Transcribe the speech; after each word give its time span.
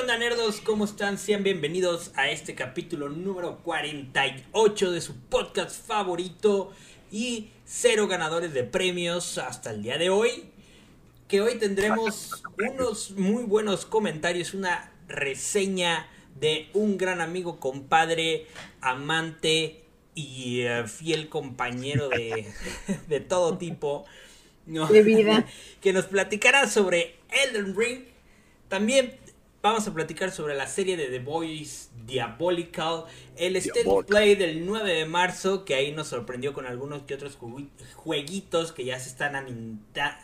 onda 0.00 0.16
nerdos? 0.16 0.62
¿Cómo 0.62 0.86
están? 0.86 1.18
Sean 1.18 1.42
bienvenidos 1.42 2.12
a 2.14 2.30
este 2.30 2.54
capítulo 2.54 3.10
número 3.10 3.58
48 3.58 4.92
de 4.92 5.00
su 5.02 5.14
podcast 5.14 5.86
favorito 5.86 6.72
y 7.12 7.50
cero 7.66 8.08
ganadores 8.08 8.54
de 8.54 8.64
premios 8.64 9.36
hasta 9.36 9.72
el 9.72 9.82
día 9.82 9.98
de 9.98 10.08
hoy. 10.08 10.44
Que 11.28 11.42
hoy 11.42 11.58
tendremos 11.58 12.42
unos 12.56 13.10
muy 13.10 13.42
buenos 13.42 13.84
comentarios, 13.84 14.54
una 14.54 14.90
reseña 15.06 16.08
de 16.40 16.70
un 16.72 16.96
gran 16.96 17.20
amigo, 17.20 17.60
compadre, 17.60 18.46
amante 18.80 19.82
y 20.14 20.62
eh, 20.62 20.84
fiel 20.88 21.28
compañero 21.28 22.08
de, 22.08 22.50
de 23.08 23.20
todo 23.20 23.58
tipo. 23.58 24.06
¿no? 24.64 24.86
De 24.86 25.02
vida. 25.02 25.46
que 25.82 25.92
nos 25.92 26.06
platicará 26.06 26.70
sobre 26.70 27.16
Elden 27.44 27.76
Ring. 27.76 28.04
También 28.68 29.18
vamos 29.62 29.86
a 29.86 29.92
platicar 29.92 30.30
sobre 30.32 30.54
la 30.54 30.66
serie 30.66 30.96
de 30.96 31.06
The 31.06 31.18
Boys 31.18 31.90
Diabolical, 32.06 33.04
el 33.36 33.56
State 33.56 33.84
of 33.86 34.06
Play 34.06 34.34
del 34.34 34.64
9 34.66 34.92
de 34.92 35.06
marzo, 35.06 35.64
que 35.64 35.74
ahí 35.74 35.92
nos 35.92 36.08
sorprendió 36.08 36.52
con 36.54 36.66
algunos 36.66 37.02
que 37.02 37.14
otros 37.14 37.38
jueguitos 37.94 38.72
que 38.72 38.84
ya 38.84 38.98
se 38.98 39.10
están 39.10 39.36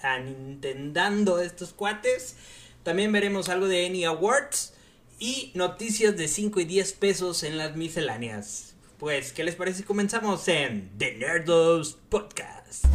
anintendando 0.02 1.40
estos 1.40 1.72
cuates. 1.72 2.36
También 2.82 3.12
veremos 3.12 3.48
algo 3.48 3.68
de 3.68 3.86
Any 3.86 4.04
Awards 4.04 4.74
y 5.18 5.50
noticias 5.54 6.16
de 6.16 6.28
5 6.28 6.60
y 6.60 6.64
10 6.64 6.92
pesos 6.94 7.42
en 7.42 7.58
las 7.58 7.76
misceláneas. 7.76 8.74
Pues, 8.98 9.32
¿qué 9.32 9.44
les 9.44 9.54
parece 9.54 9.78
si 9.78 9.84
comenzamos 9.84 10.48
en 10.48 10.90
The 10.96 11.16
Nerdos 11.16 11.98
Podcast? 12.08 12.86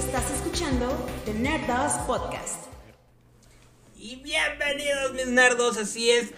Estás 0.00 0.30
escuchando 0.30 0.86
The 1.24 1.34
Nerdos 1.34 1.92
Podcast. 2.06 2.64
Y 3.96 4.16
bienvenidos 4.16 5.12
mis 5.14 5.26
nerdos, 5.26 5.76
así 5.78 6.10
es. 6.10 6.32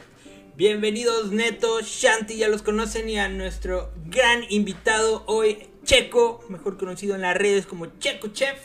Bienvenidos 0.57 1.31
Neto, 1.33 1.81
Shanti, 1.81 2.37
ya 2.37 2.49
los 2.49 2.63
conocen 2.63 3.09
y 3.09 3.19
a 3.19 3.29
nuestro 3.29 3.91
gran 4.07 4.43
invitado 4.51 5.25
hoy, 5.27 5.59
Checo, 5.85 6.45
mejor 6.49 6.77
conocido 6.77 7.15
en 7.15 7.23
las 7.23 7.37
redes 7.37 7.67
como 7.67 7.87
Checo 7.99 8.29
Chef. 8.29 8.59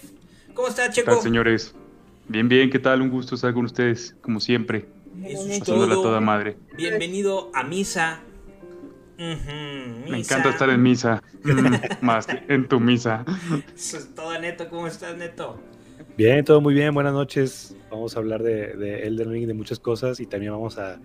¿Cómo 0.53 0.67
está 0.67 0.87
¿Qué 0.87 0.93
Checo? 0.95 1.11
tal, 1.11 1.21
señores? 1.21 1.73
Bien, 2.27 2.49
bien, 2.49 2.69
¿qué 2.69 2.79
tal? 2.79 3.01
Un 3.01 3.09
gusto 3.09 3.35
estar 3.35 3.53
con 3.53 3.65
ustedes, 3.65 4.15
como 4.21 4.39
siempre, 4.39 4.87
Eso 5.23 5.47
es 5.47 5.63
todo. 5.63 6.01
toda 6.01 6.19
madre. 6.19 6.57
Bienvenido 6.75 7.51
a 7.53 7.63
Misa. 7.63 8.21
Me 9.17 10.19
encanta 10.19 10.49
estar 10.49 10.69
en 10.69 10.81
misa, 10.81 11.23
más 12.01 12.27
que 12.27 12.43
en 12.47 12.67
tu 12.67 12.79
misa. 12.79 13.25
Eso 13.75 13.97
es 13.97 14.13
todo 14.13 14.39
Neto, 14.39 14.69
¿cómo 14.69 14.87
estás 14.87 15.17
Neto? 15.17 15.59
Bien, 16.17 16.43
todo 16.45 16.61
muy 16.61 16.73
bien, 16.73 16.93
buenas 16.93 17.13
noches. 17.13 17.75
Vamos 17.89 18.15
a 18.15 18.19
hablar 18.19 18.43
de, 18.43 18.75
de 18.75 19.07
Elden 19.07 19.31
Ring, 19.31 19.47
de 19.47 19.53
muchas 19.53 19.79
cosas 19.79 20.19
y 20.19 20.25
también 20.25 20.51
vamos 20.51 20.77
a 20.77 20.99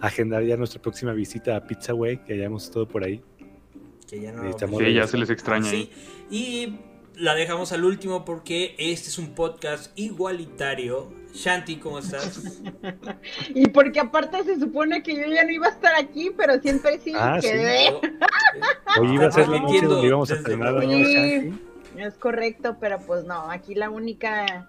agendar 0.00 0.42
ya 0.42 0.56
nuestra 0.56 0.82
próxima 0.82 1.12
visita 1.12 1.56
a 1.56 1.64
Pizza 1.64 1.94
Way, 1.94 2.18
que 2.18 2.36
ya 2.36 2.44
hemos 2.44 2.64
estado 2.64 2.88
por 2.88 3.04
ahí. 3.04 3.22
Que 4.08 4.20
ya 4.20 4.32
no 4.32 4.42
Necesitamos 4.42 4.80
Sí, 4.80 4.92
ya 4.92 5.06
se 5.06 5.18
les 5.18 5.30
extraña. 5.30 5.70
Sí, 5.70 5.90
¿eh? 5.92 6.26
y 6.30 6.78
la 7.16 7.34
dejamos 7.34 7.72
al 7.72 7.84
último 7.84 8.24
porque 8.24 8.74
este 8.78 9.08
es 9.08 9.18
un 9.18 9.34
podcast 9.34 9.96
igualitario. 9.98 11.12
Shanti, 11.34 11.76
¿cómo 11.76 11.98
estás? 11.98 12.42
Y 13.54 13.68
porque 13.68 14.00
aparte 14.00 14.44
se 14.44 14.58
supone 14.60 15.02
que 15.02 15.14
yo 15.16 15.26
ya 15.32 15.44
no 15.44 15.50
iba 15.50 15.66
a 15.66 15.70
estar 15.70 15.94
aquí, 15.94 16.30
pero 16.36 16.60
siempre 16.60 16.98
sí 16.98 17.12
Ah, 17.16 17.38
sí. 17.40 17.48
quedé. 17.48 17.88
Hoy 19.00 19.14
iba 19.14 19.26
a 19.26 19.30
ser 19.32 19.48
la 19.48 19.60
noche 19.60 19.86
donde 19.86 20.06
íbamos 20.08 20.30
a 20.30 20.36
Doña 20.36 21.04
Sí. 21.04 21.14
Shanti. 21.14 21.62
Es 21.96 22.14
correcto, 22.14 22.76
pero 22.80 22.98
pues 23.00 23.24
no, 23.24 23.50
aquí 23.50 23.74
la 23.74 23.90
única 23.90 24.68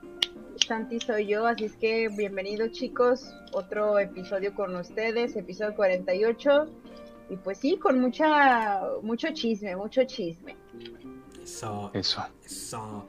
Santi 0.67 0.99
soy 0.99 1.27
yo, 1.27 1.47
así 1.47 1.65
es 1.65 1.75
que 1.75 2.09
bienvenidos 2.09 2.71
chicos, 2.71 3.33
otro 3.53 3.97
episodio 3.99 4.53
con 4.53 4.75
ustedes, 4.75 5.35
episodio 5.35 5.75
48. 5.75 6.67
Y 7.29 7.37
pues 7.37 7.57
sí, 7.57 7.77
con 7.77 7.99
mucha 7.99 8.81
mucho 9.01 9.29
chisme, 9.33 9.75
mucho 9.75 10.03
chisme. 10.03 10.55
Eso, 11.43 11.91
Eso. 11.93 12.25
eso. 12.45 13.07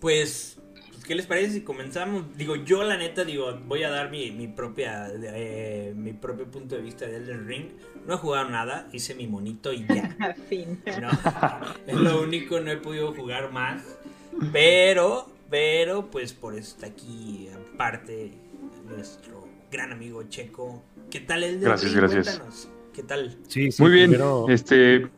Pues, 0.00 0.58
pues, 1.02 1.04
¿qué 1.08 1.14
les 1.16 1.26
parece 1.26 1.52
si 1.52 1.60
comenzamos? 1.62 2.36
Digo, 2.36 2.54
yo 2.54 2.84
la 2.84 2.96
neta, 2.96 3.24
digo, 3.24 3.58
voy 3.66 3.82
a 3.82 3.90
dar 3.90 4.10
mi, 4.10 4.30
mi 4.30 4.46
propia 4.46 5.08
eh, 5.12 5.92
mi 5.96 6.12
propio 6.12 6.48
punto 6.48 6.76
de 6.76 6.82
vista 6.82 7.06
de 7.06 7.16
Elden 7.16 7.48
Ring. 7.48 7.64
No 8.06 8.14
he 8.14 8.16
jugado 8.16 8.48
nada, 8.48 8.88
hice 8.92 9.14
mi 9.16 9.26
monito 9.26 9.72
y 9.72 9.84
ya. 9.86 10.36
Fin. 10.48 10.80
¿no? 11.00 11.10
es 11.88 11.96
lo 11.96 12.22
único, 12.22 12.60
no 12.60 12.70
he 12.70 12.76
podido 12.76 13.12
jugar 13.14 13.50
más. 13.50 13.82
Pero, 14.52 15.28
pero, 15.50 16.08
pues 16.08 16.32
por 16.32 16.54
eso 16.54 16.76
está 16.76 16.86
aquí, 16.86 17.48
aparte, 17.74 18.32
nuestro 18.88 19.48
gran 19.72 19.90
amigo 19.90 20.22
Checo. 20.28 20.84
¿Qué 21.10 21.18
tal 21.18 21.42
el 21.42 21.60
Gracias, 21.60 21.94
gracias. 21.94 22.26
Cuéntanos. 22.26 22.68
¿Qué 22.92 23.02
tal? 23.02 23.38
Sí, 23.48 23.72
sí, 23.72 23.82
Muy 23.82 23.90
bien. 23.90 24.10
Primero, 24.10 24.46
Este, 24.48 25.08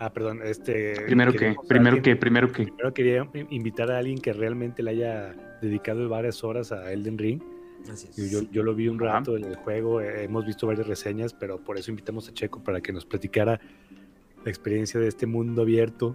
ah, 0.00 0.12
perdón, 0.12 0.40
este. 0.44 0.94
primero 1.06 1.32
que, 1.32 1.54
primero 1.68 1.96
alguien- 1.96 2.02
que, 2.02 2.16
primero 2.16 2.48
que. 2.52 2.64
Primero 2.64 2.92
quería 2.92 3.28
invitar 3.50 3.90
a 3.92 3.98
alguien 3.98 4.18
que 4.18 4.32
realmente 4.32 4.82
le 4.82 4.90
haya 4.90 5.34
dedicado 5.62 6.08
varias 6.08 6.42
horas 6.42 6.72
a 6.72 6.92
Elden 6.92 7.16
Ring. 7.18 7.40
Yo, 8.16 8.26
yo, 8.42 8.50
yo 8.50 8.62
lo 8.62 8.74
vi 8.74 8.88
un 8.88 9.02
Ajá. 9.02 9.18
rato 9.20 9.36
en 9.36 9.44
el 9.44 9.56
juego, 9.56 10.00
eh, 10.02 10.24
hemos 10.24 10.44
visto 10.44 10.66
varias 10.66 10.86
reseñas, 10.86 11.32
pero 11.32 11.58
por 11.58 11.78
eso 11.78 11.90
invitamos 11.90 12.28
a 12.28 12.32
Checo 12.34 12.62
para 12.62 12.80
que 12.82 12.92
nos 12.92 13.06
platicara 13.06 13.58
la 14.44 14.50
experiencia 14.50 15.00
de 15.00 15.08
este 15.08 15.26
mundo 15.26 15.62
abierto. 15.62 16.14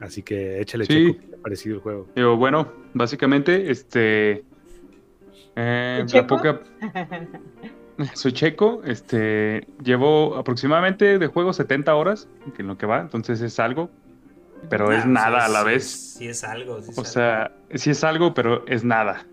Así 0.00 0.22
que 0.22 0.60
échale 0.60 0.84
Sí. 0.86 0.92
Checo, 1.12 1.20
¿qué 1.20 1.26
te 1.28 1.34
ha 1.36 1.38
parecido 1.42 1.74
el 1.76 1.80
juego? 1.82 2.08
Digo, 2.16 2.36
bueno, 2.36 2.72
básicamente, 2.94 3.70
este. 3.70 4.44
eh, 5.56 6.04
la 6.12 6.26
poca. 6.26 6.60
Soy 8.14 8.32
checo, 8.32 8.82
este. 8.84 9.66
Llevo 9.82 10.36
aproximadamente 10.36 11.18
de 11.18 11.26
juego 11.28 11.52
70 11.52 11.94
horas, 11.94 12.28
que 12.54 12.62
en 12.62 12.68
lo 12.68 12.76
que 12.76 12.86
va, 12.86 13.00
entonces 13.00 13.40
es 13.40 13.58
algo, 13.58 13.90
pero 14.68 14.90
Ah, 14.90 14.96
es 14.98 15.04
sí, 15.04 15.10
nada 15.10 15.44
a 15.44 15.48
la 15.48 15.60
sí, 15.60 15.66
vez. 15.66 15.84
Sí, 16.18 16.28
es 16.28 16.44
algo. 16.44 16.80
sí 16.82 16.90
es 16.92 16.98
O 16.98 17.00
algo. 17.00 17.10
sea, 17.10 17.52
sí 17.74 17.90
es 17.90 18.04
algo, 18.04 18.34
pero 18.34 18.66
es 18.66 18.84
nada. 18.84 19.26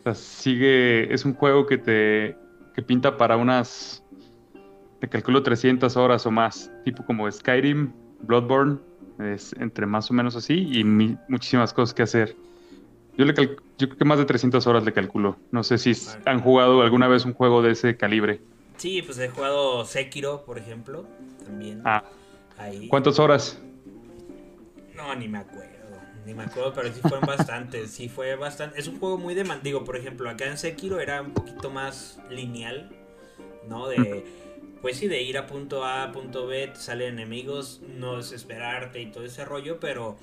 O 0.00 0.02
sea, 0.02 0.14
sigue, 0.14 1.12
es 1.12 1.24
un 1.24 1.34
juego 1.34 1.66
que 1.66 1.78
te 1.78 2.36
que 2.74 2.82
pinta 2.82 3.16
para 3.16 3.36
unas, 3.36 4.02
te 5.00 5.08
calculo 5.08 5.42
300 5.42 5.96
horas 5.96 6.26
o 6.26 6.30
más, 6.30 6.70
tipo 6.84 7.04
como 7.06 7.30
Skyrim, 7.30 7.90
Bloodborne, 8.22 8.78
es 9.18 9.54
entre 9.58 9.86
más 9.86 10.10
o 10.10 10.14
menos 10.14 10.36
así 10.36 10.68
y 10.78 10.84
mi- 10.84 11.16
muchísimas 11.28 11.72
cosas 11.72 11.94
que 11.94 12.02
hacer. 12.02 12.36
Yo, 13.16 13.24
le 13.24 13.34
cal- 13.34 13.56
yo 13.78 13.86
creo 13.88 13.98
que 13.98 14.04
más 14.04 14.18
de 14.18 14.24
300 14.26 14.66
horas 14.66 14.84
le 14.84 14.92
calculo. 14.92 15.36
No 15.50 15.62
sé 15.64 15.78
si 15.78 15.92
han 16.24 16.40
jugado 16.40 16.82
alguna 16.82 17.08
vez 17.08 17.24
un 17.24 17.32
juego 17.34 17.62
de 17.62 17.72
ese 17.72 17.96
calibre. 17.96 18.40
Sí, 18.76 19.00
pues 19.02 19.18
he 19.18 19.28
jugado 19.28 19.84
Sekiro, 19.84 20.44
por 20.44 20.58
ejemplo. 20.58 21.06
También. 21.44 21.80
Ah, 21.84 22.04
Ahí. 22.58 22.88
¿cuántas 22.88 23.18
horas? 23.18 23.60
No, 24.94 25.14
ni 25.14 25.28
me 25.28 25.38
acuerdo. 25.38 25.72
Ni 26.26 26.34
me 26.34 26.42
acuerdo, 26.42 26.72
pero 26.74 26.92
sí 26.92 27.00
fueron 27.00 27.24
bastantes. 27.26 27.90
Sí 27.90 28.08
fue 28.08 28.34
bastante. 28.36 28.78
Es 28.80 28.88
un 28.88 28.98
juego 28.98 29.16
muy 29.16 29.34
demandigo. 29.34 29.84
Por 29.84 29.96
ejemplo, 29.96 30.28
acá 30.28 30.46
en 30.46 30.58
Sekiro 30.58 31.00
era 31.00 31.22
un 31.22 31.32
poquito 31.32 31.70
más 31.70 32.20
lineal. 32.30 32.90
¿No? 33.68 33.88
De. 33.88 34.24
Pues 34.82 34.98
sí, 34.98 35.08
de 35.08 35.22
ir 35.22 35.38
a 35.38 35.46
punto 35.46 35.84
A, 35.84 36.04
a 36.04 36.12
punto 36.12 36.46
B, 36.46 36.68
te 36.68 36.76
salen 36.76 37.14
enemigos, 37.14 37.80
no 37.96 38.18
desesperarte 38.18 39.00
y 39.00 39.06
todo 39.10 39.24
ese 39.24 39.44
rollo, 39.44 39.80
pero 39.80 40.16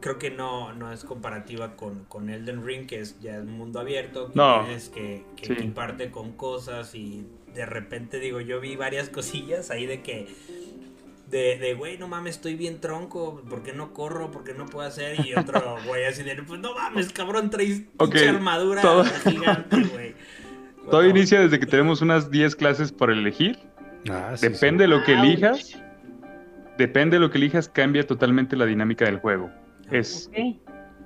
creo 0.00 0.18
que 0.18 0.30
no, 0.30 0.72
no 0.74 0.92
es 0.92 1.04
comparativa 1.04 1.76
con, 1.76 2.04
con 2.04 2.30
Elden 2.30 2.64
Ring, 2.64 2.86
que 2.86 3.00
es 3.00 3.18
ya 3.20 3.38
un 3.40 3.52
mundo 3.52 3.80
abierto, 3.80 4.28
que 4.28 4.32
No. 4.36 4.64
tienes 4.64 4.88
que, 4.88 5.24
que 5.36 5.46
Sí. 5.46 5.52
equiparte 5.54 6.10
con 6.10 6.32
cosas 6.32 6.94
y 6.94 7.26
de 7.54 7.66
repente 7.66 8.20
digo, 8.20 8.40
yo 8.40 8.60
vi 8.60 8.76
varias 8.76 9.08
cosillas 9.10 9.70
ahí 9.70 9.86
de 9.86 10.02
que 10.02 10.28
de, 11.30 11.58
de, 11.58 11.74
güey, 11.74 11.98
no 11.98 12.08
mames, 12.08 12.36
estoy 12.36 12.54
bien 12.54 12.80
tronco, 12.80 13.42
¿por 13.50 13.62
qué 13.62 13.74
no 13.74 13.92
corro? 13.92 14.30
¿Por 14.30 14.44
qué 14.44 14.54
no 14.54 14.64
puedo 14.64 14.86
hacer? 14.88 15.16
Y 15.26 15.34
otro, 15.34 15.76
güey, 15.86 16.06
así 16.06 16.22
de, 16.22 16.36
pues 16.42 16.58
no 16.60 16.74
mames, 16.74 17.12
cabrón, 17.12 17.50
traes 17.50 17.82
Ok, 17.98 18.12
pinche 18.12 18.28
armadura 18.30 18.80
todo- 18.82 19.04
gigante, 19.04 19.82
güey. 19.84 20.14
Todo 20.90 21.06
inicia 21.06 21.38
desde 21.40 21.60
que 21.60 21.66
tenemos 21.66 22.00
unas 22.00 22.30
10 22.30 22.56
clases 22.56 22.92
por 22.92 23.10
elegir. 23.10 23.58
Ah, 24.10 24.32
sí, 24.38 24.48
Depende 24.48 24.84
de 24.84 24.88
lo 24.88 25.04
que 25.04 25.12
elijas. 25.12 25.76
Depende 26.78 27.16
de 27.16 27.20
lo 27.20 27.30
que 27.30 27.36
elijas, 27.36 27.68
cambia 27.68 28.06
totalmente 28.06 28.56
la 28.56 28.64
dinámica 28.64 29.04
del 29.04 29.18
juego. 29.18 29.50
Es 29.90 30.30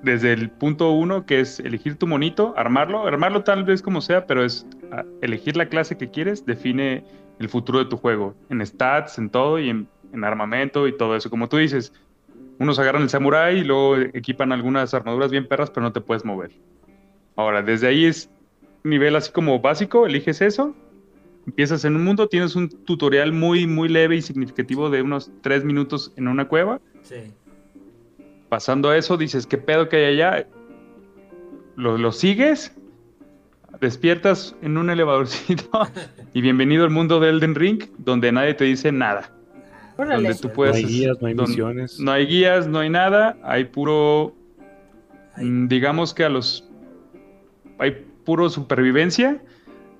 desde 0.01 0.33
el 0.33 0.49
punto 0.49 0.91
uno, 0.91 1.25
que 1.25 1.39
es 1.39 1.59
elegir 1.59 1.95
tu 1.95 2.07
monito, 2.07 2.53
armarlo, 2.57 3.07
armarlo 3.07 3.43
tal 3.43 3.63
vez 3.63 3.81
como 3.81 4.01
sea, 4.01 4.27
pero 4.27 4.43
es 4.43 4.67
ah, 4.91 5.05
elegir 5.21 5.55
la 5.55 5.67
clase 5.67 5.97
que 5.97 6.09
quieres, 6.09 6.45
define 6.45 7.05
el 7.39 7.47
futuro 7.47 7.79
de 7.79 7.85
tu 7.85 7.95
juego, 7.95 8.35
en 8.49 8.65
stats, 8.65 9.17
en 9.17 9.29
todo 9.29 9.59
y 9.59 9.69
en, 9.69 9.87
en 10.11 10.23
armamento 10.25 10.87
y 10.87 10.97
todo 10.97 11.15
eso. 11.15 11.29
Como 11.29 11.47
tú 11.47 11.57
dices, 11.57 11.93
unos 12.59 12.79
agarran 12.79 13.03
el 13.03 13.09
samurai 13.09 13.59
y 13.59 13.63
luego 13.63 13.95
equipan 13.95 14.51
algunas 14.51 14.93
armaduras 14.93 15.31
bien 15.31 15.47
perras, 15.47 15.69
pero 15.69 15.85
no 15.85 15.93
te 15.93 16.01
puedes 16.01 16.25
mover. 16.25 16.51
Ahora, 17.37 17.61
desde 17.61 17.87
ahí 17.87 18.05
es 18.05 18.29
nivel 18.83 19.15
así 19.15 19.31
como 19.31 19.59
básico, 19.59 20.05
eliges 20.05 20.41
eso 20.41 20.75
Empiezas 21.45 21.83
en 21.83 21.95
un 21.95 22.05
mundo, 22.05 22.27
tienes 22.27 22.55
un 22.55 22.69
tutorial 22.69 23.33
muy, 23.33 23.67
muy 23.67 23.89
leve 23.89 24.15
y 24.15 24.21
significativo 24.21 24.89
de 24.89 25.01
unos 25.01 25.29
tres 25.41 25.65
minutos 25.65 26.13
en 26.15 26.29
una 26.29 26.47
cueva. 26.47 26.79
Sí. 27.01 27.33
Pasando 28.53 28.91
a 28.91 28.97
eso, 28.97 29.17
dices, 29.17 29.47
¿qué 29.47 29.57
pedo 29.57 29.89
que 29.89 29.95
hay 29.95 30.13
allá? 30.13 30.47
Lo, 31.75 31.97
lo 31.97 32.11
sigues, 32.11 32.71
despiertas 33.81 34.55
en 34.61 34.77
un 34.77 34.91
elevadorcito 34.91 35.71
y 36.35 36.41
bienvenido 36.41 36.83
al 36.83 36.91
mundo 36.91 37.19
de 37.19 37.29
Elden 37.29 37.55
Ring, 37.55 37.85
donde 37.97 38.31
nadie 38.31 38.53
te 38.53 38.65
dice 38.65 38.91
nada. 38.91 39.31
Órale. 39.97 40.27
Donde 40.27 40.39
tú 40.39 40.51
puedes, 40.53 40.75
no 40.83 40.87
hay 40.87 40.93
guías, 40.93 41.17
no 41.19 41.27
hay 41.29 41.33
don- 41.33 41.49
misiones. 41.49 41.99
No 41.99 42.11
hay 42.11 42.27
guías, 42.27 42.67
no 42.67 42.77
hay 42.77 42.91
nada, 42.91 43.37
hay 43.41 43.63
puro, 43.63 44.35
Ay. 45.33 45.45
mm, 45.45 45.67
digamos 45.67 46.13
que 46.13 46.23
a 46.23 46.29
los, 46.29 46.69
hay 47.79 48.05
puro 48.23 48.51
supervivencia, 48.51 49.41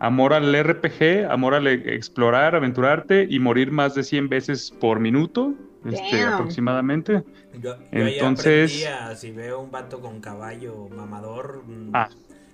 amor 0.04 0.34
al 0.34 0.54
RPG, 0.54 1.32
amor 1.32 1.54
al 1.54 1.66
e- 1.68 1.96
explorar, 1.96 2.56
aventurarte 2.56 3.26
y 3.30 3.40
morir 3.40 3.72
más 3.72 3.96
de 3.96 4.04
100 4.04 4.28
veces 4.28 4.70
por 4.82 5.00
minuto, 5.00 5.54
este, 5.86 6.24
aproximadamente. 6.24 7.24
Yo, 7.54 7.78
yo 7.78 7.78
Entonces- 7.92 8.86
a, 8.86 9.16
si 9.16 9.32
veo 9.32 9.62
un 9.62 9.72
vato 9.72 10.02
con 10.02 10.20
caballo 10.20 10.90
mamador, 10.90 11.64
mm, 11.66 11.92
Ah. 11.94 12.10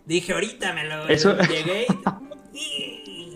dije 0.06 0.34
ahorita 0.34 0.74
me 0.74 0.88
lo 0.88 1.08
Eso- 1.08 1.36
llegué 1.50 1.88
y... 2.54 3.36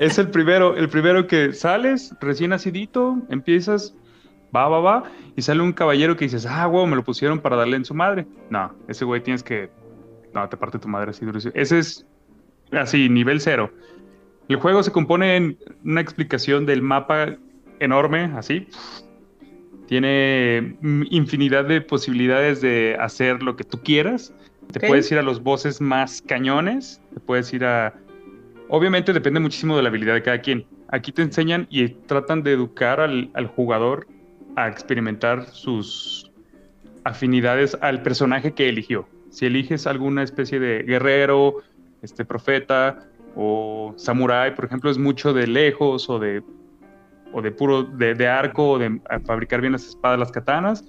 Es 0.00 0.18
el 0.18 0.30
primero, 0.30 0.74
el 0.76 0.88
primero 0.88 1.26
que 1.26 1.52
sales, 1.52 2.14
recién 2.20 2.50
nacidito, 2.50 3.18
empiezas, 3.28 3.94
va, 4.54 4.66
va, 4.68 4.80
va, 4.80 5.04
y 5.36 5.42
sale 5.42 5.60
un 5.62 5.72
caballero 5.72 6.16
que 6.16 6.24
dices, 6.24 6.46
ah, 6.46 6.66
huevo, 6.66 6.86
me 6.86 6.96
lo 6.96 7.04
pusieron 7.04 7.38
para 7.38 7.54
darle 7.56 7.76
en 7.76 7.84
su 7.84 7.94
madre. 7.94 8.26
No, 8.50 8.74
ese 8.88 9.04
güey 9.04 9.22
tienes 9.22 9.42
que, 9.44 9.70
no, 10.34 10.48
te 10.48 10.56
parte 10.56 10.78
tu 10.78 10.88
madre 10.88 11.10
así 11.10 11.24
durísimo. 11.24 11.52
Ese 11.54 11.78
es 11.78 12.04
así, 12.72 13.08
nivel 13.08 13.40
cero. 13.40 13.72
El 14.48 14.56
juego 14.56 14.82
se 14.82 14.92
compone 14.92 15.36
en 15.36 15.58
una 15.84 16.00
explicación 16.00 16.66
del 16.66 16.82
mapa 16.82 17.36
enorme, 17.80 18.30
así. 18.36 18.68
Tiene 19.88 20.76
mm, 20.80 21.04
infinidad 21.10 21.64
de 21.64 21.80
posibilidades 21.80 22.60
de 22.60 22.96
hacer 23.00 23.42
lo 23.42 23.56
que 23.56 23.64
tú 23.64 23.80
quieras. 23.82 24.32
Te 24.72 24.86
puedes 24.86 25.10
ir 25.12 25.18
a 25.18 25.22
los 25.22 25.42
bosses 25.42 25.80
más 25.80 26.22
cañones, 26.22 27.00
te 27.14 27.20
puedes 27.20 27.52
ir 27.52 27.64
a... 27.64 27.94
Obviamente 28.68 29.12
depende 29.12 29.38
muchísimo 29.38 29.76
de 29.76 29.82
la 29.82 29.88
habilidad 29.88 30.14
de 30.14 30.22
cada 30.22 30.40
quien. 30.40 30.66
Aquí 30.88 31.12
te 31.12 31.22
enseñan 31.22 31.66
y 31.70 31.88
tratan 31.88 32.42
de 32.42 32.52
educar 32.52 33.00
al, 33.00 33.30
al 33.34 33.46
jugador 33.46 34.08
a 34.56 34.68
experimentar 34.68 35.46
sus 35.46 36.32
afinidades 37.04 37.76
al 37.80 38.02
personaje 38.02 38.52
que 38.52 38.68
eligió. 38.68 39.08
Si 39.30 39.46
eliges 39.46 39.86
alguna 39.86 40.24
especie 40.24 40.58
de 40.58 40.82
guerrero, 40.82 41.62
este 42.02 42.24
profeta 42.24 42.98
o 43.34 43.92
samurái, 43.96 44.54
por 44.54 44.64
ejemplo, 44.64 44.90
es 44.90 44.98
mucho 44.98 45.32
de 45.32 45.46
lejos 45.46 46.08
o 46.08 46.18
de 46.18 46.42
o 47.32 47.42
de 47.42 47.50
puro 47.50 47.82
de, 47.82 48.14
de 48.14 48.28
arco 48.28 48.70
o 48.70 48.78
de 48.78 49.00
fabricar 49.26 49.60
bien 49.60 49.72
las 49.72 49.86
espadas, 49.86 50.18
las 50.18 50.32
katanas, 50.32 50.84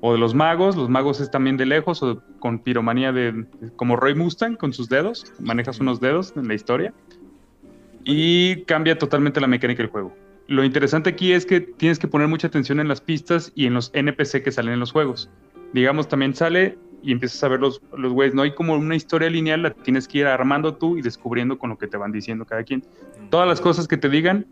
o 0.00 0.12
de 0.12 0.18
los 0.18 0.34
magos, 0.34 0.76
los 0.76 0.88
magos 0.88 1.20
es 1.20 1.30
también 1.30 1.56
de 1.56 1.66
lejos 1.66 2.02
o 2.02 2.22
con 2.38 2.58
piromanía 2.58 3.12
de 3.12 3.46
como 3.76 3.96
Roy 3.96 4.14
Mustang 4.14 4.56
con 4.56 4.72
sus 4.72 4.88
dedos, 4.88 5.32
manejas 5.40 5.80
unos 5.80 6.00
dedos 6.00 6.34
en 6.36 6.46
la 6.46 6.54
historia 6.54 6.92
y 8.04 8.62
cambia 8.64 8.96
totalmente 8.98 9.40
la 9.40 9.46
mecánica 9.46 9.82
del 9.82 9.90
juego. 9.90 10.14
Lo 10.46 10.64
interesante 10.64 11.10
aquí 11.10 11.32
es 11.32 11.44
que 11.44 11.60
tienes 11.60 11.98
que 11.98 12.08
poner 12.08 12.28
mucha 12.28 12.46
atención 12.46 12.80
en 12.80 12.88
las 12.88 13.00
pistas 13.00 13.52
y 13.54 13.66
en 13.66 13.74
los 13.74 13.90
NPC 13.92 14.42
que 14.42 14.52
salen 14.52 14.74
en 14.74 14.80
los 14.80 14.92
juegos. 14.92 15.28
Digamos, 15.74 16.08
también 16.08 16.34
sale 16.34 16.78
y 17.02 17.12
empiezas 17.12 17.42
a 17.44 17.48
ver 17.48 17.60
los, 17.60 17.80
los 17.96 18.12
güeyes. 18.12 18.34
No 18.34 18.42
hay 18.42 18.54
como 18.54 18.74
una 18.74 18.96
historia 18.96 19.30
lineal, 19.30 19.62
la 19.62 19.70
tienes 19.70 20.08
que 20.08 20.18
ir 20.18 20.26
armando 20.26 20.74
tú 20.74 20.96
y 20.96 21.02
descubriendo 21.02 21.58
con 21.58 21.70
lo 21.70 21.78
que 21.78 21.86
te 21.86 21.96
van 21.96 22.12
diciendo 22.12 22.44
cada 22.44 22.64
quien. 22.64 22.84
Todas 23.30 23.48
las 23.48 23.60
cosas 23.60 23.88
que 23.88 23.96
te 23.96 24.08
digan 24.08 24.46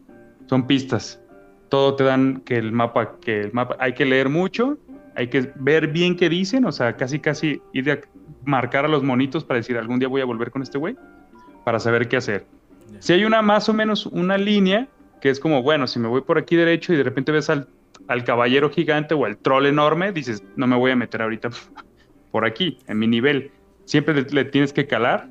son 0.47 0.67
pistas. 0.67 1.21
Todo 1.69 1.97
te 1.97 2.05
dan 2.05 2.43
que 2.43 2.57
el 2.57 2.73
mapa, 2.73 3.19
que 3.21 3.41
el 3.41 3.53
mapa, 3.53 3.77
hay 3.81 3.95
que 3.95 4.05
leer 4.05 4.29
mucho, 4.29 4.79
hay 5.17 5.29
que 5.29 5.53
ver 5.57 5.89
bien 5.89 6.17
qué 6.17 6.29
dicen, 6.29 6.65
o 6.65 6.73
sea, 6.73 6.97
casi 6.97 7.19
casi 7.19 7.61
ir 7.73 7.91
a 7.91 7.99
marcar 8.45 8.85
a 8.85 8.89
los 8.89 9.03
monitos 9.03 9.45
para 9.45 9.59
decir 9.59 9.77
algún 9.77 9.99
día 9.99 10.09
voy 10.09 10.21
a 10.21 10.25
volver 10.25 10.51
con 10.51 10.63
este 10.63 10.79
güey, 10.79 10.97
para 11.65 11.81
saber 11.81 12.07
qué 12.09 12.19
hacer. 12.19 12.47
Si 13.01 13.13
hay 13.13 13.25
una 13.25 13.43
más 13.43 13.69
o 13.69 13.75
menos 13.75 14.07
una 14.07 14.39
línea 14.39 14.89
que 15.21 15.31
es 15.31 15.41
como, 15.41 15.63
bueno, 15.63 15.87
si 15.87 15.99
me 15.99 16.09
voy 16.09 16.21
por 16.21 16.39
aquí 16.39 16.55
derecho 16.55 16.93
y 16.93 16.97
de 16.97 17.03
repente 17.03 17.33
ves 17.33 17.51
al, 17.51 17.67
al 18.07 18.25
caballero 18.25 18.71
gigante 18.71 19.15
o 19.15 19.25
al 19.25 19.39
troll 19.39 19.67
enorme, 19.67 20.13
dices, 20.13 20.45
no 20.55 20.67
me 20.67 20.77
voy 20.77 20.93
a 20.93 20.97
meter 20.97 21.23
ahorita 21.23 21.51
por 22.37 22.45
aquí, 22.45 22.77
en 22.87 22.99
mi 22.99 23.07
nivel. 23.07 23.51
Siempre 23.87 24.13
le, 24.13 24.23
le 24.31 24.45
tienes 24.45 24.71
que 24.75 24.87
calar. 24.87 25.27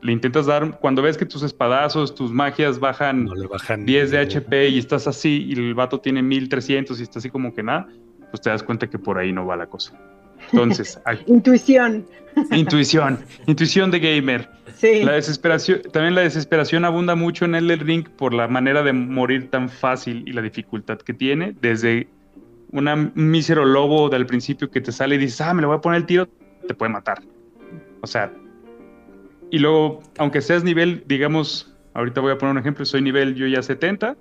Le 0.00 0.10
intentas 0.10 0.46
dar, 0.46 0.78
cuando 0.80 1.02
ves 1.02 1.18
que 1.18 1.26
tus 1.26 1.42
espadazos, 1.42 2.14
tus 2.14 2.32
magias 2.32 2.78
bajan 2.80 3.26
No 3.26 3.34
le 3.34 3.46
bajan 3.46 3.84
10 3.84 4.10
de 4.12 4.18
HP 4.20 4.70
y 4.70 4.78
estás 4.78 5.06
así 5.06 5.44
y 5.46 5.52
el 5.52 5.74
vato 5.74 6.00
tiene 6.00 6.22
1300 6.22 6.98
y 6.98 7.02
está 7.02 7.18
así 7.18 7.28
como 7.28 7.54
que 7.54 7.62
nada, 7.62 7.88
pues 8.30 8.40
te 8.40 8.48
das 8.48 8.62
cuenta 8.62 8.86
que 8.88 8.98
por 8.98 9.18
ahí 9.18 9.32
no 9.34 9.44
va 9.44 9.54
la 9.56 9.66
cosa. 9.66 9.92
Entonces, 10.50 10.98
hay- 11.04 11.18
Intuición. 11.26 12.06
intuición, 12.52 13.18
intuición 13.46 13.90
de 13.90 13.98
gamer. 14.00 14.48
Sí. 14.76 15.02
La 15.02 15.12
desesperación, 15.12 15.82
también 15.92 16.14
la 16.14 16.22
desesperación 16.22 16.86
abunda 16.86 17.16
mucho 17.16 17.44
en 17.44 17.54
el 17.54 17.78
Ring 17.80 18.08
por 18.08 18.32
la 18.32 18.48
manera 18.48 18.82
de 18.82 18.94
morir 18.94 19.50
tan 19.50 19.68
fácil 19.68 20.22
y 20.26 20.32
la 20.32 20.40
dificultad 20.40 20.96
que 21.00 21.12
tiene. 21.12 21.54
Desde 21.60 22.08
un 22.72 23.12
mísero 23.14 23.64
lobo 23.64 24.08
del 24.08 24.26
principio 24.26 24.70
que 24.70 24.80
te 24.80 24.92
sale 24.92 25.14
y 25.14 25.18
dices, 25.18 25.40
ah, 25.40 25.54
me 25.54 25.62
le 25.62 25.66
voy 25.66 25.76
a 25.76 25.80
poner 25.80 25.98
el 25.98 26.06
tiro, 26.06 26.28
te 26.66 26.74
puede 26.74 26.92
matar. 26.92 27.22
O 28.00 28.06
sea, 28.06 28.32
y 29.50 29.58
luego, 29.58 30.02
aunque 30.18 30.40
seas 30.40 30.64
nivel, 30.64 31.04
digamos, 31.06 31.74
ahorita 31.94 32.20
voy 32.20 32.32
a 32.32 32.38
poner 32.38 32.52
un 32.52 32.58
ejemplo, 32.58 32.84
soy 32.84 33.00
nivel 33.02 33.34
yo 33.34 33.46
ya 33.46 33.62
70, 33.62 34.16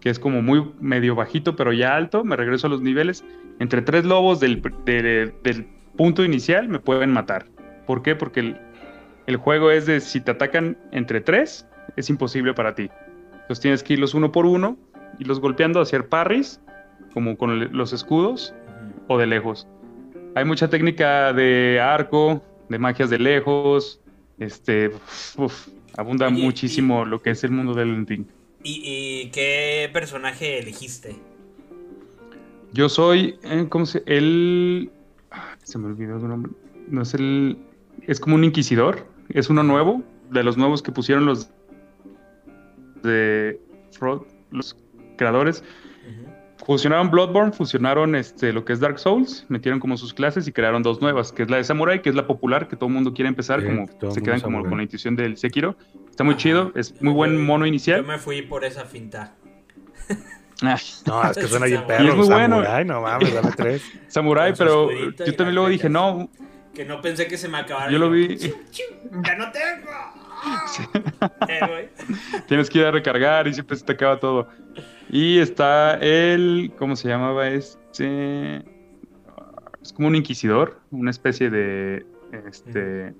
que 0.00 0.10
es 0.10 0.18
como 0.18 0.42
muy 0.42 0.72
medio 0.80 1.14
bajito, 1.14 1.54
pero 1.54 1.72
ya 1.72 1.94
alto, 1.94 2.24
me 2.24 2.34
regreso 2.36 2.66
a 2.66 2.70
los 2.70 2.82
niveles. 2.82 3.24
Entre 3.60 3.82
tres 3.82 4.04
lobos 4.04 4.40
del, 4.40 4.60
de- 4.84 5.32
del 5.44 5.66
punto 5.96 6.24
inicial 6.24 6.68
me 6.68 6.80
pueden 6.80 7.12
matar. 7.12 7.46
¿Por 7.86 8.02
qué? 8.02 8.16
Porque 8.16 8.40
el, 8.40 8.56
el 9.28 9.36
juego 9.36 9.70
es 9.70 9.86
de 9.86 10.00
si 10.00 10.20
te 10.20 10.32
atacan 10.32 10.76
entre 10.90 11.20
tres, 11.20 11.66
es 11.96 12.10
imposible 12.10 12.52
para 12.54 12.74
ti. 12.74 12.90
Entonces 13.42 13.60
tienes 13.60 13.82
que 13.84 13.92
irlos 13.92 14.14
uno 14.14 14.32
por 14.32 14.46
uno, 14.46 14.76
irlos 15.20 15.38
golpeando, 15.40 15.80
hacer 15.80 16.08
parries, 16.08 16.60
como 17.12 17.36
con 17.36 17.76
los 17.76 17.92
escudos, 17.92 18.54
o 19.08 19.18
de 19.18 19.26
lejos. 19.26 19.66
Hay 20.34 20.44
mucha 20.44 20.68
técnica 20.68 21.32
de 21.32 21.80
arco, 21.80 22.42
de 22.68 22.78
magias 22.78 23.10
de 23.10 23.18
lejos, 23.18 24.00
este, 24.38 24.90
uf, 25.36 25.68
abunda 25.96 26.28
Oye, 26.28 26.38
y- 26.38 26.42
muchísimo 26.42 27.04
lo 27.04 27.20
que 27.20 27.30
es 27.30 27.44
el 27.44 27.50
mundo 27.50 27.74
del 27.74 28.06
ring. 28.06 28.26
¿Y, 28.64 28.80
y 28.84 29.30
qué 29.30 29.90
personaje 29.92 30.58
elegiste? 30.60 31.16
Yo 32.72 32.88
soy, 32.88 33.38
eh, 33.42 33.66
¿cómo 33.68 33.84
se? 33.84 34.02
El, 34.06 34.90
ah, 35.30 35.56
se 35.62 35.78
me 35.78 35.88
olvidó 35.88 36.18
su 36.20 36.28
nombre. 36.28 36.52
No 36.88 37.02
es 37.02 37.12
el, 37.14 37.58
es 38.06 38.18
como 38.18 38.36
un 38.36 38.44
inquisidor, 38.44 39.06
es 39.28 39.50
uno 39.50 39.62
nuevo, 39.62 40.02
de 40.30 40.42
los 40.42 40.56
nuevos 40.56 40.82
que 40.82 40.92
pusieron 40.92 41.26
los 41.26 41.50
de 43.02 43.60
Frog, 43.92 44.26
los 44.50 44.76
creadores. 45.16 45.62
Fusionaron 46.64 47.10
Bloodborne, 47.10 47.52
fusionaron 47.52 48.14
este, 48.14 48.52
lo 48.52 48.64
que 48.64 48.72
es 48.72 48.78
Dark 48.80 48.98
Souls, 48.98 49.44
metieron 49.48 49.80
como 49.80 49.96
sus 49.96 50.14
clases 50.14 50.46
y 50.46 50.52
crearon 50.52 50.82
dos 50.82 51.00
nuevas, 51.00 51.32
que 51.32 51.42
es 51.42 51.50
la 51.50 51.56
de 51.56 51.64
Samurai, 51.64 52.00
que 52.02 52.08
es 52.08 52.14
la 52.14 52.26
popular, 52.26 52.68
que 52.68 52.76
todo 52.76 52.86
el 52.88 52.94
mundo 52.94 53.12
quiere 53.12 53.28
empezar, 53.28 53.60
Sí, 53.60 53.66
como 53.66 54.12
se 54.12 54.22
quedan 54.22 54.40
como 54.40 54.62
con 54.62 54.76
la 54.76 54.82
intuición 54.84 55.16
del 55.16 55.36
Sekiro. 55.36 55.76
Está 56.10 56.22
muy 56.24 56.34
Ajá. 56.34 56.40
chido, 56.42 56.72
es 56.76 57.00
muy 57.02 57.12
buen 57.12 57.44
mono 57.44 57.64
Yo 57.64 57.68
inicial. 57.68 58.04
me 58.04 58.18
fui 58.18 58.42
por 58.42 58.64
esa 58.64 58.84
finta. 58.84 59.34
Ah, 60.64 60.76
No, 61.06 61.24
es 61.28 61.36
que 61.38 61.48
suena 61.48 61.66
bien 61.66 61.80
Y 61.80 61.82
es 61.82 61.86
perro. 61.88 62.16
muy 62.16 62.26
bueno. 62.28 62.56
Samurai, 62.62 62.84
no 62.84 63.00
mames, 63.02 63.34
dame 63.34 63.50
tres. 63.56 63.82
Samurai, 64.06 64.54
pero 64.56 64.88
yo 64.92 65.34
también 65.34 65.54
luego 65.56 65.68
dije, 65.68 65.88
no, 65.88 66.30
Que 66.72 66.84
no 66.84 67.00
pensé 67.02 67.26
que 67.26 67.36
se 67.36 67.48
me 67.48 67.58
acabara. 67.58 67.90
yo 67.90 67.98
lo 67.98 68.08
vi. 68.08 68.36
¡Chiu, 68.38 68.54
chiu! 68.70 68.84
¡Ya 69.24 69.34
no 69.34 69.50
tengo! 69.50 69.90
Eh. 71.48 71.90
Tienes 72.46 72.70
que 72.70 72.78
ir 72.78 72.84
a 72.86 72.90
recargar 72.92 73.48
y 73.48 73.54
siempre 73.54 73.76
se 73.76 73.84
te 73.84 73.92
acaba 73.92 74.20
todo. 74.20 74.48
Y 75.12 75.38
está 75.38 75.94
el. 75.98 76.72
¿Cómo 76.78 76.96
se 76.96 77.08
llamaba 77.08 77.48
este? 77.48 78.56
Es 79.82 79.92
como 79.92 80.08
un 80.08 80.16
inquisidor, 80.16 80.80
una 80.90 81.10
especie 81.10 81.50
de. 81.50 82.04
Este. 82.48 83.14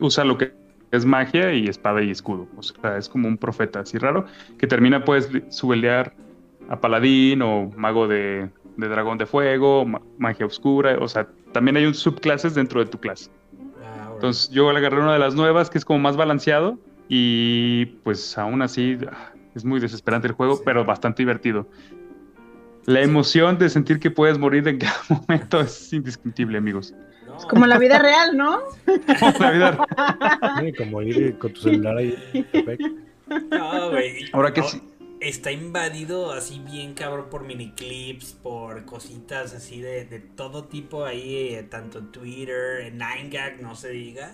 Usa 0.00 0.24
lo 0.24 0.36
que 0.36 0.52
es 0.90 1.04
magia 1.06 1.54
y 1.54 1.68
espada 1.68 2.02
y 2.02 2.10
escudo. 2.10 2.48
O 2.56 2.62
sea, 2.62 2.98
es 2.98 3.08
como 3.08 3.28
un 3.28 3.38
profeta 3.38 3.80
así 3.80 3.96
raro. 3.96 4.26
Que 4.58 4.66
termina, 4.66 5.04
puedes 5.04 5.30
subelear 5.48 6.12
a 6.68 6.80
paladín 6.80 7.42
o 7.42 7.70
mago 7.76 8.08
de, 8.08 8.50
de 8.76 8.88
dragón 8.88 9.18
de 9.18 9.26
fuego, 9.26 9.84
ma- 9.84 10.02
magia 10.18 10.46
oscura. 10.46 10.98
O 11.00 11.06
sea, 11.06 11.28
también 11.52 11.76
hay 11.76 11.86
un 11.86 11.94
subclases 11.94 12.54
dentro 12.56 12.80
de 12.84 12.90
tu 12.90 12.98
clase. 12.98 13.30
Ah. 13.84 14.10
Entonces 14.14 14.50
yo 14.50 14.72
le 14.72 14.78
agarré 14.78 15.00
una 15.00 15.12
de 15.12 15.20
las 15.20 15.34
nuevas 15.36 15.70
que 15.70 15.78
es 15.78 15.84
como 15.84 16.00
más 16.00 16.16
balanceado 16.16 16.76
y 17.08 17.86
pues 18.02 18.36
aún 18.36 18.62
así 18.62 18.98
ah, 19.10 19.31
es 19.54 19.64
muy 19.64 19.80
desesperante 19.80 20.28
el 20.28 20.34
juego, 20.34 20.56
Sí. 20.56 20.62
pero 20.64 20.84
bastante 20.84 21.22
divertido. 21.22 21.68
La 22.84 23.00
emoción 23.00 23.58
de 23.58 23.68
sentir 23.70 24.00
que 24.00 24.10
puedes 24.10 24.38
morir 24.38 24.66
en 24.66 24.78
cada 24.78 25.00
momento 25.08 25.60
es 25.60 25.92
indescriptible, 25.92 26.58
amigos. 26.58 26.94
No, 27.26 27.36
Como 27.48 27.66
la 27.66 27.78
vida 27.78 27.98
real, 27.98 28.36
¿no? 28.36 28.60
La 29.38 29.50
vida- 29.52 29.86
Sí, 30.60 30.72
como 30.74 31.00
ir 31.02 31.38
con 31.38 31.52
tu 31.52 31.60
celular 31.60 31.96
ahí. 31.96 32.14
No, 33.50 33.90
güey. 33.90 34.24
Ahora 34.32 34.52
que 34.52 34.60
No, 34.60 34.68
sí. 34.68 34.82
Está 35.20 35.52
invadido 35.52 36.32
así 36.32 36.58
bien 36.58 36.94
cabrón 36.94 37.26
por 37.30 37.44
miniclips, 37.44 38.32
por 38.42 38.84
cositas 38.84 39.54
así 39.54 39.80
de, 39.80 40.04
de 40.04 40.18
todo 40.18 40.64
tipo 40.64 41.04
ahí, 41.04 41.54
eh, 41.54 41.62
tanto 41.62 42.00
en 42.00 42.10
Twitter, 42.10 42.80
en 42.80 42.98
9gag, 42.98 43.60
no 43.60 43.76
se 43.76 43.90
diga. 43.90 44.32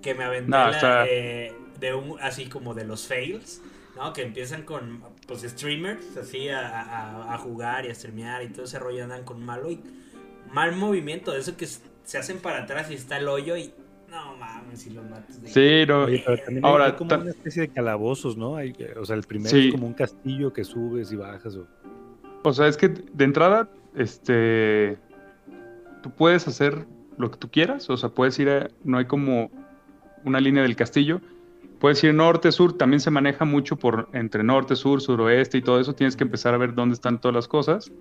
Que 0.00 0.14
me 0.14 0.24
aventé 0.24 0.50
No, 0.50 0.56
la, 0.64 0.70
está- 0.70 1.04
eh, 1.06 1.52
de 1.78 1.92
un, 1.94 2.18
así 2.22 2.46
como 2.46 2.72
de 2.72 2.86
los 2.86 3.06
fails, 3.06 3.60
¿no? 3.98 4.12
Que 4.14 4.22
empiezan 4.22 4.62
con 4.62 5.02
pues 5.26 5.42
streamers 5.42 6.16
así 6.16 6.48
a, 6.48 6.80
a- 6.82 7.34
a 7.34 7.38
jugar 7.38 7.84
y 7.84 7.88
a 7.90 7.94
streamear 7.94 8.42
y 8.44 8.48
todo 8.48 8.64
ese 8.64 8.78
rollo 8.78 9.02
andan 9.04 9.24
con 9.24 9.44
malo 9.44 9.70
y 9.70 9.80
mal 10.52 10.74
movimiento, 10.76 11.32
de 11.32 11.40
eso 11.40 11.56
que 11.56 11.66
se 11.66 12.16
hacen 12.18 12.38
para 12.38 12.62
atrás 12.62 12.90
y 12.90 12.94
está 12.94 13.18
el 13.18 13.28
hoyo 13.28 13.56
y 13.56 13.74
no 14.08 14.36
mames, 14.38 14.80
si 14.80 14.90
lo 14.90 15.02
matas. 15.02 15.42
de- 15.42 15.48
Sí, 15.48 15.86
no. 15.86 16.04
Oye, 16.04 16.22
pero 16.24 16.38
también 16.42 16.64
Ahora, 16.64 16.86
hay 16.86 16.92
como 16.92 17.08
ta- 17.08 17.18
una 17.18 17.30
especie 17.30 17.60
de 17.62 17.68
calabozos, 17.68 18.38
¿no? 18.38 18.56
Hay, 18.56 18.74
o 18.98 19.04
sea, 19.04 19.16
el 19.16 19.24
primero 19.24 19.50
Sí. 19.50 19.66
es 19.68 19.72
como 19.74 19.86
un 19.86 19.92
castillo 19.92 20.50
que 20.54 20.64
subes 20.64 21.12
y 21.12 21.16
bajas. 21.16 21.56
O... 21.56 21.66
O 22.44 22.52
sea, 22.54 22.68
es 22.68 22.78
que 22.78 22.88
de 22.88 23.24
entrada, 23.24 23.68
este, 23.94 24.96
tú 26.02 26.10
puedes 26.12 26.48
hacer 26.48 26.86
lo 27.18 27.30
que 27.30 27.36
tú 27.36 27.50
quieras. 27.50 27.90
O 27.90 27.96
sea, 27.98 28.08
puedes 28.08 28.38
ir 28.38 28.48
a, 28.48 28.68
no 28.84 28.96
hay 28.96 29.04
como 29.04 29.50
una 30.24 30.40
línea 30.40 30.62
del 30.62 30.76
castillo. 30.76 31.20
Puedes 31.80 32.02
ir 32.02 32.14
norte, 32.14 32.50
sur. 32.50 32.76
También 32.76 33.00
se 33.00 33.10
maneja 33.10 33.44
mucho 33.44 33.76
por 33.76 34.08
entre 34.12 34.42
norte, 34.42 34.74
sur, 34.76 35.00
suroeste 35.00 35.58
y 35.58 35.62
todo 35.62 35.80
eso. 35.80 35.94
Tienes 35.94 36.16
que 36.16 36.24
empezar 36.24 36.54
a 36.54 36.58
ver 36.58 36.74
dónde 36.74 36.94
están 36.94 37.20
todas 37.20 37.34
las 37.34 37.48
cosas. 37.48 37.92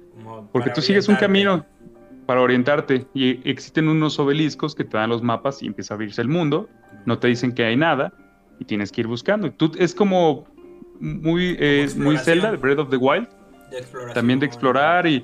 Porque 0.52 0.72
tú 0.72 0.82
sigues 0.82 1.08
un 1.08 1.16
camino 1.16 1.66
para 2.26 2.42
orientarte 2.42 3.06
y 3.14 3.50
existen 3.50 3.88
unos 3.88 4.20
obeliscos 4.20 4.76
que 4.76 4.84
te 4.84 4.98
dan 4.98 5.10
los 5.10 5.22
mapas 5.22 5.64
y 5.64 5.68
empieza 5.68 5.94
a 5.94 5.96
abrirse 5.96 6.22
el 6.22 6.28
mundo. 6.28 6.70
No 7.06 7.20
te 7.20 7.28
dicen 7.28 7.54
que 7.54 7.64
hay 7.64 7.78
nada 7.78 8.14
y 8.60 8.66
tienes 8.66 8.92
que 8.92 9.02
ir 9.02 9.08
buscando. 9.08 9.52
Tú, 9.52 9.72
es 9.78 9.94
como 9.94 10.46
muy, 11.00 11.56
eh, 11.60 11.88
muy. 11.96 12.18
Zelda, 12.18 12.52
Breath 12.52 12.80
of 12.80 12.90
the 12.90 12.98
Wild. 12.98 13.28
De. 13.72 14.14
También 14.14 14.40
de 14.40 14.46
explorar 14.46 15.06
y 15.06 15.24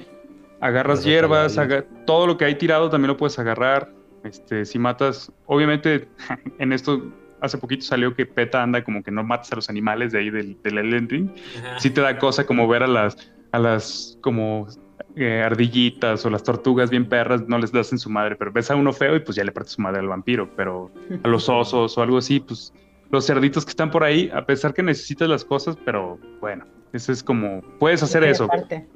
agarras 0.59 1.03
hierbas, 1.03 1.59
todo 2.05 2.27
lo 2.27 2.37
que 2.37 2.45
hay 2.45 2.55
tirado 2.55 2.89
también 2.89 3.09
lo 3.09 3.17
puedes 3.17 3.37
agarrar. 3.37 3.91
Este, 4.23 4.63
si 4.63 4.79
matas, 4.79 5.31
obviamente 5.45 6.07
en 6.59 6.71
esto 6.71 7.11
hace 7.43 7.57
poquito 7.57 7.83
salió 7.83 8.15
que 8.15 8.25
PETA 8.25 8.63
anda 8.63 8.83
como 8.83 9.03
que 9.03 9.11
no 9.11 9.23
matas 9.23 9.51
a 9.51 9.55
los 9.55 9.69
animales 9.69 10.13
de 10.13 10.19
ahí 10.19 10.29
del, 10.29 10.57
del 10.63 10.77
Elden 10.77 11.09
Ring. 11.09 11.29
Ajá. 11.59 11.79
Sí 11.79 11.89
te 11.89 12.01
da 12.01 12.17
cosa 12.17 12.45
como 12.45 12.67
ver 12.67 12.83
a 12.83 12.87
las, 12.87 13.17
a 13.51 13.59
las 13.59 14.17
como 14.21 14.67
eh, 15.15 15.43
ardillitas 15.43 16.25
o 16.25 16.29
las 16.29 16.41
tortugas 16.41 16.89
bien 16.89 17.07
perras, 17.07 17.47
no 17.47 17.59
les 17.59 17.71
das 17.71 17.91
en 17.91 17.99
su 17.99 18.09
madre, 18.09 18.35
pero 18.35 18.51
ves 18.51 18.71
a 18.71 18.75
uno 18.75 18.93
feo 18.93 19.15
y 19.15 19.19
pues 19.19 19.35
ya 19.35 19.43
le 19.43 19.51
partes 19.51 19.73
su 19.73 19.81
madre 19.81 19.99
al 19.99 20.07
vampiro, 20.07 20.49
pero 20.55 20.89
a 21.23 21.27
los 21.27 21.49
osos 21.49 21.97
o 21.97 22.01
algo 22.01 22.17
así, 22.17 22.39
pues 22.39 22.73
los 23.11 23.27
cerditos 23.27 23.65
que 23.65 23.69
están 23.69 23.91
por 23.91 24.03
ahí, 24.03 24.31
a 24.33 24.45
pesar 24.45 24.73
que 24.73 24.81
necesitas 24.81 25.29
las 25.29 25.45
cosas, 25.45 25.77
pero 25.85 26.17
bueno, 26.39 26.65
eso 26.93 27.11
es 27.11 27.21
como, 27.21 27.61
puedes 27.77 28.01
hacer 28.01 28.23
Y 28.23 28.27
eso, 28.27 28.45
aparte, 28.45 28.87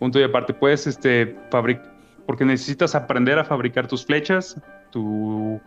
punto 0.00 0.18
y 0.18 0.24
aparte, 0.24 0.52
puedes 0.52 0.86
este, 0.86 1.36
fabricar, 1.50 1.94
porque 2.26 2.44
necesitas 2.44 2.96
aprender 2.96 3.38
a 3.38 3.44
fabricar 3.44 3.86
tus 3.86 4.04
flechas, 4.04 4.60
tu 4.90 5.60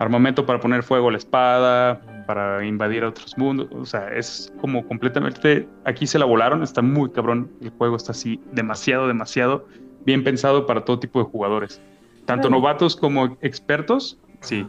armamento 0.00 0.44
para 0.46 0.58
poner 0.58 0.82
fuego 0.82 1.08
a 1.08 1.12
la 1.12 1.18
espada, 1.18 2.00
para 2.26 2.64
invadir 2.64 3.04
a 3.04 3.08
otros 3.10 3.36
mundos, 3.38 3.68
o 3.72 3.84
sea, 3.84 4.08
es 4.14 4.52
como 4.60 4.84
completamente, 4.86 5.68
aquí 5.84 6.06
se 6.06 6.18
la 6.18 6.24
volaron, 6.24 6.62
está 6.62 6.82
muy 6.82 7.10
cabrón, 7.10 7.50
el 7.60 7.70
juego 7.70 7.96
está 7.96 8.12
así 8.12 8.40
demasiado, 8.52 9.06
demasiado 9.06 9.66
bien 10.04 10.24
pensado 10.24 10.66
para 10.66 10.84
todo 10.84 10.98
tipo 10.98 11.18
de 11.22 11.26
jugadores, 11.26 11.80
tanto 12.24 12.48
novatos 12.50 12.96
como 12.96 13.36
expertos, 13.42 14.18
sí, 14.40 14.66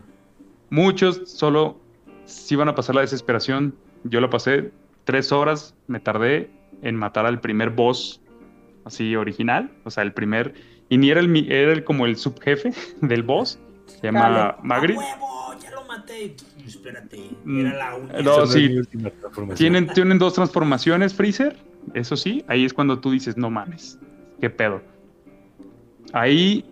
muchos 0.69 1.21
solo 1.25 1.79
sí 2.25 2.55
van 2.55 2.69
a 2.69 2.75
pasar 2.75 2.95
la 2.95 3.01
desesperación, 3.01 3.75
yo 4.03 4.21
lo 4.21 4.29
pasé 4.29 4.71
tres 5.05 5.31
horas, 5.31 5.75
me 5.87 5.99
tardé 5.99 6.49
en 6.81 6.95
matar 6.95 7.25
al 7.25 7.39
primer 7.39 7.69
boss 7.69 8.21
así 8.85 9.15
original, 9.15 9.71
o 9.83 9.91
sea, 9.91 10.03
el 10.03 10.13
primer, 10.13 10.53
y 10.89 10.97
ni 10.97 11.09
era 11.11 11.19
el, 11.19 11.27
mi- 11.29 11.47
era 11.49 11.71
el, 11.71 11.83
como 11.83 12.05
el 12.05 12.15
subjefe 12.17 12.73
del 13.01 13.23
boss, 13.23 13.59
se 13.99 14.07
llama 14.07 14.29
Dale. 14.29 14.53
Magritte. 14.63 14.99
¡A 15.03 15.15
huevo! 15.15 15.61
¡Ya 15.61 15.71
lo 15.71 15.85
maté! 15.85 16.35
Espérate, 16.65 17.29
Mm, 17.43 17.59
era 17.65 17.77
la 17.77 17.95
única. 17.95 18.21
no, 18.21 18.43
Esa 18.43 18.53
sí. 18.53 18.69
Tienen, 19.55 19.87
tienen 19.87 20.17
dos 20.19 20.33
transformaciones, 20.33 21.13
Freezer. 21.13 21.55
Eso 21.93 22.15
sí, 22.15 22.43
ahí 22.47 22.63
es 22.65 22.73
cuando 22.73 22.99
tú 22.99 23.11
dices, 23.11 23.37
no 23.37 23.49
mames, 23.49 23.97
qué 24.39 24.49
pedo. 24.49 24.81
Ahí 26.13 26.65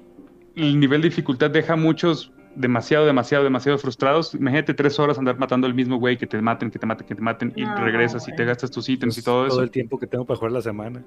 el 0.56 0.80
nivel 0.80 1.02
de 1.02 1.10
dificultad 1.10 1.50
deja 1.50 1.74
a 1.74 1.76
muchos 1.78 2.32
demasiado, 2.56 3.06
demasiado, 3.06 3.44
demasiado 3.44 3.78
frustrados. 3.78 4.34
Imagínate 4.36 4.74
tres 4.74 5.00
horas 5.00 5.18
andar 5.18 5.38
matando 5.38 5.66
al 5.68 5.74
mismo 5.74 5.98
güey, 5.98 6.18
que 6.18 6.28
te 6.28 6.42
maten, 6.42 6.70
que 6.72 6.80
te 6.80 6.86
maten, 6.86 7.08
que 7.08 7.16
te 7.16 7.22
maten, 7.22 7.54
y 7.56 7.64
No, 7.64 7.76
regresas 7.78 8.28
y 8.28 8.36
te 8.36 8.44
gastas 8.44 8.70
tus 8.72 8.90
ítems 8.90 9.16
y 9.18 9.20
Entonces, 9.22 9.24
todo 9.24 9.48
eso. 9.48 9.62
el 9.64 9.72
tiempo 9.72 9.98
que 10.00 10.08
tengo 10.08 10.26
para 10.26 10.38
jugar 10.38 10.52
la 10.52 10.62
semana. 10.62 11.04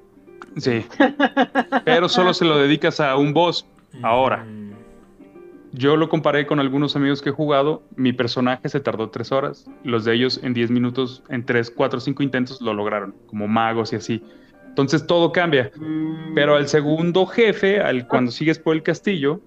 Sí. 0.57 0.85
Pero 1.85 2.09
solo 2.09 2.33
se 2.35 2.45
lo 2.45 2.57
dedicas 2.59 3.01
a 3.01 3.17
un 3.17 3.33
boss. 3.33 3.67
Ahora, 4.03 4.45
Mm, 4.45 4.72
yo 5.73 5.97
lo 5.97 6.09
comparé 6.09 6.47
con 6.47 6.61
algunos 6.61 6.97
amigos 6.97 7.23
que 7.23 7.31
he 7.31 7.33
jugado. 7.33 7.83
Mi 7.97 8.13
personaje 8.13 8.69
se 8.69 8.81
tardó 8.81 9.11
tres 9.11 9.33
horas. 9.33 9.67
Los 9.85 10.05
de 10.05 10.15
ellos 10.15 10.41
en 10.43 10.55
10 10.55 10.71
minutos, 10.71 11.23
en 11.29 11.45
3, 11.45 11.71
4, 11.71 12.01
5 12.01 12.23
intentos 12.23 12.61
lo 12.61 12.75
lograron, 12.75 13.15
como 13.27 13.49
magos 13.49 13.93
y 13.93 13.97
así. 13.97 14.23
Entonces 14.69 15.07
todo 15.07 15.33
cambia. 15.33 15.71
Pero 16.35 16.57
al 16.57 16.69
segundo 16.69 17.27
jefe, 17.27 17.81
al 17.81 18.07
cuando 18.07 18.31
sigues 18.31 18.59
por 18.59 18.75
el 18.77 18.83
castillo, 18.83 19.41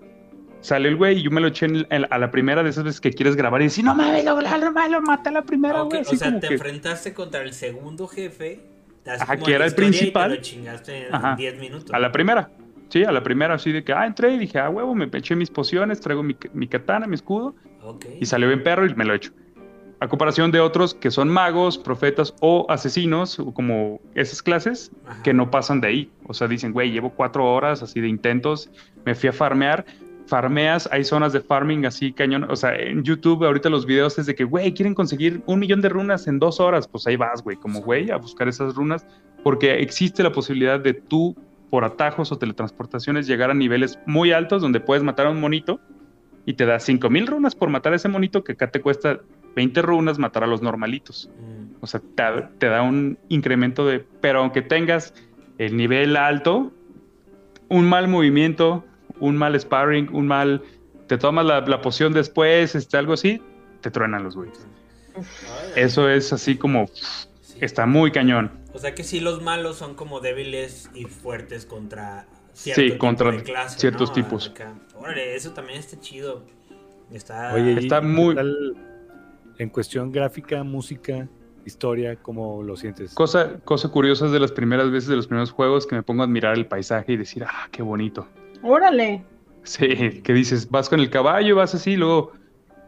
sale 0.62 0.90
el 0.90 0.96
güey 0.96 1.20
y 1.20 1.24
yo 1.24 1.32
me 1.32 1.42
lo 1.42 1.48
eché 1.48 1.66
en- 1.68 1.88
en- 1.90 2.08
a 2.10 2.18
la 2.18 2.32
primera 2.32 2.64
de 2.64 2.70
esas 2.72 2.84
veces 2.84 3.00
que 3.02 3.12
quieres 3.12 3.36
grabar 3.36 3.62
y 3.62 3.66
decir, 3.66 3.84
no 3.86 3.94
mames, 3.96 4.26
lo, 4.26 4.40
lo, 4.42 4.58
lo, 4.58 4.72
lo 4.90 5.02
maté 5.02 5.30
a 5.30 5.32
la 5.32 5.42
primera, 5.44 5.84
ok, 5.84 5.90
güey. 5.90 6.02
o 6.02 6.06
sea, 6.16 6.40
te 6.40 6.48
que- 6.48 6.54
enfrentaste 6.56 7.14
contra 7.14 7.42
el 7.44 7.54
segundo 7.54 8.08
jefe. 8.08 8.62
Ajá, 9.08 9.36
como 9.36 9.46
que 9.46 9.54
era 9.54 9.66
el 9.66 9.70
historia, 9.70 9.88
y 9.90 9.92
te 9.92 9.98
principal. 10.00 10.30
lo 10.32 10.38
chingaste 10.38 11.08
en 11.08 11.14
Ajá. 11.16 11.36
10 11.36 11.60
minutos. 11.60 11.92
A 11.94 12.00
la 12.00 12.12
primera. 12.12 12.50
Sí, 12.90 13.04
a 13.04 13.12
la 13.12 13.24
primera, 13.24 13.56
así 13.56 13.72
de 13.72 13.84
que, 13.84 13.94
ah, 13.94 14.06
entré 14.06 14.34
y 14.34 14.38
dije, 14.38 14.60
ah, 14.60 14.70
huevo, 14.70 14.94
me 14.96 15.10
eché 15.12 15.36
mis 15.36 15.50
pociones, 15.50 16.00
traigo 16.00 16.24
mi, 16.24 16.36
mi 16.54 16.68
katana, 16.68 17.08
mi 17.08 17.16
escudo, 17.16 17.56
Ok. 17.84 18.06
y 18.22 18.26
salió 18.26 18.48
bien 18.48 18.64
perro 18.64 18.86
y 18.86 18.94
me 18.96 19.06
lo 19.06 19.14
he 19.14 19.18
hecho. 19.18 19.32
A 20.02 20.08
comparación 20.08 20.52
de 20.52 20.60
otros 20.60 20.94
que 20.94 21.10
son 21.10 21.30
magos, 21.30 21.78
profetas 21.78 22.34
o 22.42 22.66
asesinos, 22.70 23.40
o 23.40 23.54
como 23.54 24.00
esas 24.14 24.44
clases, 24.44 24.92
Ajá. 25.08 25.24
que 25.24 25.34
no 25.34 25.50
pasan 25.50 25.82
de 25.82 25.88
ahí. 25.88 26.12
O 26.28 26.34
sea, 26.34 26.48
dicen, 26.48 26.74
güey, 26.74 26.92
llevo 26.92 27.10
cuatro 27.12 27.46
horas 27.46 27.82
así 27.82 28.02
de 28.02 28.08
intentos, 28.08 28.70
me 29.06 29.16
fui 29.16 29.30
a 29.30 29.34
farmear. 29.34 29.86
Farmeas, 30.28 30.90
hay 30.92 31.04
zonas 31.04 31.34
de 31.34 31.40
farming 31.40 31.86
así 31.86 32.12
cañón. 32.12 32.46
O 32.50 32.56
sea, 32.56 32.76
en 32.76 33.04
YouTube 33.04 33.46
ahorita 33.46 33.70
los 33.70 33.86
videos 33.86 34.18
es 34.18 34.26
de 34.26 34.34
que, 34.34 34.44
güey, 34.44 34.74
quieren 34.74 34.96
conseguir 34.96 35.42
un 35.46 35.60
millón 35.60 35.82
de 35.82 35.90
runas 35.90 36.28
en 36.28 36.40
dos 36.40 36.60
horas. 36.60 36.88
Pues 36.88 37.06
ahí 37.06 37.16
vas, 37.16 37.44
güey, 37.44 37.58
como 37.58 37.82
güey, 37.82 38.10
a 38.10 38.18
buscar 38.18 38.48
esas 38.48 38.74
runas. 38.76 39.06
Porque 39.44 39.80
existe 39.80 40.24
la 40.24 40.32
posibilidad 40.32 40.80
de 40.80 40.96
tú, 40.96 41.36
por 41.70 41.84
atajos 41.84 42.32
o 42.32 42.38
teletransportaciones, 42.38 43.28
llegar 43.28 43.52
a 43.52 43.54
niveles 43.54 44.00
muy 44.06 44.32
altos 44.32 44.62
donde 44.62 44.80
puedes 44.80 45.04
matar 45.04 45.28
a 45.28 45.32
un 45.32 45.40
monito 45.40 45.80
y 46.46 46.54
te 46.54 46.66
da 46.66 46.80
5000 46.80 47.28
runas 47.28 47.56
por 47.56 47.70
matar 47.70 47.94
a 47.94 47.96
ese 47.96 48.08
monito 48.08 48.44
que 48.44 48.54
acá 48.54 48.70
te 48.70 48.82
cuesta 48.82 49.20
20 49.56 49.82
runas 49.82 50.20
matar 50.20 50.44
a 50.44 50.48
los 50.48 50.62
normalitos. 50.62 51.30
Mm, 51.40 51.76
O 51.82 51.88
sea, 51.88 52.02
te, 52.16 52.24
te 52.60 52.68
da 52.68 52.82
un 52.82 53.18
incremento 53.30 53.86
de... 53.86 54.06
Pero 54.22 54.40
aunque 54.40 54.62
tengas 54.62 55.14
el 55.58 55.76
nivel 55.76 56.18
alto, 56.18 56.72
un 57.70 57.88
mal 57.88 58.08
movimiento, 58.08 58.86
un 59.20 59.38
mal 59.38 59.60
sparring, 59.60 60.10
un 60.14 60.28
mal... 60.28 60.62
Te 61.08 61.18
tomas 61.18 61.46
la, 61.46 61.62
la 61.62 61.82
poción 61.82 62.14
después, 62.14 62.76
este, 62.76 62.98
algo 62.98 63.14
así, 63.14 63.42
te 63.82 63.92
truenan 63.92 64.24
los 64.24 64.36
güeyes. 64.36 64.68
Eso 65.76 66.10
es 66.10 66.32
así 66.34 66.58
como... 66.58 66.88
Está 67.62 67.86
muy 67.86 68.12
cañón. 68.12 68.52
O 68.76 68.80
sea 68.80 68.94
que 68.94 69.06
sí, 69.06 69.22
los 69.22 69.42
malos 69.42 69.78
son 69.78 69.96
como 69.96 70.20
débiles 70.20 70.90
y 70.94 71.06
fuertes 71.06 71.66
contra 71.66 72.28
cierto 72.52 72.82
Sí, 72.82 72.88
tipo 72.90 73.00
contra 73.00 73.32
de 73.32 73.42
clase, 73.42 73.80
ciertos 73.80 74.10
¿no? 74.10 74.16
tipos. 74.16 74.50
Acá. 74.50 74.76
Órale, 74.98 75.34
eso 75.34 75.52
también 75.54 75.80
está 75.80 75.98
chido. 76.02 76.44
Está. 77.10 77.54
Oye, 77.54 77.72
¿y 77.72 77.78
Está 77.78 78.02
qué 78.02 78.08
muy- 78.08 78.36
tal 78.36 78.76
en 79.60 79.70
cuestión 79.70 80.12
gráfica, 80.12 80.62
música, 80.66 81.30
historia, 81.66 82.18
¿cómo 82.18 82.62
lo 82.64 82.76
sientes? 82.76 83.14
Cosa, 83.14 83.62
cosa 83.64 83.88
curiosa 83.88 84.26
es 84.26 84.34
de 84.34 84.42
las 84.42 84.52
primeras 84.52 84.92
veces 84.92 85.08
de 85.10 85.16
los 85.16 85.28
primeros 85.28 85.52
juegos 85.52 85.88
que 85.88 85.96
me 85.96 86.04
pongo 86.04 86.24
a 86.24 86.26
admirar 86.26 86.56
el 86.58 86.66
paisaje 86.66 87.14
y 87.14 87.18
decir, 87.18 87.46
ah, 87.48 87.70
qué 87.72 87.82
bonito. 87.82 88.28
Órale. 88.62 89.24
Sí, 89.64 90.22
que 90.22 90.34
dices, 90.34 90.70
vas 90.70 90.90
con 90.90 91.00
el 91.00 91.10
caballo, 91.10 91.56
vas 91.56 91.74
así, 91.74 91.96
luego... 91.96 92.34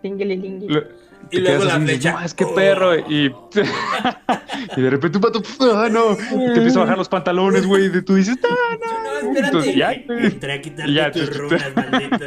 Lo- 0.04 0.84
y 1.32 1.40
luego 1.40 1.64
la 1.66 1.76
así 1.76 1.86
flecha. 1.86 2.12
No, 2.14 2.22
es 2.22 2.34
que 2.34 2.46
Oh. 2.46 2.56
perro. 2.56 2.98
Y, 2.98 3.34
y 4.78 4.82
de 4.82 4.90
repente 4.90 5.18
un 5.18 5.22
pato, 5.22 5.42
ah, 5.76 5.88
no. 5.92 6.16
Te 6.16 6.54
empieza 6.58 6.80
a 6.80 6.84
bajar 6.84 6.98
los 6.98 7.10
pantalones, 7.10 7.66
güey. 7.66 7.86
Y 7.88 8.02
tú 8.02 8.16
dices, 8.16 8.38
no, 8.42 8.50
No, 8.50 9.04
no, 9.04 9.30
espérate. 9.30 9.46
Entonces, 9.48 9.76
ya. 9.76 9.92
Entré 9.94 10.54
a 10.54 10.62
quitarte 10.62 10.94
Ya, 10.94 11.12
tus 11.12 11.30
te- 11.30 11.38
runas, 11.38 11.76
maldito. 11.76 12.26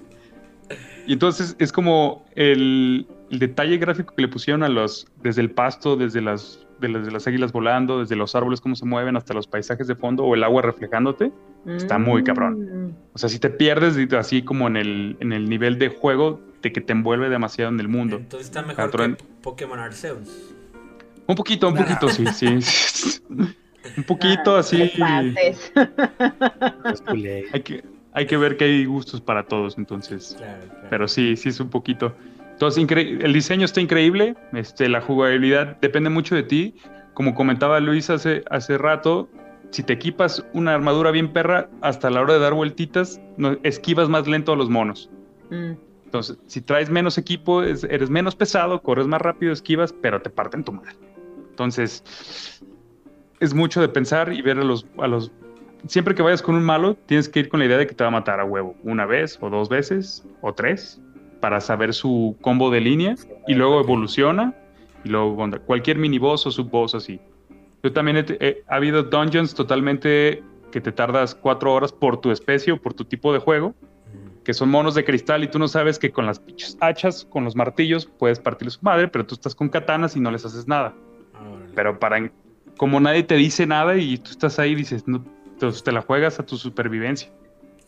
Y 1.07 1.15
entonces 1.15 1.57
es 1.59 1.73
como 1.73 2.27
el, 2.35 3.07
el 3.31 3.39
detalle 3.39 3.79
gráfico 3.79 4.15
que 4.15 4.21
le 4.23 4.29
pusieron 4.29 4.63
a 4.63 4.69
los, 4.69 5.07
desde 5.23 5.41
el 5.41 5.51
pasto, 5.51 5.97
desde 5.97 6.21
las 6.21 6.67
de 6.81 6.89
las, 6.89 7.07
de 7.07 7.11
las 7.13 7.27
águilas 7.27 7.53
volando, 7.53 8.01
desde 8.01 8.17
los 8.17 8.35
árboles 8.35 8.61
cómo 8.61 8.75
se 8.75 8.85
mueven 8.85 9.17
hasta 9.17 9.35
los 9.35 9.47
paisajes 9.47 9.87
de 9.87 9.95
fondo 9.95 10.25
o 10.25 10.35
el 10.35 10.45
agua 10.45 10.63
reflejándote, 10.63 11.33
está 11.67 11.99
muy 11.99 12.25
cabrón. 12.25 12.87
Mm. 12.87 12.95
O 13.15 13.19
sea, 13.19 13.29
si 13.29 13.39
te 13.39 13.51
pierdes 13.51 13.97
así 14.15 14.43
como 14.43 14.67
en 14.69 14.77
el, 14.77 15.17
en 15.21 15.33
el 15.33 15.49
nivel 15.49 15.79
de 15.79 15.89
juego 15.89 16.41
de 16.63 16.73
que 16.73 16.81
te 16.81 16.93
envuelve 16.93 17.29
demasiado 17.29 17.71
en 17.71 17.81
el 17.81 17.89
mundo. 17.89 18.17
Entonces 18.17 18.49
está 18.49 18.63
mejor 18.63 18.91
que 18.91 19.25
Pokémon 19.43 19.79
Arceus. 19.79 20.55
Un 21.27 21.35
poquito, 21.35 21.69
un 21.69 21.75
poquito, 21.75 22.09
sí, 22.09 22.25
sí. 22.27 22.59
Un 23.97 24.05
poquito 24.05 24.57
Ah, 24.57 24.61
así. 24.61 24.83
Hay 27.53 27.63
que, 27.63 27.85
hay 28.13 28.27
que 28.27 28.37
ver 28.37 28.57
que 28.57 28.65
hay 28.65 28.85
gustos 28.85 29.21
para 29.21 29.45
todos, 29.45 29.79
entonces. 29.79 30.35
Claro, 30.37 30.65
claro. 30.69 30.87
Pero 30.91 31.09
sí, 31.09 31.37
sí 31.37 31.49
es 31.49 31.61
un 31.61 31.71
poquito. 31.71 32.15
Entonces, 32.59 32.85
el 32.91 33.33
diseño 33.33 33.65
está 33.67 33.81
increíble, 33.81 34.35
este, 34.53 34.89
la 34.89 35.01
jugabilidad 35.01 35.77
depende 35.81 36.11
mucho 36.11 36.35
de 36.35 36.43
ti. 36.43 36.75
Como 37.15 37.37
comentaba 37.37 37.79
Luis 37.79 38.11
hace, 38.11 38.43
hace 38.51 38.77
rato, 38.77 39.29
si 39.71 39.85
te 39.85 39.93
equipas 39.93 40.45
una 40.55 40.75
armadura 40.75 41.13
bien 41.13 41.33
perra, 41.33 41.71
hasta 41.83 42.11
la 42.11 42.21
hora 42.21 42.35
de 42.35 42.41
dar 42.41 42.55
vueltitas, 42.55 43.21
no, 43.37 43.57
esquivas 43.63 44.09
más 44.09 44.27
lento 44.27 44.53
a 44.53 44.57
los 44.57 44.69
monos. 44.71 45.09
Mm. 45.51 45.75
Entonces, 46.07 46.37
si 46.47 46.61
traes 46.61 46.91
menos 46.91 47.17
equipo, 47.17 47.63
es- 47.63 47.85
eres 47.85 48.11
menos 48.11 48.35
pesado, 48.35 48.83
corres 48.83 49.07
más 49.07 49.23
rápido, 49.23 49.53
esquivas, 49.53 49.93
pero 49.93 50.21
te 50.21 50.29
parten 50.29 50.65
tu 50.65 50.73
madre. 50.73 50.97
Entonces, 51.51 52.61
es 53.39 53.55
mucho 53.55 53.81
de 53.81 53.89
pensar 53.89 54.33
y 54.33 54.43
ver 54.43 54.59
a 54.59 54.65
los, 54.65 54.85
a 54.99 55.07
los... 55.07 55.31
Siempre 55.87 56.17
que 56.17 56.23
vayas 56.23 56.43
con 56.43 56.57
un 56.57 56.65
malo, 56.65 56.97
tienes 57.07 57.29
que 57.29 57.39
ir 57.39 57.49
con 57.49 57.61
la 57.61 57.67
idea 57.67 57.79
de 57.79 57.87
que 57.87 57.95
te 57.95 58.03
va 58.03 58.09
a 58.09 58.11
matar 58.11 58.41
a 58.41 58.45
huevo. 58.45 58.75
Una 58.83 59.07
vez, 59.07 59.39
o 59.41 59.49
dos 59.49 59.69
veces, 59.69 60.27
o 60.41 60.53
tres, 60.53 61.01
para 61.41 61.61
saber 61.61 61.95
su 61.95 62.37
combo 62.41 62.71
de 62.71 62.81
línea, 62.81 63.15
y 63.47 63.55
luego 63.55 63.81
evoluciona, 63.81 64.55
y 65.05 65.09
luego 65.09 65.37
contra 65.37 65.61
cualquier 65.61 65.99
miniboss 65.99 66.47
o 66.47 66.51
subboss 66.51 66.95
así. 66.95 67.21
Yo 67.83 67.93
también 67.93 68.17
he, 68.19 68.25
he- 68.41 68.63
ha 68.69 68.77
habido 68.77 69.03
dungeons 69.05 69.55
totalmente 69.55 70.43
que 70.73 70.81
te 70.81 70.93
tardas 70.93 71.35
cuatro 71.35 71.73
horas 71.73 71.93
por 71.93 72.21
tu 72.21 72.31
especie 72.31 72.73
o 72.73 72.77
por 72.81 72.93
tu 72.95 73.05
tipo 73.05 73.33
de 73.33 73.39
juego, 73.39 73.75
que 74.45 74.53
son 74.55 74.71
monos 74.71 74.95
de 74.95 75.05
cristal 75.05 75.45
y 75.45 75.49
tú 75.49 75.59
no 75.59 75.69
sabes 75.69 75.99
que 75.99 76.11
con 76.11 76.27
las 76.27 76.41
pinches 76.41 76.77
hachas, 76.81 77.25
con 77.31 77.45
los 77.45 77.55
martillos, 77.55 78.07
puedes 78.07 78.41
partirle 78.41 78.71
su 78.71 78.81
madre, 78.83 79.09
pero 79.09 79.25
tú 79.27 79.35
estás 79.35 79.55
con 79.55 79.69
katanas 79.69 80.17
y 80.17 80.21
no 80.21 80.31
les 80.31 80.45
haces 80.45 80.67
nada. 80.67 80.95
Pero 81.75 81.99
para 81.99 82.31
como 82.77 82.99
nadie 83.01 83.23
te 83.23 83.35
dice 83.37 83.67
nada 83.67 83.97
y 83.97 84.19
tú 84.19 84.31
estás 84.31 84.59
ahí 84.59 84.75
dices, 84.75 85.07
no, 85.07 85.25
entonces 85.53 85.83
te 85.83 85.93
la 85.93 86.01
juegas 86.03 86.39
a 86.41 86.47
tu 86.47 86.57
supervivencia. 86.57 87.31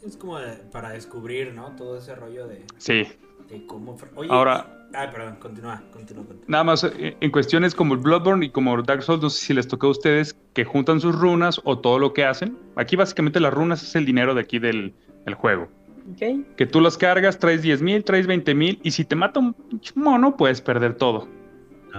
Es 0.05 0.17
como 0.17 0.39
para 0.73 0.91
descubrir, 0.91 1.53
¿no? 1.55 1.75
Todo 1.77 1.99
ese 1.99 2.15
rollo 2.15 2.47
de, 2.47 2.65
Sí. 2.79 3.07
De 3.51 3.67
cómo... 3.67 3.97
fr- 3.99 4.09
Oye, 4.17 4.29
Ahora- 4.33 4.67
perdón, 4.93 5.37
continúa, 5.41 5.83
continúa, 5.93 6.25
continúa. 6.25 6.45
Nada 6.49 6.65
más 6.65 6.85
eh, 6.85 7.17
en 7.21 7.31
cuestiones 7.31 7.75
como 7.75 7.95
el 7.95 8.01
Bloodborne 8.01 8.47
y 8.47 8.51
como 8.51 8.81
Dark 8.83 9.03
Souls, 9.03 9.23
no 9.23 9.31
sé 9.31 9.45
si 9.47 9.55
les 9.55 9.69
tocó 9.69 9.89
a 9.89 9.91
ustedes 9.91 10.37
que 10.53 10.65
juntan 10.65 11.01
sus 11.01 11.15
runas 11.19 11.61
o 11.65 11.79
todo 11.79 11.99
lo 11.99 12.13
que 12.13 12.25
hacen. 12.25 12.57
Aquí 12.77 12.97
básicamente 12.97 13.39
las 13.41 13.53
runas 13.55 13.83
es 13.83 13.95
el 13.97 14.05
dinero 14.05 14.35
de 14.35 14.41
aquí 14.41 14.59
del, 14.59 14.95
del 15.25 15.35
juego. 15.35 15.69
Ok. 16.13 16.57
Que 16.57 16.67
tú 16.67 16.81
las 16.81 16.97
cargas, 16.99 17.39
traes 17.39 17.63
10 17.63 17.83
mil, 17.83 18.03
traes 18.05 18.27
20 18.27 18.55
mil 18.55 18.81
y 18.83 18.91
si 18.91 19.05
te 19.05 19.15
mata 19.17 19.39
un 19.39 19.53
pinche 19.53 19.93
mono 19.95 20.37
puedes 20.37 20.61
perder 20.61 20.95
todo. 20.95 21.29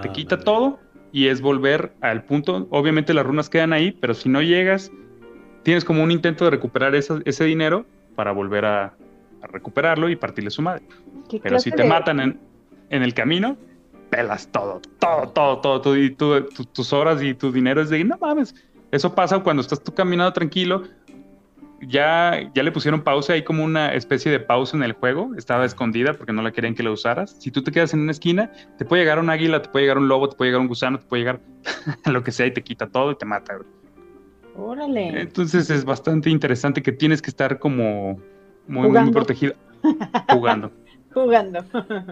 te 0.02 0.08
Ah, 0.08 0.12
quita 0.12 0.36
madre. 0.36 0.44
todo 0.44 0.78
y 1.12 1.28
es 1.28 1.40
volver 1.40 1.92
al 2.02 2.24
punto. 2.24 2.66
Obviamente 2.70 3.14
las 3.14 3.24
runas 3.24 3.48
quedan 3.48 3.72
ahí, 3.72 3.92
pero 3.92 4.12
si 4.14 4.28
no 4.28 4.42
llegas, 4.42 4.90
tienes 5.62 5.84
como 5.84 6.02
un 6.02 6.10
intento 6.10 6.44
de 6.44 6.50
recuperar 6.50 6.94
esa- 6.94 7.20
ese 7.24 7.44
dinero 7.44 7.86
para 8.16 8.32
volver 8.32 8.64
a, 8.66 8.94
a 9.42 9.46
recuperarlo 9.46 10.08
y 10.08 10.16
partirle 10.16 10.50
su 10.50 10.62
madre. 10.62 10.82
¿Qué 11.28 11.40
Pero 11.42 11.58
si 11.58 11.70
te 11.70 11.82
de- 11.82 11.88
matan 11.88 12.20
en, 12.20 12.40
en 12.90 13.02
el 13.02 13.12
camino, 13.14 13.56
pelas 14.10 14.48
todo, 14.52 14.80
todo, 14.98 15.28
todo, 15.30 15.58
todo, 15.60 15.80
todo, 15.80 15.96
y 15.96 16.10
tu- 16.14 16.42
tus 16.42 16.92
horas 16.92 17.22
y 17.22 17.34
tu 17.34 17.50
dinero 17.52 17.80
es 17.82 17.90
de, 17.90 18.04
no 18.04 18.16
mames, 18.20 18.54
eso 18.90 19.14
pasa 19.14 19.38
cuando 19.40 19.62
estás 19.62 19.82
tú 19.82 19.92
caminando 19.94 20.32
tranquilo. 20.32 20.82
Ya, 21.84 22.48
ya 22.54 22.62
le 22.62 22.70
pusieron 22.70 23.02
pausa, 23.02 23.32
hay 23.32 23.42
como 23.42 23.64
una 23.64 23.92
especie 23.94 24.30
de 24.30 24.38
pausa 24.38 24.76
en 24.76 24.84
el 24.84 24.92
juego, 24.92 25.32
estaba 25.36 25.64
escondida 25.64 26.12
porque 26.14 26.32
no 26.32 26.40
la 26.40 26.52
querían 26.52 26.76
que 26.76 26.84
la 26.84 26.92
usaras. 26.92 27.34
Si 27.40 27.50
tú 27.50 27.64
te 27.64 27.72
quedas 27.72 27.92
en 27.92 28.00
una 28.00 28.12
esquina, 28.12 28.52
te 28.78 28.84
puede 28.84 29.02
llegar 29.02 29.18
un 29.18 29.30
águila, 29.30 29.60
te 29.62 29.68
puede 29.68 29.86
llegar 29.86 29.98
un 29.98 30.06
lobo, 30.06 30.28
te 30.28 30.36
puede 30.36 30.50
llegar 30.50 30.60
un 30.60 30.68
gusano, 30.68 31.00
te 31.00 31.06
puede 31.06 31.22
llegar 31.22 31.40
lo 32.06 32.22
que 32.22 32.30
sea 32.30 32.46
y 32.46 32.52
te 32.54 32.62
quita 32.62 32.88
todo 32.88 33.10
y 33.10 33.16
te 33.16 33.24
mata. 33.26 33.58
Órale. 34.56 35.22
Entonces 35.22 35.70
es 35.70 35.84
bastante 35.84 36.30
interesante 36.30 36.82
que 36.82 36.92
tienes 36.92 37.20
que 37.20 37.30
estar 37.30 37.58
como 37.58 38.16
muy, 38.68 38.80
muy 38.82 38.88
Jugando. 38.88 39.12
protegido, 39.12 39.54
jugando 40.30 40.70
Jugando. 41.12 41.60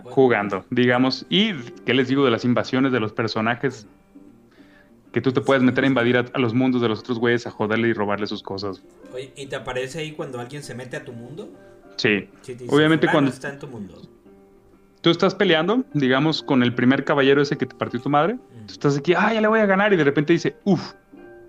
jugando, 0.04 0.64
digamos. 0.70 1.24
Y 1.30 1.54
qué 1.86 1.94
les 1.94 2.08
digo 2.08 2.24
de 2.24 2.30
las 2.30 2.44
invasiones 2.44 2.92
de 2.92 3.00
los 3.00 3.12
personajes. 3.12 3.86
Que 5.12 5.20
tú 5.20 5.32
te 5.32 5.40
puedes 5.40 5.62
meter 5.62 5.82
a 5.84 5.86
invadir 5.88 6.16
a, 6.18 6.24
a 6.32 6.38
los 6.38 6.54
mundos 6.54 6.80
de 6.82 6.88
los 6.88 7.00
otros 7.00 7.18
güeyes, 7.18 7.44
a 7.46 7.50
joderle 7.50 7.88
y 7.88 7.92
robarle 7.92 8.26
sus 8.28 8.42
cosas. 8.44 8.80
Oye, 9.12 9.32
¿y 9.36 9.46
te 9.46 9.56
aparece 9.56 9.98
ahí 9.98 10.12
cuando 10.12 10.38
alguien 10.38 10.62
se 10.62 10.74
mete 10.74 10.96
a 10.98 11.04
tu 11.04 11.12
mundo? 11.12 11.48
Sí. 11.96 12.28
Sí, 12.42 12.54
te 12.54 12.64
dice, 12.64 12.74
Obviamente 12.76 13.06
"Fulano 13.08 13.12
cuando- 13.16 13.30
está 13.32 13.48
en 13.48 13.58
tu 13.58 13.66
mundo. 13.66 14.00
Tú 15.00 15.10
estás 15.10 15.34
peleando, 15.34 15.82
digamos, 15.94 16.42
con 16.42 16.62
el 16.62 16.74
primer 16.74 17.04
caballero 17.04 17.40
ese 17.42 17.56
que 17.56 17.64
te 17.66 17.74
partió 17.74 18.00
tu 18.00 18.10
madre. 18.10 18.34
Tú 18.66 18.72
estás 18.74 18.98
aquí, 18.98 19.14
ah, 19.16 19.32
ya 19.32 19.40
le 19.40 19.48
voy 19.48 19.58
a 19.60 19.66
ganar. 19.66 19.92
Y 19.92 19.96
de 19.96 20.04
repente 20.04 20.32
dice, 20.34 20.56
uff, 20.64 20.92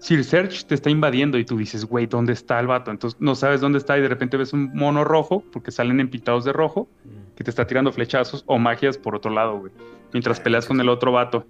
Sir 0.02 0.24
Search 0.24 0.66
te 0.66 0.76
está 0.76 0.90
invadiendo. 0.90 1.38
Y 1.38 1.46
tú 1.46 1.58
dices, 1.58 1.86
güey, 1.86 2.08
¿dónde 2.08 2.34
está 2.34 2.60
el 2.60 2.68
vato? 2.68 2.92
Entonces 2.92 3.20
no 3.22 3.36
sabes 3.36 3.62
dónde 3.62 3.78
está. 3.78 3.98
Y 3.98 4.02
de 4.02 4.08
repente 4.08 4.36
ves 4.36 4.52
un 4.52 4.72
mono 4.74 5.04
rojo, 5.04 5.44
porque 5.54 5.72
salen 5.72 6.00
empitados 6.00 6.44
de 6.44 6.52
rojo, 6.54 6.90
Mm, 7.06 7.36
que 7.36 7.44
te 7.44 7.50
está 7.50 7.66
tirando 7.68 7.92
flechazos 7.92 8.44
o 8.48 8.58
magias 8.58 8.98
por 8.98 9.16
otro 9.16 9.32
lado, 9.32 9.60
güey. 9.60 9.72
Mientras 10.12 10.40
peleas 10.40 10.66
con 10.66 10.80
el 10.82 10.90
otro 10.90 11.12
vato. 11.12 11.46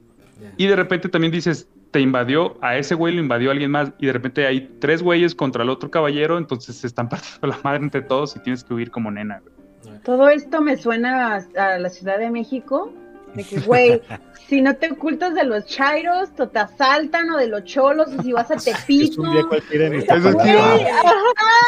Y 0.57 0.67
de 0.67 0.75
repente 0.75 1.07
también 1.09 1.31
dices, 1.31 1.67
te 1.91 1.99
invadió, 1.99 2.57
a 2.61 2.77
ese 2.77 2.95
güey 2.95 3.13
lo 3.13 3.21
invadió 3.21 3.51
alguien 3.51 3.71
más, 3.71 3.91
y 3.99 4.07
de 4.07 4.13
repente 4.13 4.45
hay 4.47 4.75
tres 4.79 5.03
güeyes 5.03 5.35
contra 5.35 5.63
el 5.63 5.69
otro 5.69 5.91
caballero, 5.91 6.37
entonces 6.37 6.75
se 6.77 6.87
están 6.87 7.09
partiendo 7.09 7.47
la 7.47 7.59
madre 7.63 7.83
entre 7.83 8.01
todos 8.01 8.35
y 8.35 8.39
tienes 8.39 8.63
que 8.63 8.73
huir 8.73 8.91
como 8.91 9.11
nena. 9.11 9.39
güey. 9.39 9.99
Todo 10.03 10.29
esto 10.29 10.61
me 10.61 10.77
suena 10.77 11.35
a, 11.57 11.73
a 11.75 11.79
la 11.79 11.89
Ciudad 11.89 12.17
de 12.19 12.29
México. 12.31 12.91
De 13.35 13.43
que, 13.43 13.59
güey, 13.61 14.01
si 14.49 14.61
no 14.61 14.75
te 14.75 14.91
ocultas 14.91 15.33
de 15.33 15.43
los 15.45 15.65
chairos, 15.65 16.29
te 16.35 16.59
asaltan 16.59 17.29
o 17.31 17.37
de 17.37 17.47
los 17.47 17.63
cholos, 17.63 18.07
o 18.17 18.21
si 18.21 18.31
vas 18.33 18.51
a 18.51 18.55
Es 18.55 18.63
Tepito. 18.65 19.21
un 19.21 19.31
día 19.33 19.43
cualquiera 19.47 19.87
en 19.87 19.93
esta 19.95 20.15
es 20.17 20.23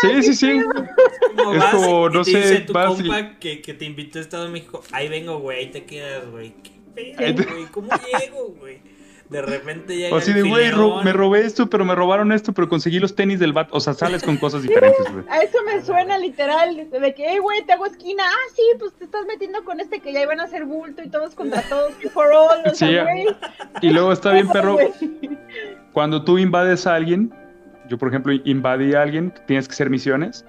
Sí, 0.02 0.24
sí, 0.24 0.34
sí. 0.36 0.62
Como 1.38 1.54
Es 1.54 1.60
vas 1.60 1.76
como, 1.76 2.08
y 2.10 2.14
no 2.14 2.24
te 2.24 2.32
sé, 2.32 2.38
dice 2.40 2.60
tu 2.62 2.74
vas 2.74 3.00
y- 3.00 3.04
compa 3.08 3.40
que, 3.40 3.62
que 3.62 3.74
te 3.74 3.86
invitó 3.86 4.20
a 4.20 4.22
Estado 4.22 4.44
de 4.46 4.50
México. 4.52 4.82
Ahí 4.92 5.08
vengo, 5.08 5.40
güey, 5.40 5.60
ahí 5.60 5.72
te 5.72 5.84
quedas, 5.86 6.30
güey. 6.30 6.54
¿Qué 6.64 6.72
pedo, 7.16 7.36
te- 7.36 7.44
güey? 7.52 7.66
¿Cómo 7.68 7.90
llego, 8.20 8.48
güey? 8.60 8.82
De 9.30 9.42
repente 9.42 9.96
llega 9.96 10.14
O 10.16 10.20
así 10.20 10.32
de, 10.34 10.42
güey, 10.44 10.70
ro- 10.70 11.02
me 11.04 11.12
robé 11.14 11.42
esto, 11.46 11.68
pero 11.70 11.86
me 11.86 11.96
robaron 11.96 12.32
esto, 12.32 12.54
pero 12.54 12.70
conseguí 12.70 13.00
los 13.00 13.16
tenis 13.16 13.40
del 13.40 13.54
vato. 13.54 13.76
O 13.76 13.80
sea, 13.80 13.94
sales 13.94 14.22
con 14.22 14.38
cosas 14.38 14.62
diferentes, 14.64 15.12
güey. 15.12 15.24
A 15.30 15.40
eso 15.40 15.58
me 15.66 15.82
suena 15.84 16.18
literal, 16.20 16.76
de 16.92 17.14
que, 17.16 17.26
hey, 17.28 17.38
güey, 17.40 17.66
te 17.66 17.74
hago 17.74 17.86
esquina. 17.86 18.24
Ah, 18.28 18.52
sí, 18.56 18.62
pues 18.80 18.94
te 18.94 19.06
estás 19.06 19.26
metiendo 19.26 19.64
con 19.64 19.80
este 19.80 20.00
que 20.02 20.14
ya 20.14 20.22
iban 20.22 20.40
a 20.40 20.44
hacer 20.44 20.66
bulto 20.66 21.02
y 21.04 21.10
todos 21.10 21.34
contra 21.36 21.62
todos, 21.64 21.94
y 22.04 22.10
for 22.10 22.28
all, 22.32 22.60
o 22.66 22.76
Sí, 22.76 22.86
güey. 22.86 23.28
Y 23.82 23.90
luego 23.90 24.12
está 24.12 24.32
bien, 24.34 24.48
perro, 24.54 24.78
cuando 25.94 26.24
tú 26.24 26.38
invades 26.38 26.86
a 26.88 26.96
alguien, 26.96 27.34
yo 27.88 27.98
por 27.98 28.10
ejemplo 28.10 28.34
invadí 28.46 28.94
a 28.94 29.02
alguien, 29.02 29.34
tienes 29.48 29.68
que 29.68 29.74
hacer 29.74 29.90
misiones, 29.90 30.46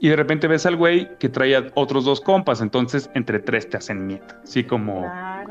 y 0.00 0.08
de 0.08 0.16
repente 0.16 0.46
ves 0.48 0.66
al 0.66 0.76
güey 0.76 1.08
que 1.18 1.28
trae 1.28 1.56
a 1.56 1.66
otros 1.74 2.04
dos 2.04 2.20
compas, 2.20 2.60
entonces 2.60 3.10
entre 3.14 3.38
tres 3.38 3.68
te 3.70 3.76
hacen 3.76 4.06
miedo. 4.06 4.24
Así 4.42 4.64
como, 4.64 5.00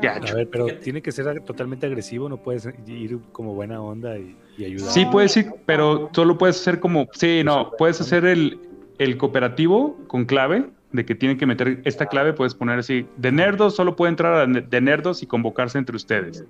ya, 0.26 0.32
A 0.32 0.34
ver, 0.34 0.48
pero 0.50 0.66
tiene 0.78 1.02
que 1.02 1.10
ser 1.12 1.40
totalmente 1.40 1.86
agresivo, 1.86 2.28
no 2.28 2.36
puedes 2.36 2.68
ir 2.86 3.18
como 3.32 3.54
buena 3.54 3.80
onda 3.80 4.18
y, 4.18 4.36
y 4.58 4.64
ayudar. 4.64 4.90
Sí, 4.90 5.04
puedes 5.06 5.36
ir, 5.36 5.46
pero 5.64 6.10
solo 6.12 6.36
puedes 6.38 6.60
hacer 6.60 6.80
como. 6.80 7.08
Sí, 7.12 7.42
no, 7.44 7.70
puedes 7.78 8.00
hacer 8.00 8.24
el, 8.24 8.60
el 8.98 9.16
cooperativo 9.16 9.98
con 10.06 10.24
clave, 10.26 10.66
de 10.92 11.04
que 11.04 11.14
tienen 11.14 11.36
que 11.38 11.46
meter 11.46 11.80
esta 11.84 12.06
clave, 12.06 12.32
puedes 12.32 12.54
poner 12.54 12.78
así. 12.78 13.06
De 13.16 13.32
nerdos 13.32 13.74
solo 13.74 13.96
puede 13.96 14.10
entrar 14.10 14.34
a 14.34 14.46
de 14.46 14.80
nerdos 14.80 15.22
y 15.22 15.26
convocarse 15.26 15.78
entre 15.78 15.96
ustedes. 15.96 16.44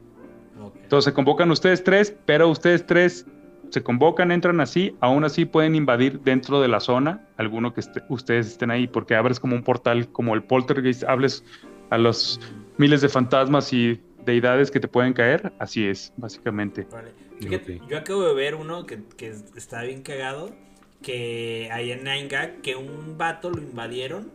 Entonces 0.83 1.07
se 1.07 1.13
convocan 1.15 1.51
ustedes 1.51 1.83
tres, 1.83 2.15
pero 2.27 2.49
ustedes 2.49 2.87
tres 2.87 3.27
se 3.71 3.83
convocan, 3.83 4.31
entran 4.33 4.61
así, 4.61 4.97
aún 5.01 5.25
así 5.25 5.45
pueden 5.45 5.75
invadir 5.75 6.21
dentro 6.21 6.61
de 6.61 6.69
la 6.69 6.81
zona 6.81 7.27
alguno 7.37 7.73
que 7.75 7.81
esté- 7.81 8.03
ustedes 8.09 8.47
estén 8.47 8.71
ahí, 8.71 8.87
porque 8.87 9.15
abres 9.15 9.41
como 9.41 9.55
un 9.57 9.63
portal, 9.63 10.09
como 10.13 10.35
el 10.35 10.43
poltergeist, 10.43 11.05
hables 11.05 11.45
a 11.91 11.99
los 11.99 12.41
miles 12.79 13.01
de 13.01 13.09
fantasmas 13.09 13.73
y 13.73 14.01
deidades 14.25 14.71
que 14.71 14.81
te 14.81 14.89
pueden 14.89 15.13
caer. 15.13 15.53
Así 15.59 15.87
es, 15.87 16.13
básicamente. 16.17 16.87
Vale. 16.91 17.13
Fíjate, 17.41 17.81
yo 17.89 17.99
acabo 17.99 18.23
de 18.27 18.35
ver 18.35 18.55
uno 18.55 18.87
que, 18.87 19.03
que 19.17 19.29
está 19.57 19.83
bien 19.83 20.03
cagado. 20.03 20.51
Que 21.03 21.69
hay 21.73 21.93
en 21.93 22.01
Nine 22.05 22.27
Gag 22.29 22.61
que 22.63 22.75
un 22.75 23.17
vato 23.19 23.51
lo 23.51 23.61
invadieron. 23.61 24.31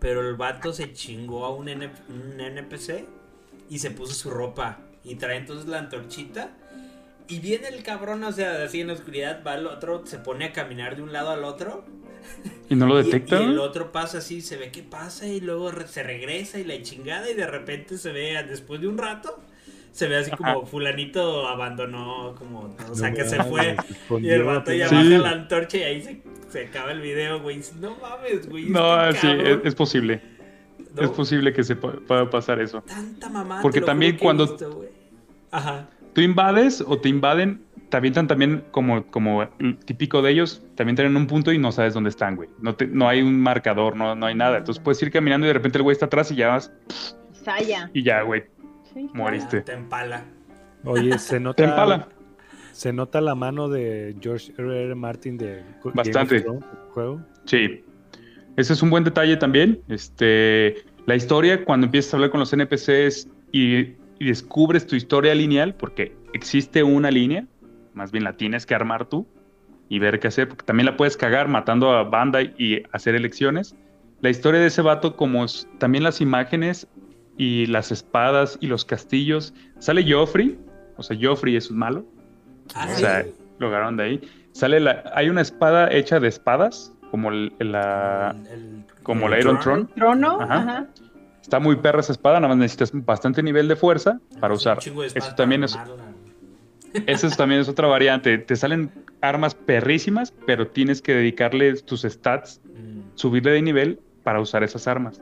Pero 0.00 0.26
el 0.28 0.34
vato 0.34 0.72
se 0.72 0.92
chingó 0.92 1.44
a 1.44 1.54
un, 1.54 1.68
N- 1.68 1.90
un 2.08 2.40
NPC 2.40 3.04
y 3.68 3.78
se 3.78 3.90
puso 3.90 4.14
su 4.14 4.30
ropa. 4.30 4.78
Y 5.04 5.16
trae 5.16 5.36
entonces 5.36 5.66
la 5.68 5.78
antorchita. 5.78 6.56
Y 7.30 7.38
viene 7.38 7.68
el 7.68 7.82
cabrón, 7.82 8.22
o 8.24 8.32
sea, 8.32 8.62
así 8.64 8.80
en 8.80 8.88
la 8.88 8.92
oscuridad, 8.94 9.42
va 9.46 9.52
al 9.52 9.66
otro, 9.66 10.04
se 10.06 10.18
pone 10.18 10.44
a 10.46 10.52
caminar 10.52 10.96
de 10.96 11.02
un 11.02 11.12
lado 11.12 11.30
al 11.30 11.44
otro. 11.44 11.84
¿Y 12.68 12.74
no 12.74 12.86
lo 12.86 12.96
detecta? 13.02 13.40
Y, 13.40 13.44
el 13.44 13.58
otro 13.58 13.92
pasa 13.92 14.18
así, 14.18 14.40
se 14.40 14.56
ve 14.56 14.70
que 14.70 14.82
pasa 14.82 15.26
y 15.26 15.40
luego 15.40 15.70
re- 15.70 15.86
se 15.88 16.02
regresa 16.02 16.58
y 16.58 16.64
la 16.64 16.80
chingada 16.82 17.30
y 17.30 17.34
de 17.34 17.46
repente 17.46 17.96
se 17.98 18.12
ve, 18.12 18.42
después 18.48 18.80
de 18.80 18.88
un 18.88 18.98
rato, 18.98 19.40
se 19.92 20.06
ve 20.08 20.16
así 20.18 20.30
como 20.32 20.66
fulanito 20.66 21.48
abandonó, 21.48 22.34
como, 22.38 22.74
o 22.90 22.94
sea, 22.94 23.10
No 23.10 23.16
que 23.16 23.24
se 23.24 23.42
fue. 23.44 23.76
Y 24.20 24.28
el 24.28 24.42
vato 24.44 24.72
ya 24.72 24.88
Sí. 24.88 24.94
baja 24.94 25.08
la 25.08 25.30
antorcha 25.30 25.78
y 25.78 25.82
ahí 25.82 26.02
se, 26.02 26.22
se 26.50 26.66
acaba 26.66 26.92
el 26.92 27.00
video, 27.00 27.40
güey. 27.40 27.60
No 27.80 27.96
mames, 27.96 28.48
güey. 28.48 28.66
No, 28.70 29.08
este 29.08 29.20
sí, 29.20 29.60
es, 29.64 29.74
posible. 29.74 30.20
¿no? 30.94 31.02
Es 31.02 31.10
posible 31.10 31.52
que 31.52 31.62
se 31.64 31.76
pu- 31.80 32.04
pueda 32.06 32.28
pasar 32.30 32.60
eso. 32.60 32.82
Tanta 32.82 33.28
mamá. 33.28 33.60
Porque 33.62 33.80
también 33.80 34.16
cuando- 34.18 34.46
visto. 34.46 34.84
Ajá. 35.52 35.88
Tú 36.12 36.20
invades 36.20 36.82
o 36.86 36.98
te 36.98 37.08
invaden, 37.08 37.62
te 37.88 37.96
avientan 37.96 38.26
también 38.26 38.64
como, 38.70 39.04
como 39.06 39.42
el 39.58 39.76
típico 39.84 40.22
de 40.22 40.32
ellos, 40.32 40.62
te 40.74 40.82
avientan 40.82 41.06
en 41.06 41.16
un 41.16 41.26
punto 41.26 41.52
y 41.52 41.58
no 41.58 41.72
sabes 41.72 41.94
dónde 41.94 42.10
están, 42.10 42.36
güey. 42.36 42.48
No, 42.60 42.74
te- 42.74 42.86
no 42.86 43.08
hay 43.08 43.22
un 43.22 43.40
marcador, 43.40 43.96
no, 43.96 44.14
no 44.14 44.26
hay 44.26 44.34
nada. 44.34 44.58
Entonces 44.58 44.82
puedes 44.82 45.00
ir 45.02 45.10
caminando 45.10 45.46
y 45.46 45.48
de 45.48 45.54
repente 45.54 45.78
el 45.78 45.82
güey 45.82 45.92
está 45.94 46.06
atrás 46.06 46.30
y 46.32 46.36
ya 46.36 46.48
vas 46.48 46.72
Saya. 47.44 47.90
y 47.94 48.02
ya, 48.02 48.22
güey, 48.22 48.44
Sí, 48.92 49.08
moriste. 49.14 49.58
Ya, 49.58 49.64
Te 49.64 49.72
empala. 49.74 50.24
Oye, 50.84 51.18
se 51.18 51.38
nota. 51.40 51.56
Te 51.62 51.68
empala. 51.68 52.08
Se 52.72 52.92
nota 52.92 53.20
la 53.20 53.34
mano 53.34 53.68
de 53.68 54.16
George 54.20 54.52
R. 54.56 54.84
R. 54.86 54.94
Martin 54.94 55.36
de 55.36 55.56
Game 55.56 55.64
of 55.84 55.94
Bastante. 55.94 56.40
Thrones, 56.40 56.64
juego. 56.92 57.20
Sí. 57.44 57.84
Ese 58.56 58.72
es 58.72 58.82
un 58.82 58.90
buen 58.90 59.04
detalle 59.04 59.36
también. 59.36 59.80
Este, 59.88 60.76
la 61.06 61.14
historia, 61.14 61.64
cuando 61.64 61.86
empiezas 61.86 62.14
a 62.14 62.16
hablar 62.16 62.30
con 62.30 62.40
los 62.40 62.52
NPCs 62.52 63.28
y, 63.52 63.94
y 64.20 64.26
descubres 64.26 64.86
tu 64.86 64.94
historia 64.94 65.34
lineal, 65.34 65.74
porque 65.74 66.14
existe 66.32 66.84
una 66.84 67.10
línea, 67.10 67.46
más 67.94 68.12
bien 68.12 68.22
la 68.22 68.34
tienes 68.34 68.66
que 68.66 68.74
armar 68.76 69.06
tú 69.06 69.26
y 69.88 69.98
ver 69.98 70.20
qué 70.20 70.28
hacer, 70.28 70.46
porque 70.48 70.64
también 70.64 70.86
la 70.86 70.96
puedes 70.96 71.16
cagar 71.16 71.48
matando 71.48 71.90
a 71.90 72.04
banda 72.04 72.42
y 72.42 72.82
hacer 72.92 73.16
elecciones. 73.16 73.74
La 74.20 74.30
historia 74.30 74.60
de 74.60 74.66
ese 74.66 74.82
vato, 74.82 75.16
como 75.16 75.44
es- 75.44 75.66
también 75.78 76.04
las 76.04 76.20
imágenes 76.20 76.86
y 77.38 77.66
las 77.66 77.90
espadas 77.90 78.58
y 78.60 78.66
los 78.66 78.84
castillos. 78.84 79.54
Sale 79.78 80.04
Joffrey, 80.08 80.58
o 80.96 81.02
sea, 81.02 81.16
Joffrey 81.20 81.56
es 81.56 81.70
un 81.70 81.78
malo. 81.78 82.04
Ah, 82.74 82.86
O 82.92 82.96
sea, 82.98 83.26
lo 83.58 83.68
agarraron 83.68 83.96
de 83.96 84.04
ahí. 84.04 84.20
Sale 84.52 84.78
la, 84.80 85.02
hay 85.14 85.30
una 85.30 85.40
espada 85.40 85.90
hecha 85.90 86.20
de 86.20 86.28
espadas, 86.28 86.92
como 87.10 87.30
el- 87.30 87.52
la, 87.58 88.36
El- 88.52 88.84
como 89.02 89.24
el 89.26 89.30
la 89.32 89.38
Iron 89.40 89.58
Tron. 89.60 89.86
Throne. 89.88 89.94
Trono, 89.96 90.40
Ajá. 90.42 90.54
ajá. 90.58 90.86
Está 91.40 91.58
muy 91.58 91.76
perra 91.76 92.00
esa 92.00 92.12
espada, 92.12 92.38
nada 92.40 92.48
más 92.48 92.58
necesitas 92.58 92.90
bastante 92.92 93.42
nivel 93.42 93.68
de 93.68 93.76
fuerza 93.76 94.20
para 94.40 94.54
Un 94.54 94.58
usar. 94.58 94.78
Eso 94.78 95.34
también 95.34 95.64
para 95.64 95.64
es, 95.64 95.78
eso 97.06 97.28
también 97.30 97.60
es 97.60 97.68
otra 97.68 97.88
variante. 97.88 98.38
Te 98.38 98.56
salen 98.56 98.90
armas 99.20 99.54
perrísimas, 99.54 100.32
pero 100.46 100.68
tienes 100.68 101.02
que 101.02 101.14
dedicarle 101.14 101.74
tus 101.82 102.02
stats, 102.02 102.60
Mm. 102.64 103.00
subirle 103.14 103.52
de 103.52 103.62
nivel 103.62 104.00
para 104.22 104.40
usar 104.40 104.62
esas 104.62 104.86
armas. 104.86 105.20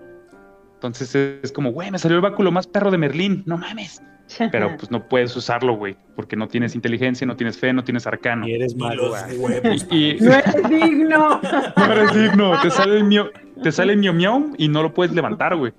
Entonces 0.75 1.15
es 1.43 1.53
como, 1.53 1.73
güey, 1.73 1.91
me 1.91 1.99
salió 1.99 2.17
el 2.17 2.23
báculo 2.23 2.53
más 2.53 2.67
perro 2.67 2.91
de 2.91 2.99
Merlín, 2.99 3.43
no 3.47 3.59
mames. 3.59 4.03
Pero 4.51 4.77
pues 4.77 4.91
no 4.91 5.09
puedes 5.09 5.35
usarlo, 5.37 5.75
güey, 5.75 5.97
porque 6.15 6.37
no 6.37 6.49
tienes 6.49 6.75
inteligencia, 6.75 7.27
no 7.27 7.37
tienes 7.37 7.59
fe, 7.59 7.73
no 7.73 7.83
tienes 7.83 8.07
arcano. 8.07 8.47
Y 8.47 8.55
eres 8.55 8.77
malo. 8.77 9.13
güey. 9.37 9.61
Y, 9.91 10.19
No 10.21 10.35
eres 10.35 10.69
digno. 10.69 11.41
No 11.77 11.93
eres 11.93 12.15
digno, 12.15 12.61
te 12.61 12.71
sale 12.71 12.97
el 12.97 13.05
mío, 13.05 13.31
te 13.63 13.73
sale 13.73 13.95
el 13.95 13.99
miau 13.99 14.53
y 14.59 14.69
no 14.69 14.83
lo 14.83 14.93
puedes 14.93 15.15
levantar, 15.15 15.57
güey. 15.57 15.73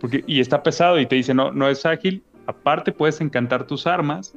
Porque, 0.00 0.24
y 0.26 0.40
está 0.40 0.62
pesado 0.62 0.98
y 0.98 1.06
te 1.06 1.16
dice, 1.16 1.34
no, 1.34 1.52
no 1.52 1.68
es 1.68 1.86
ágil. 1.86 2.24
Aparte 2.46 2.92
puedes 2.92 3.20
encantar 3.20 3.66
tus 3.66 3.86
armas 3.86 4.34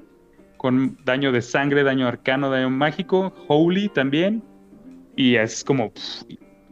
con 0.57 0.97
daño 1.03 1.31
de 1.31 1.41
sangre, 1.41 1.83
daño 1.83 2.07
arcano, 2.07 2.49
daño 2.49 2.69
mágico, 2.69 3.33
holy 3.47 3.89
también. 3.89 4.43
Y 5.15 5.35
es 5.35 5.63
como 5.63 5.91
pff, 5.91 6.23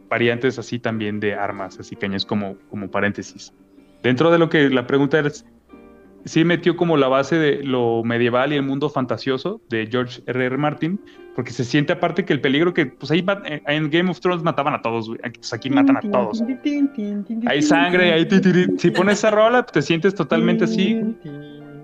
variantes 0.08 0.58
así 0.58 0.78
también 0.78 1.18
de 1.18 1.34
armas, 1.34 1.78
así 1.80 1.96
que 1.96 2.06
es 2.06 2.24
como, 2.24 2.56
como 2.70 2.90
paréntesis. 2.90 3.52
Dentro 4.02 4.30
de 4.30 4.38
lo 4.38 4.48
que 4.48 4.68
la 4.70 4.86
pregunta 4.86 5.18
es, 5.18 5.44
sí 6.24 6.44
metió 6.44 6.76
como 6.76 6.96
la 6.96 7.08
base 7.08 7.36
de 7.36 7.62
lo 7.62 8.02
medieval 8.02 8.52
y 8.52 8.56
el 8.56 8.62
mundo 8.62 8.88
fantasioso 8.88 9.60
de 9.68 9.86
George 9.90 10.22
R. 10.26 10.46
R. 10.46 10.56
Martin, 10.56 11.00
porque 11.34 11.50
se 11.50 11.64
siente 11.64 11.92
aparte 11.92 12.24
que 12.24 12.32
el 12.32 12.40
peligro 12.40 12.72
que, 12.72 12.86
pues 12.86 13.10
ahí 13.10 13.24
eh, 13.46 13.62
en 13.66 13.90
Game 13.90 14.10
of 14.10 14.20
Thrones 14.20 14.42
mataban 14.42 14.74
a 14.74 14.82
todos, 14.82 15.08
pues 15.08 15.52
aquí 15.52 15.70
matan 15.70 15.96
a 15.96 16.00
todos. 16.00 16.42
Hay 17.46 17.62
sangre, 17.62 18.12
hay. 18.12 18.28
Si 18.78 18.90
pones 18.90 19.18
esa 19.18 19.30
rola, 19.30 19.64
te 19.66 19.82
sientes 19.82 20.14
totalmente 20.14 20.64
así. 20.64 21.00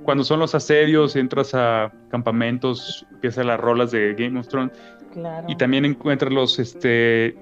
Cuando 0.03 0.25
son 0.25 0.41
los 0.41 0.55
asedios, 0.55 1.15
entras 1.15 1.55
a 1.55 1.93
campamentos, 2.11 3.07
empiezan 3.13 3.49
las 3.49 3.61
rolas 3.61 3.91
de 3.91 4.15
Game 4.15 4.39
of 4.39 4.49
Thrones. 4.49 4.73
Claro. 5.13 5.47
Y 5.49 5.57
también 5.57 5.85
encuentras 5.85 6.33
los, 6.33 6.59
este, 6.59 7.37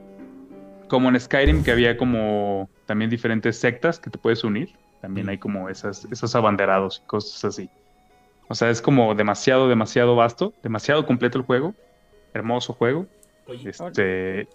como 0.89 1.09
en 1.09 1.21
Skyrim, 1.21 1.63
que 1.63 1.71
había 1.71 1.97
como 1.97 2.69
también 2.87 3.11
diferentes 3.11 3.59
sectas 3.59 4.01
que 4.01 4.11
te 4.11 4.19
puedes 4.19 4.43
unir. 4.43 4.71
También 5.01 5.29
hay 5.29 5.39
como 5.39 5.69
esas, 5.69 6.07
esos 6.11 6.35
abanderados 6.35 7.03
y 7.05 7.07
cosas 7.07 7.45
así. 7.45 7.71
O 8.49 8.55
sea, 8.55 8.71
es 8.71 8.81
como 8.81 9.15
demasiado, 9.15 9.69
demasiado 9.69 10.17
vasto, 10.17 10.53
demasiado 10.63 11.07
completo 11.07 11.39
el 11.39 11.45
juego. 11.45 11.75
Hermoso 12.35 12.73
juego. 12.73 13.07
Oye, 13.47 13.71
Este, 13.71 14.49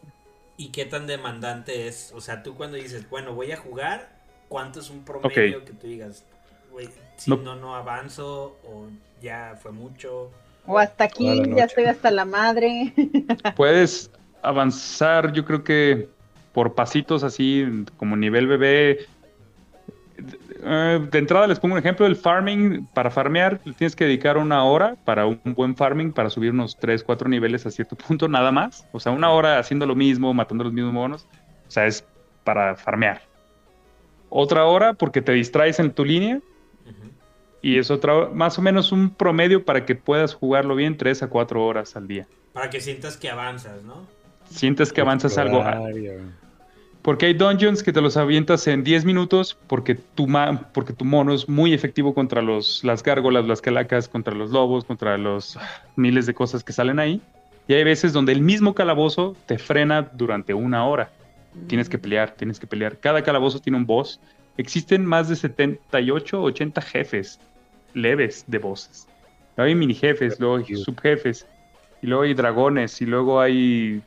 ¿y 0.57 0.69
qué 0.69 0.85
tan 0.85 1.07
demandante 1.07 1.87
es? 1.87 2.11
O 2.15 2.21
sea, 2.21 2.43
tú 2.43 2.55
cuando 2.55 2.77
dices, 2.77 3.09
bueno, 3.09 3.33
voy 3.33 3.51
a 3.51 3.57
jugar, 3.57 4.09
¿cuánto 4.49 4.79
es 4.79 4.89
un 4.89 5.03
promedio 5.03 5.63
que 5.63 5.73
tú 5.73 5.87
digas, 5.87 6.25
güey, 6.71 6.89
si 7.17 7.29
No. 7.31 7.37
no. 7.37 7.55
no, 7.55 7.75
avanzo 7.75 8.57
o 8.65 8.87
ya 9.21 9.57
fue 9.61 9.71
mucho? 9.71 10.31
O 10.65 10.77
hasta 10.77 11.05
aquí, 11.05 11.41
ya 11.55 11.65
estoy 11.65 11.85
hasta 11.85 12.11
la 12.11 12.25
madre. 12.25 12.93
puedes 13.55 14.11
avanzar, 14.41 15.33
yo 15.33 15.45
creo 15.45 15.63
que 15.63 16.09
por 16.53 16.75
pasitos 16.75 17.23
así, 17.23 17.65
como 17.97 18.15
nivel 18.15 18.47
bebé. 18.47 18.99
Eh, 20.65 21.07
de 21.11 21.19
entrada 21.19 21.45
les 21.47 21.59
pongo 21.59 21.73
un 21.75 21.79
ejemplo, 21.79 22.05
el 22.05 22.15
farming, 22.15 22.87
para 22.93 23.11
farmear 23.11 23.59
le 23.65 23.73
tienes 23.73 23.95
que 23.95 24.05
dedicar 24.05 24.37
una 24.37 24.63
hora 24.63 24.95
para 25.03 25.25
un 25.25 25.39
buen 25.43 25.75
farming, 25.75 26.11
para 26.13 26.29
subir 26.29 26.51
unos 26.51 26.77
3, 26.77 27.03
4 27.03 27.27
niveles 27.29 27.65
a 27.65 27.71
cierto 27.71 27.95
punto, 28.07 28.27
nada 28.27 28.51
más. 28.51 28.85
O 28.91 28.99
sea, 28.99 29.11
una 29.11 29.29
hora 29.31 29.59
haciendo 29.59 29.85
lo 29.85 29.95
mismo, 29.95 30.33
matando 30.33 30.63
los 30.63 30.73
mismos 30.73 30.93
monos. 30.93 31.27
O 31.67 31.71
sea, 31.71 31.85
es 31.87 32.05
para 32.43 32.75
farmear. 32.75 33.21
Otra 34.29 34.65
hora 34.65 34.93
porque 34.93 35.21
te 35.21 35.31
distraes 35.31 35.79
en 35.79 35.91
tu 35.91 36.03
línea 36.05 36.39
y 37.61 37.77
es 37.77 37.91
otra 37.91 38.13
hora- 38.13 38.29
más 38.33 38.57
o 38.57 38.61
menos 38.61 38.91
un 38.91 39.09
promedio 39.09 39.63
para 39.63 39.85
que 39.85 39.95
puedas 39.95 40.33
jugarlo 40.33 40.75
bien 40.75 40.97
3 40.97 41.23
a 41.23 41.27
4 41.27 41.63
horas 41.65 41.95
al 41.95 42.07
día. 42.07 42.27
Para 42.51 42.69
que 42.69 42.81
sientas 42.81 43.15
que 43.17 43.29
avanzas, 43.29 43.83
¿no? 43.83 44.05
Sientes 44.49 44.91
que 44.91 45.01
avanzas 45.01 45.37
algo. 45.37 45.63
Porque 47.03 47.25
hay 47.27 47.33
dungeons 47.33 47.83
que 47.83 47.91
te 47.91 48.01
los 48.01 48.15
avientas 48.17 48.65
en 48.67 48.83
10 48.83 49.03
minutos 49.05 49.57
porque 49.67 49.93
tu, 49.95 50.25
ma- 50.25 50.69
porque 50.73 50.93
tu 50.93 51.03
mono 51.05 51.33
es 51.33 51.47
muy 51.49 51.73
efectivo 51.73 52.13
contra 52.15 52.41
los, 52.41 52.83
las 52.83 53.03
gárgolas, 53.03 53.45
las 53.45 53.61
calacas, 53.61 54.07
contra 54.07 54.33
los 54.33 54.51
lobos, 54.51 54.85
contra 54.85 55.17
los 55.17 55.59
miles 55.97 56.25
de 56.25 56.33
cosas 56.33 56.63
que 56.63 56.71
salen 56.73 56.99
ahí. 56.99 57.21
Y 57.67 57.73
hay 57.73 57.83
veces 57.83 58.13
donde 58.13 58.31
el 58.31 58.41
mismo 58.41 58.73
calabozo 58.73 59.35
te 59.45 59.57
frena 59.57 60.01
durante 60.13 60.53
una 60.53 60.85
hora. 60.87 61.11
Tienes 61.67 61.89
que 61.89 61.97
pelear, 61.99 62.31
tienes 62.31 62.59
que 62.59 62.67
pelear. 62.67 62.97
Cada 62.97 63.21
calabozo 63.21 63.59
tiene 63.59 63.77
un 63.77 63.85
boss. 63.85 64.19
Existen 64.57 65.05
más 65.05 65.27
de 65.29 65.35
78, 65.35 66.41
80 66.41 66.81
jefes 66.81 67.39
leves 67.93 68.45
de 68.47 68.57
bosses. 68.59 69.07
Luego 69.57 69.67
hay 69.67 69.75
mini 69.75 69.93
jefes, 69.93 70.39
luego 70.39 70.55
hay 70.57 70.75
subjefes, 70.77 71.45
y 72.01 72.07
luego 72.07 72.23
hay 72.23 72.33
dragones, 72.33 73.01
y 73.01 73.05
luego 73.05 73.39
hay 73.39 74.01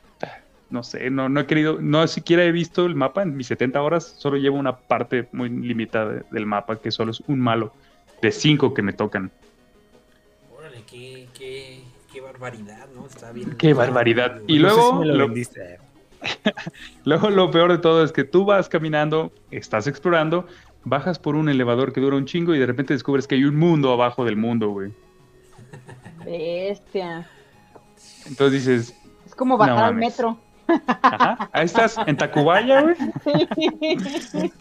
no 0.69 0.83
sé, 0.83 1.09
no, 1.09 1.29
no 1.29 1.39
he 1.39 1.45
querido, 1.45 1.77
no 1.81 2.05
siquiera 2.07 2.43
he 2.43 2.51
visto 2.51 2.85
el 2.85 2.95
mapa 2.95 3.23
en 3.23 3.35
mis 3.37 3.47
70 3.47 3.81
horas, 3.81 4.15
solo 4.17 4.37
llevo 4.37 4.57
una 4.57 4.75
parte 4.77 5.27
muy 5.31 5.49
limitada 5.49 6.11
de- 6.13 6.23
del 6.31 6.45
mapa, 6.45 6.77
que 6.81 6.91
solo 6.91 7.11
es 7.11 7.21
un 7.27 7.39
malo, 7.39 7.73
de 8.21 8.31
cinco 8.31 8.73
que 8.73 8.81
me 8.81 8.93
tocan. 8.93 9.31
Órale, 10.57 10.83
qué, 10.89 11.27
qué, 11.37 11.81
qué 12.11 12.19
barbaridad, 12.21 12.87
¿no? 12.95 13.05
Está 13.05 13.31
bien. 13.31 13.55
Qué 13.57 13.73
barbaridad. 13.73 14.41
Y 14.47 14.59
No 14.59 14.69
sé 14.69 14.75
luego, 14.75 14.91
si 15.03 15.07
me 15.09 15.15
lo 15.15 15.27
luego 17.05 17.29
lo 17.29 17.51
peor 17.51 17.71
de 17.71 17.77
todo 17.77 18.03
es 18.03 18.11
que 18.11 18.23
tú 18.23 18.43
vas 18.43 18.67
caminando, 18.69 19.31
estás 19.51 19.85
explorando, 19.87 20.47
bajas 20.83 21.19
por 21.19 21.35
un 21.35 21.47
elevador 21.47 21.93
que 21.93 22.01
dura 22.01 22.17
un 22.17 22.25
chingo 22.25 22.55
y 22.55 22.59
de 22.59 22.65
repente 22.65 22.93
descubres 22.93 23.27
que 23.27 23.35
hay 23.35 23.43
un 23.43 23.55
mundo 23.55 23.93
abajo 23.93 24.25
del 24.25 24.35
mundo, 24.35 24.69
güey. 24.69 24.91
Bestia. 26.25 27.29
Entonces 28.25 28.65
dices, 28.65 28.95
Es 29.25 29.35
como 29.35 29.57
bajar 29.57 29.75
No 29.75 29.85
al 29.85 29.93
mames. 29.93 30.09
metro. 30.11 30.37
Ajá, 30.87 31.49
ahí 31.51 31.65
estás 31.65 31.97
en 32.05 32.17
Tacubaya, 32.17 32.81
güey. 32.81 32.95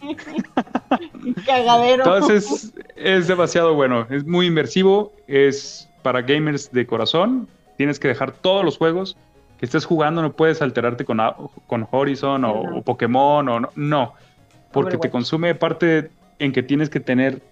Cagadero. 1.47 2.05
Entonces 2.05 2.75
es 2.95 3.27
demasiado 3.27 3.75
bueno, 3.75 4.07
es 4.11 4.25
muy 4.25 4.47
inmersivo, 4.47 5.13
es 5.27 5.89
para 6.03 6.23
gamers 6.23 6.71
de 6.73 6.87
corazón, 6.87 7.49
tienes 7.77 7.99
que 7.99 8.09
dejar 8.09 8.33
todos 8.33 8.65
los 8.65 8.79
juegos 8.79 9.17
que 9.59 9.67
estés 9.67 9.85
jugando, 9.85 10.23
no 10.23 10.33
puedes 10.33 10.61
alterarte 10.63 11.05
con, 11.05 11.19
con 11.67 11.89
Horizon 11.91 12.45
o, 12.45 12.83
Pokémon 12.83 13.49
o 13.49 13.61
no, 13.61 13.71
no, 13.75 14.15
porque 14.73 14.99
te 14.99 15.11
consume 15.11 15.55
parte 15.55 16.11
en 16.39 16.53
que 16.53 16.63
tienes 16.63 16.91
que 16.91 17.01
tener 17.01 17.43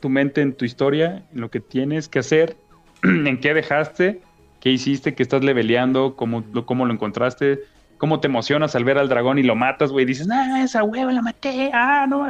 tu 0.00 0.08
mente 0.08 0.40
en 0.40 0.54
tu 0.54 0.64
historia, 0.64 1.22
en 1.34 1.40
lo 1.40 1.50
que 1.50 1.60
tienes 1.60 2.08
que 2.08 2.20
hacer, 2.20 2.56
en 3.02 3.38
qué 3.40 3.52
dejaste, 3.52 4.20
qué 4.60 4.70
hiciste, 4.70 5.14
qué 5.14 5.22
estás 5.22 5.42
leveleando, 5.42 6.14
cómo, 6.16 6.44
cómo 6.64 6.86
lo 6.86 6.92
encontraste, 6.92 7.60
cómo 8.00 8.18
te 8.18 8.26
emocionas 8.28 8.74
al 8.74 8.82
ver 8.84 8.96
al 8.98 9.08
dragón 9.10 9.38
y 9.38 9.42
lo 9.42 9.54
matas, 9.54 9.92
güey, 9.92 10.06
dices, 10.06 10.26
ah, 10.32 10.62
esa 10.64 10.82
hueva 10.82 11.12
la 11.12 11.20
maté, 11.22 11.70
ah, 11.72 12.06
no. 12.08 12.26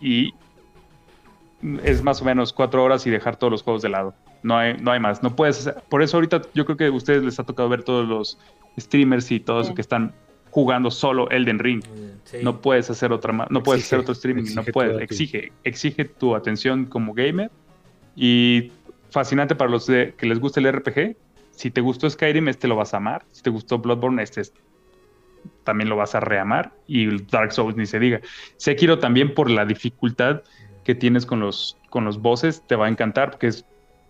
Y 0.00 0.32
es 1.82 2.02
más 2.02 2.22
o 2.22 2.24
menos 2.24 2.52
cuatro 2.52 2.84
horas 2.84 3.04
y 3.06 3.10
dejar 3.10 3.36
todos 3.36 3.50
los 3.50 3.62
juegos 3.62 3.82
de 3.82 3.88
lado. 3.88 4.14
No 4.44 4.56
hay, 4.56 4.76
no 4.78 4.92
hay 4.92 5.00
más. 5.00 5.20
No 5.22 5.34
puedes 5.34 5.58
hacer- 5.66 5.82
Por 5.88 6.02
eso 6.02 6.16
ahorita 6.16 6.42
yo 6.54 6.64
creo 6.64 6.76
que 6.76 6.86
a 6.86 6.92
ustedes 6.92 7.24
les 7.24 7.40
ha 7.40 7.44
tocado 7.44 7.68
ver 7.68 7.82
todos 7.82 8.06
los 8.08 8.38
streamers 8.78 9.30
y 9.32 9.40
todos 9.40 9.66
Sí. 9.66 9.70
los 9.70 9.74
que 9.74 9.82
están 9.82 10.12
jugando 10.50 10.92
solo 10.92 11.28
Elden 11.30 11.58
Ring. 11.58 11.82
Sí. 12.24 12.38
No 12.42 12.60
puedes 12.60 12.88
hacer 12.88 13.12
otra 13.12 13.32
no 13.50 13.62
puedes 13.64 13.80
Exige, 13.82 13.96
hacer 13.96 13.98
otro 13.98 14.12
streaming, 14.12 14.42
no 14.44 14.48
exige 14.60 14.72
puedes, 14.72 15.00
exige, 15.02 15.52
exige 15.64 16.04
tu 16.04 16.36
atención 16.36 16.86
como 16.86 17.12
gamer 17.14 17.50
y 18.14 18.70
fascinante 19.10 19.56
para 19.56 19.70
los 19.70 19.86
de- 19.88 20.14
que 20.16 20.26
les 20.26 20.38
gusta 20.38 20.60
el 20.60 20.66
RPG. 20.72 21.16
Si 21.58 21.72
te 21.72 21.80
gustó 21.80 22.08
Skyrim, 22.08 22.46
este 22.48 22.68
lo 22.68 22.76
vas 22.76 22.94
a 22.94 22.98
amar. 22.98 23.26
Si 23.32 23.42
te 23.42 23.50
gustó 23.50 23.78
Bloodborne, 23.78 24.22
este 24.22 24.42
es- 24.42 24.52
también 25.64 25.88
lo 25.88 25.96
vas 25.96 26.14
a 26.14 26.20
reamar 26.20 26.72
y 26.86 27.24
Dark 27.26 27.52
Souls 27.52 27.76
ni 27.76 27.84
se 27.84 27.98
diga. 27.98 28.20
Sekiro 28.56 29.00
también 29.00 29.34
por 29.34 29.50
la 29.50 29.64
dificultad 29.66 30.42
que 30.84 30.94
tienes 30.94 31.26
con 31.26 31.40
los 31.40 31.76
con 31.90 32.04
los 32.04 32.20
bosses 32.20 32.64
te 32.66 32.76
va 32.76 32.86
a 32.86 32.88
encantar 32.88 33.32
porque 33.32 33.48
es- 33.48 33.66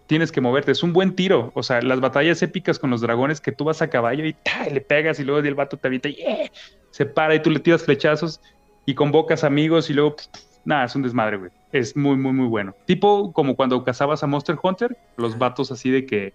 tienes 0.06 0.30
que 0.30 0.42
moverte, 0.42 0.72
es 0.72 0.82
un 0.82 0.92
buen 0.92 1.14
tiro, 1.14 1.50
o 1.54 1.62
sea, 1.62 1.80
las 1.80 2.00
batallas 2.00 2.42
épicas 2.42 2.78
con 2.78 2.90
los 2.90 3.00
dragones 3.00 3.40
que 3.40 3.52
tú 3.52 3.64
vas 3.64 3.80
a 3.82 3.88
caballo 3.88 4.26
y, 4.26 4.36
le 4.70 4.80
pegas 4.82 5.18
y 5.18 5.24
luego 5.24 5.40
el 5.46 5.54
vato 5.54 5.78
te 5.78 5.88
avienta 5.88 6.08
y 6.10 6.14
¡eh! 6.20 6.50
se 6.90 7.06
para 7.06 7.34
y 7.34 7.42
tú 7.42 7.50
le 7.50 7.60
tiras 7.60 7.82
flechazos 7.84 8.40
y 8.84 8.94
convocas 8.94 9.42
amigos 9.44 9.88
y 9.90 9.94
luego, 9.94 10.16
nada, 10.64 10.84
es 10.84 10.94
un 10.94 11.02
desmadre, 11.02 11.38
güey. 11.38 11.50
Es 11.72 11.96
muy, 11.96 12.16
muy, 12.16 12.32
muy 12.32 12.46
bueno. 12.46 12.74
Tipo 12.84 13.32
como 13.32 13.54
cuando 13.56 13.82
cazabas 13.84 14.22
a 14.22 14.26
Monster 14.26 14.56
Hunter, 14.62 14.98
los 15.16 15.38
vatos 15.38 15.70
así 15.72 15.90
de 15.90 16.04
que 16.06 16.34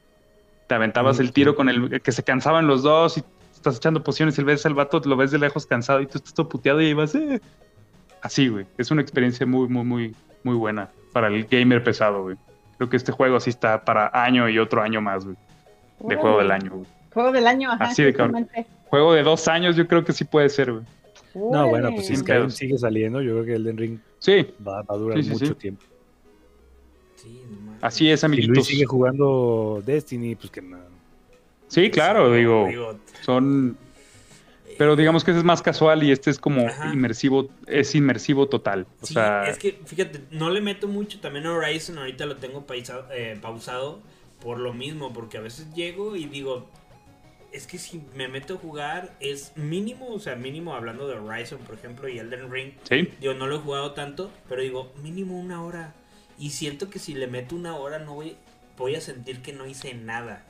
te 0.67 0.75
aventabas 0.75 1.19
el 1.19 1.31
tiro 1.31 1.55
con 1.55 1.69
el 1.69 2.01
que 2.01 2.11
se 2.11 2.23
cansaban 2.23 2.67
los 2.67 2.83
dos 2.83 3.17
y 3.17 3.23
estás 3.53 3.77
echando 3.77 4.03
pociones 4.03 4.37
y 4.37 4.43
ves 4.43 4.65
al 4.65 4.73
vato, 4.73 5.01
lo 5.05 5.15
ves 5.15 5.31
de 5.31 5.39
lejos 5.39 5.65
cansado 5.65 6.01
y 6.01 6.07
tú 6.07 6.17
estás 6.17 6.33
todo 6.33 6.49
puteado 6.49 6.81
y 6.81 6.93
vas, 6.93 7.15
eh. 7.15 7.41
Así, 8.21 8.47
güey. 8.47 8.65
Es 8.77 8.91
una 8.91 9.01
experiencia 9.01 9.45
muy, 9.45 9.67
muy, 9.67 9.83
muy, 9.83 10.15
muy 10.43 10.55
buena 10.55 10.89
para 11.11 11.27
el 11.27 11.45
gamer 11.45 11.83
pesado, 11.83 12.23
güey. 12.23 12.37
Creo 12.77 12.89
que 12.89 12.97
este 12.97 13.11
juego 13.11 13.37
así 13.37 13.49
está 13.49 13.83
para 13.83 14.09
año 14.13 14.49
y 14.49 14.59
otro 14.59 14.81
año 14.81 15.01
más, 15.01 15.25
güey. 15.25 15.37
De 15.99 16.15
juego 16.15 16.39
del 16.39 16.51
año, 16.51 16.71
güey. 16.71 16.87
Juego 17.13 17.31
del 17.31 17.47
año, 17.47 17.71
ajá. 17.71 17.85
Así 17.85 18.03
de 18.03 18.13
cabrón. 18.13 18.49
Juego 18.87 19.13
de 19.13 19.23
dos 19.23 19.47
años 19.47 19.75
yo 19.75 19.87
creo 19.87 20.03
que 20.03 20.13
sí 20.13 20.25
puede 20.25 20.49
ser, 20.49 20.71
güey. 20.71 20.85
No, 21.35 21.67
bueno, 21.67 21.89
pues 21.91 22.07
si 22.07 22.15
Skyrim 22.15 22.49
sigue 22.49 22.77
saliendo, 22.77 23.21
yo 23.21 23.33
creo 23.33 23.45
que 23.45 23.53
Elden 23.55 23.77
Ring 23.77 23.99
Sí, 24.19 24.47
va, 24.65 24.83
va 24.83 24.95
a 24.95 24.97
durar 24.97 25.17
Sí, 25.17 25.23
sí, 25.23 25.29
mucho 25.31 25.45
sí. 25.47 25.53
tiempo. 25.55 25.83
Sí. 27.15 27.41
Así 27.85 28.09
es, 28.09 28.21
Si 28.21 28.27
Luis 28.27 28.39
amiguitos. 28.39 28.67
sigue 28.67 28.85
jugando 28.85 29.81
Destiny, 29.85 30.35
pues 30.35 30.49
que 30.51 30.61
no. 30.61 30.77
Sí, 31.67 31.89
claro, 31.89 32.31
Sí, 32.31 32.39
digo, 32.39 32.99
son... 33.21 33.77
Pero 34.77 34.95
digamos 34.95 35.23
que 35.23 35.29
ese 35.31 35.37
es 35.39 35.43
más 35.45 35.61
casual 35.61 36.01
y 36.03 36.11
este 36.11 36.31
es 36.31 36.39
como 36.39 36.65
Ajá. 36.67 36.91
inmersivo, 36.91 37.47
es 37.67 37.93
inmersivo 37.93 38.47
total. 38.47 38.87
O 39.01 39.05
Sí, 39.05 39.13
sea, 39.13 39.47
es 39.47 39.59
que 39.59 39.79
fíjate, 39.85 40.21
no 40.31 40.49
le 40.49 40.61
meto 40.61 40.87
mucho 40.87 41.19
también 41.19 41.45
a 41.45 41.53
Horizon, 41.53 41.99
ahorita 41.99 42.25
lo 42.25 42.37
tengo 42.37 42.65
paisa- 42.65 43.07
eh, 43.13 43.37
pausado 43.39 43.99
por 44.41 44.57
lo 44.57 44.73
mismo, 44.73 45.13
porque 45.13 45.37
a 45.37 45.41
veces 45.41 45.71
llego 45.75 46.15
y 46.15 46.25
digo, 46.25 46.67
es 47.51 47.67
que 47.67 47.77
si 47.77 48.01
me 48.15 48.27
meto 48.27 48.55
a 48.55 48.57
jugar 48.57 49.15
es 49.19 49.51
mínimo, 49.55 50.07
o 50.11 50.19
sea, 50.19 50.35
mínimo 50.35 50.73
hablando 50.73 51.07
de 51.07 51.15
Horizon, 51.19 51.59
por 51.59 51.75
ejemplo, 51.75 52.09
y 52.09 52.17
Elden 52.17 52.51
Ring, 52.51 52.71
sí, 52.89 53.09
yo 53.21 53.35
no 53.35 53.45
lo 53.45 53.57
he 53.57 53.59
jugado 53.59 53.91
tanto, 53.91 54.31
pero 54.49 54.63
digo, 54.63 54.91
mínimo 55.03 55.39
una 55.39 55.63
hora. 55.63 55.93
Y 56.37 56.51
siento 56.51 56.89
que 56.89 56.99
si 56.99 57.13
le 57.13 57.27
meto 57.27 57.55
una 57.55 57.75
hora 57.77 57.99
no 57.99 58.15
voy, 58.15 58.37
voy 58.77 58.95
a 58.95 59.01
sentir 59.01 59.41
que 59.41 59.53
no 59.53 59.65
hice 59.67 59.93
nada, 59.93 60.43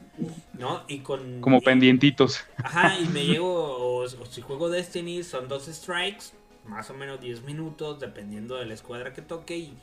¿no? 0.53 0.83
Y 0.87 0.99
con... 0.99 1.41
como 1.41 1.59
y- 1.59 1.63
pendientitos. 1.65 2.43
Ajá, 2.61 2.97
y 2.99 3.07
me 3.09 3.25
llego, 3.25 3.53
o, 3.53 4.03
o 4.03 4.25
si 4.25 4.41
juego 4.41 4.69
Destiny, 4.69 5.23
son 5.23 5.47
dos 5.49 5.65
strikes, 5.65 6.25
más 6.65 6.89
o 6.89 6.93
menos 6.93 7.19
10 7.19 7.41
minutos, 7.43 7.99
dependiendo 7.99 8.55
de 8.55 8.65
la 8.65 8.73
escuadra 8.73 9.13
que 9.13 9.21
toque, 9.21 9.57
y 9.57 9.73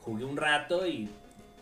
jugué 0.00 0.24
un 0.24 0.36
rato 0.36 0.86
y, 0.86 1.08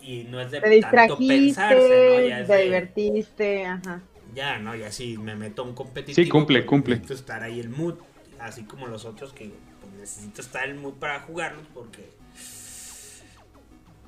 y 0.01 0.25
no 0.25 0.41
es 0.41 0.51
de 0.51 0.61
Te 0.61 0.81
tanto 0.81 1.19
pensarse, 1.19 2.01
¿no? 2.01 2.21
Ya 2.21 2.41
es 2.41 2.49
te 2.49 2.55
de- 2.55 2.65
divertiste, 2.65 3.67
ajá. 3.67 4.03
ya, 4.35 4.59
¿no? 4.59 4.75
Ya 4.75 4.91
si 4.93 5.17
me 5.19 5.37
meto 5.37 5.63
a 5.63 5.65
un 5.67 5.75
competitivo. 5.75 6.25
Sí, 6.25 6.29
cumple, 6.31 6.65
cumple. 6.67 6.95
Necesito 6.97 7.15
estar 7.15 7.43
ahí 7.43 7.61
el 7.61 7.69
mood, 7.69 7.95
así 8.39 8.65
como 8.65 8.87
los 8.87 9.05
otros 9.05 9.33
que 9.33 9.53
pues, 9.81 9.93
necesito 9.95 10.41
estar 10.41 10.69
el 10.69 10.77
mood 10.77 10.95
para 10.95 11.21
jugarlos 11.21 11.67
porque... 11.75 12.11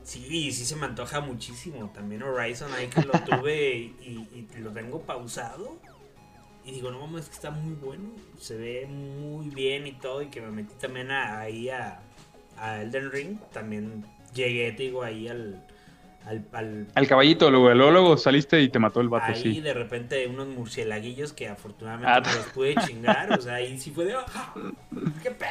Sí, 0.04 0.52
sí 0.52 0.64
se 0.64 0.76
me 0.76 0.86
antoja 0.86 1.20
muchísimo. 1.20 1.90
También 1.94 2.22
Horizon 2.22 2.72
ahí 2.74 2.86
que 2.88 3.02
lo 3.02 3.12
tuve 3.24 3.74
y, 3.74 4.28
y 4.54 4.58
lo 4.60 4.70
tengo 4.70 5.00
pausado. 5.00 5.76
Y 6.64 6.72
digo, 6.72 6.90
no 6.90 7.00
mames, 7.06 7.26
que 7.28 7.34
está 7.34 7.50
muy 7.50 7.74
bueno. 7.74 8.10
Se 8.38 8.56
ve 8.56 8.86
muy 8.86 9.48
bien 9.50 9.86
y 9.86 9.92
todo. 9.92 10.22
Y 10.22 10.26
que 10.28 10.40
me 10.40 10.50
metí 10.50 10.74
también 10.80 11.10
a- 11.10 11.40
ahí 11.40 11.68
a, 11.70 12.00
a 12.58 12.80
Elden 12.82 13.10
Ring. 13.10 13.38
También 13.52 14.04
llegué, 14.34 14.72
te 14.72 14.84
digo, 14.84 15.02
ahí 15.02 15.28
al... 15.28 15.62
al, 16.26 16.44
al 16.52 16.86
Al 16.94 17.06
caballito, 17.06 17.50
luego, 17.50 17.72
luego, 17.74 18.16
saliste 18.16 18.60
y 18.62 18.68
te 18.68 18.78
mató 18.78 19.00
el 19.00 19.08
vato, 19.10 19.32
ahí 19.32 19.42
sí. 19.42 19.60
de 19.60 19.74
repente 19.74 20.26
unos 20.26 20.48
murcielaguillos 20.48 21.32
que 21.34 21.48
afortunadamente 21.48 22.10
Ah. 22.12 22.22
me 22.30 22.34
los 22.38 22.46
pude 22.48 22.74
chingar. 22.86 23.32
O 23.38 23.40
sea, 23.42 23.54
ahí 23.54 23.78
sí 23.78 23.90
fue 23.90 24.04
de, 24.06 24.14
"Ah, 24.14 24.54
¿qué 25.22 25.30
pedo? 25.30 25.50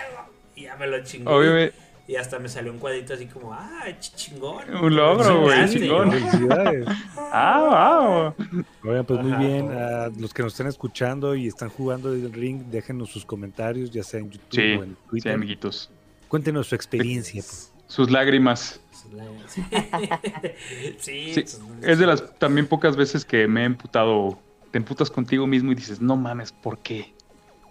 Y 0.55 0.63
ya 0.63 0.75
me 0.75 0.85
lo 0.87 1.03
chingó. 1.03 1.31
Obviamente, 1.31 1.75
Y 2.05 2.15
hasta 2.17 2.37
me 2.37 2.49
salió 2.49 2.71
un 2.73 2.79
cuadrito 2.79 3.13
así 3.13 3.27
como, 3.27 3.53
ah, 3.53 3.85
ch- 3.87 4.13
chingón. 4.15 4.75
Un 4.75 4.93
logro, 4.95 5.41
güey, 5.41 5.55
Chingaste". 5.69 5.79
chingón. 5.79 6.11
Felicidades. 6.11 6.85
ah, 7.17 8.33
wow. 8.43 8.45
Oigan, 8.91 9.05
pues 9.05 9.23
muy 9.23 9.37
bien. 9.45 9.71
A 9.71 10.09
los 10.09 10.33
que 10.33 10.43
nos 10.43 10.51
están 10.53 10.67
escuchando 10.67 11.33
y 11.35 11.47
están 11.47 11.69
jugando 11.69 12.11
el 12.13 12.31
ring, 12.33 12.63
déjenos 12.71 13.09
sus 13.09 13.25
comentarios, 13.25 13.89
ya 13.91 14.03
sea 14.03 14.19
en 14.19 14.29
YouTube 14.31 14.49
Sí, 14.51 14.61
o 14.79 14.83
en 14.83 14.89
sí, 14.91 14.97
Twitter. 15.09 15.33
amiguitos. 15.33 15.89
Cuéntenos 16.27 16.67
su 16.67 16.75
experiencia. 16.75 17.41
pues. 17.41 17.71
Sus 17.87 18.11
lágrimas. 18.11 18.81
sí, 20.97 21.33
Sí, 21.33 21.45
es 21.81 21.99
de 21.99 22.05
las 22.05 22.37
también 22.39 22.67
pocas 22.67 22.95
veces 22.95 23.25
que 23.25 23.47
me 23.47 23.61
he 23.61 23.65
emputado. 23.65 24.39
Te 24.71 24.77
emputas 24.77 25.11
contigo 25.11 25.45
mismo 25.45 25.71
y 25.71 25.75
dices, 25.75 26.01
no 26.01 26.15
mames, 26.17 26.51
¿por 26.51 26.79
qué? 26.79 27.13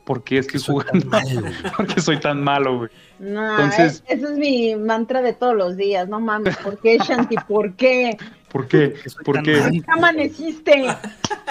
¿Por 0.04 0.24
qué 0.24 0.38
estoy 0.38 0.58
soy 0.60 0.84
tan 0.84 1.00
jugando? 1.00 1.08
malo, 1.10 1.40
güey? 1.62 1.72
¿Por 1.76 1.86
qué 1.86 2.00
soy 2.00 2.20
tan 2.20 2.42
malo, 2.42 2.78
güey? 2.78 2.90
No, 3.20 3.50
Entonces- 3.50 4.02
es- 4.08 4.18
ese 4.18 4.32
es 4.32 4.38
mi 4.38 4.74
mantra 4.76 5.22
de 5.22 5.32
todos 5.32 5.54
los 5.54 5.76
días, 5.76 6.08
no 6.08 6.18
mames, 6.20 6.56
¿por 6.56 6.78
qué, 6.78 6.98
Shanti? 6.98 7.36
¿Por 7.46 7.74
qué? 7.74 8.16
¿Por 8.50 8.66
qué? 8.66 8.94
¿Por 9.24 9.42
qué? 9.42 9.82
amaneciste? 9.86 10.86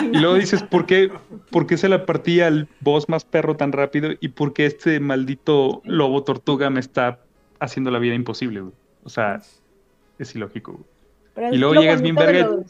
Y 0.01 0.17
luego 0.19 0.35
dices, 0.35 0.61
¿por 0.63 0.85
qué, 0.85 1.11
¿por 1.49 1.65
qué 1.65 1.77
se 1.77 1.87
la 1.89 2.05
partía 2.05 2.47
al 2.47 2.67
boss 2.81 3.07
más 3.09 3.23
perro 3.25 3.55
tan 3.55 3.71
rápido? 3.71 4.09
¿Y 4.19 4.27
por 4.29 4.53
qué 4.53 4.65
este 4.65 4.99
maldito 4.99 5.81
lobo 5.85 6.23
tortuga 6.23 6.69
me 6.69 6.79
está 6.79 7.19
haciendo 7.59 7.89
la 7.89 7.99
vida 7.99 8.13
imposible, 8.15 8.61
güey? 8.61 8.73
O 9.03 9.09
sea, 9.09 9.41
es 10.19 10.35
ilógico, 10.35 10.73
güey. 10.73 10.83
Pero 11.33 11.53
Y 11.55 11.57
luego 11.57 11.75
llegas 11.81 12.01
bien 12.01 12.15
verga- 12.15 12.47
los- 12.47 12.65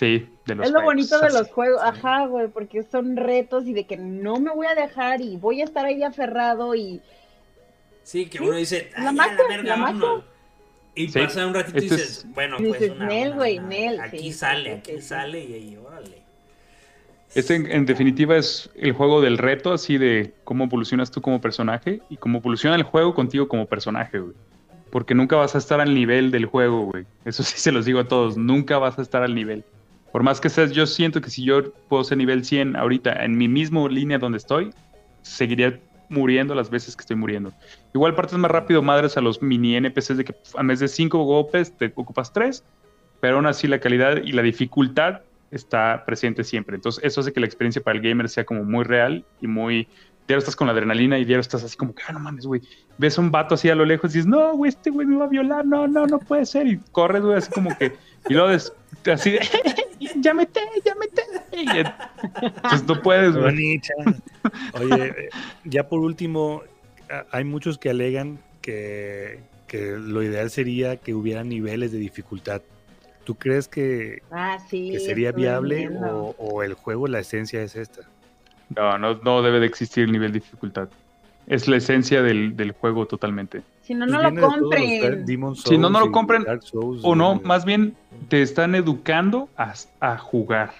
Sí, 0.00 0.26
de 0.46 0.54
los 0.54 0.66
Es 0.66 0.72
lo 0.72 0.80
bonito 0.80 1.18
de 1.20 1.26
así. 1.26 1.36
los 1.36 1.48
juegos, 1.50 1.78
ajá, 1.82 2.24
güey, 2.24 2.48
porque 2.48 2.82
son 2.84 3.16
retos 3.18 3.66
y 3.66 3.74
de 3.74 3.84
que 3.84 3.98
no 3.98 4.40
me 4.40 4.50
voy 4.50 4.66
a 4.66 4.74
dejar 4.74 5.20
y 5.20 5.36
voy 5.36 5.60
a 5.60 5.64
estar 5.64 5.84
ahí 5.84 6.02
aferrado 6.02 6.74
y 6.74 7.02
Sí, 8.02 8.24
que 8.24 8.40
uno 8.42 8.56
dice, 8.56 8.88
La 8.96 9.10
"Ay, 9.10 9.16
ya, 9.16 9.22
mato, 9.22 9.42
la 9.42 9.48
verga, 9.56 9.76
la. 9.76 10.22
Y 10.94 11.08
Sí, 11.10 11.18
pasa 11.20 11.46
un 11.46 11.52
ratito 11.52 11.78
y 11.80 11.84
este 11.84 11.94
dices, 11.96 12.10
es- 12.24 12.32
bueno, 12.34 12.56
pues 12.56 12.80
dices, 12.80 12.96
una, 12.96 13.06
"Nel, 13.08 13.34
güey, 13.34 13.58
una". 13.58 13.68
Nel, 13.68 14.00
Aquí 14.00 14.18
sí, 14.20 14.32
sale, 14.32 14.72
aquí 14.72 14.92
sí. 14.96 15.02
sale 15.02 15.44
y 15.44 15.52
ahí, 15.52 15.76
órale. 15.76 16.22
Este, 17.34 17.54
en, 17.56 17.70
en 17.70 17.84
definitiva, 17.84 18.38
es 18.38 18.70
el 18.76 18.92
juego 18.92 19.20
del 19.20 19.36
reto, 19.36 19.70
así 19.74 19.98
de 19.98 20.32
cómo 20.44 20.64
evolucionas 20.64 21.10
tú 21.10 21.20
como 21.20 21.42
personaje 21.42 22.00
y 22.08 22.16
cómo 22.16 22.38
evoluciona 22.38 22.74
el 22.74 22.82
juego 22.84 23.14
contigo 23.14 23.48
como 23.48 23.66
personaje, 23.66 24.18
güey. 24.18 24.34
Porque 24.90 25.14
nunca 25.14 25.36
vas 25.36 25.54
a 25.54 25.58
estar 25.58 25.78
al 25.80 25.94
nivel 25.94 26.30
del 26.32 26.46
juego, 26.46 26.86
güey. 26.86 27.04
Eso 27.26 27.42
sí 27.42 27.58
se 27.58 27.70
los 27.70 27.84
digo 27.84 28.00
a 28.00 28.08
todos, 28.08 28.38
nunca 28.38 28.78
vas 28.78 28.98
a 28.98 29.02
estar 29.02 29.22
al 29.22 29.34
nivel. 29.34 29.62
Por 30.12 30.22
más 30.22 30.40
que 30.40 30.48
seas, 30.48 30.72
yo 30.72 30.86
siento 30.86 31.20
que 31.20 31.30
si 31.30 31.44
yo 31.44 31.72
puedo 31.88 32.02
ser 32.04 32.18
nivel 32.18 32.44
100 32.44 32.76
ahorita 32.76 33.24
en 33.24 33.36
mi 33.38 33.48
mismo 33.48 33.88
línea 33.88 34.18
donde 34.18 34.38
estoy, 34.38 34.70
seguiría 35.22 35.78
muriendo 36.08 36.54
las 36.54 36.70
veces 36.70 36.96
que 36.96 37.02
estoy 37.02 37.16
muriendo. 37.16 37.52
Igual 37.94 38.14
partes 38.16 38.36
más 38.36 38.50
rápido, 38.50 38.82
madres 38.82 39.16
a 39.16 39.20
los 39.20 39.40
mini 39.40 39.76
NPCs 39.76 40.16
de 40.16 40.24
que 40.24 40.34
a 40.56 40.62
vez 40.64 40.80
de 40.80 40.88
5 40.88 41.22
golpes 41.22 41.72
te 41.76 41.86
ocupas 41.94 42.32
3, 42.32 42.64
pero 43.20 43.36
aún 43.36 43.46
así 43.46 43.68
la 43.68 43.78
calidad 43.78 44.16
y 44.16 44.32
la 44.32 44.42
dificultad 44.42 45.20
está 45.52 46.04
presente 46.04 46.42
siempre. 46.42 46.74
Entonces, 46.76 47.02
eso 47.04 47.20
hace 47.20 47.32
que 47.32 47.40
la 47.40 47.46
experiencia 47.46 47.82
para 47.82 47.96
el 47.98 48.02
gamer 48.02 48.28
sea 48.28 48.44
como 48.44 48.64
muy 48.64 48.84
real 48.84 49.24
y 49.40 49.46
muy. 49.46 49.86
Diario 50.26 50.38
estás 50.38 50.54
con 50.54 50.68
la 50.68 50.72
adrenalina 50.72 51.18
y 51.18 51.24
diario 51.24 51.40
estás 51.40 51.64
así 51.64 51.76
como 51.76 51.92
que, 51.92 52.02
ah, 52.06 52.12
no 52.12 52.20
mames, 52.20 52.46
güey. 52.46 52.60
Ves 52.98 53.18
a 53.18 53.20
un 53.20 53.32
vato 53.32 53.56
así 53.56 53.68
a 53.68 53.74
lo 53.74 53.84
lejos 53.84 54.12
y 54.14 54.18
dices, 54.18 54.26
no, 54.30 54.54
güey, 54.56 54.68
este 54.68 54.90
güey 54.90 55.04
me 55.06 55.16
va 55.16 55.24
a 55.24 55.28
violar, 55.28 55.66
no, 55.66 55.88
no, 55.88 56.06
no 56.06 56.18
puede 56.20 56.46
ser. 56.46 56.68
Y 56.68 56.78
corres, 56.92 57.22
güey, 57.22 57.36
así 57.36 57.50
como 57.50 57.76
que. 57.76 57.92
Y 58.28 58.34
luego 58.34 58.48
des- 58.48 58.72
así 59.12 59.30
de, 59.32 59.40
ya 60.16 60.34
mete, 60.34 60.60
ya. 60.84 60.94
Y 61.52 61.68
entonces 62.46 62.84
no 62.86 63.00
puedes, 63.02 63.32
güey. 63.32 63.44
Bonita. 63.44 63.94
Oye, 64.74 65.04
eh, 65.06 65.28
ya 65.64 65.88
por 65.88 66.00
último, 66.00 66.62
hay 67.30 67.44
muchos 67.44 67.78
que 67.78 67.90
alegan 67.90 68.38
que, 68.62 69.40
que 69.66 69.92
lo 69.98 70.22
ideal 70.22 70.50
sería 70.50 70.96
que 70.96 71.14
hubiera 71.14 71.44
niveles 71.44 71.92
de 71.92 71.98
dificultad. 71.98 72.62
¿Tú 73.24 73.34
crees 73.34 73.68
que, 73.68 74.22
ah, 74.30 74.58
sí. 74.68 74.90
que 74.92 75.00
sería 75.00 75.32
viable 75.32 75.88
o, 75.88 76.34
o 76.38 76.62
el 76.62 76.74
juego, 76.74 77.06
la 77.06 77.20
esencia 77.20 77.62
es 77.62 77.76
esta? 77.76 78.02
No, 78.74 78.98
no, 78.98 79.14
no 79.22 79.42
debe 79.42 79.60
de 79.60 79.66
existir 79.66 80.08
nivel 80.08 80.32
de 80.32 80.40
dificultad. 80.40 80.88
Es 81.46 81.68
la 81.68 81.76
esencia 81.76 82.22
del, 82.22 82.56
del 82.56 82.72
juego 82.72 83.06
totalmente. 83.06 83.62
Si 83.90 83.94
no, 83.96 84.06
Pues 84.06 84.12
no 84.12 84.22
lo 84.30 84.34
compren. 84.48 85.26
Si 85.56 85.76
no, 85.76 85.90
no 85.90 85.98
lo 85.98 86.12
compren, 86.12 86.44
Souls 86.62 87.00
O 87.02 87.16
no, 87.16 87.40
más 87.42 87.64
bien 87.64 87.96
te 88.28 88.40
están 88.40 88.76
educando 88.76 89.48
a, 89.56 89.74
a 89.98 90.16
jugar. 90.16 90.70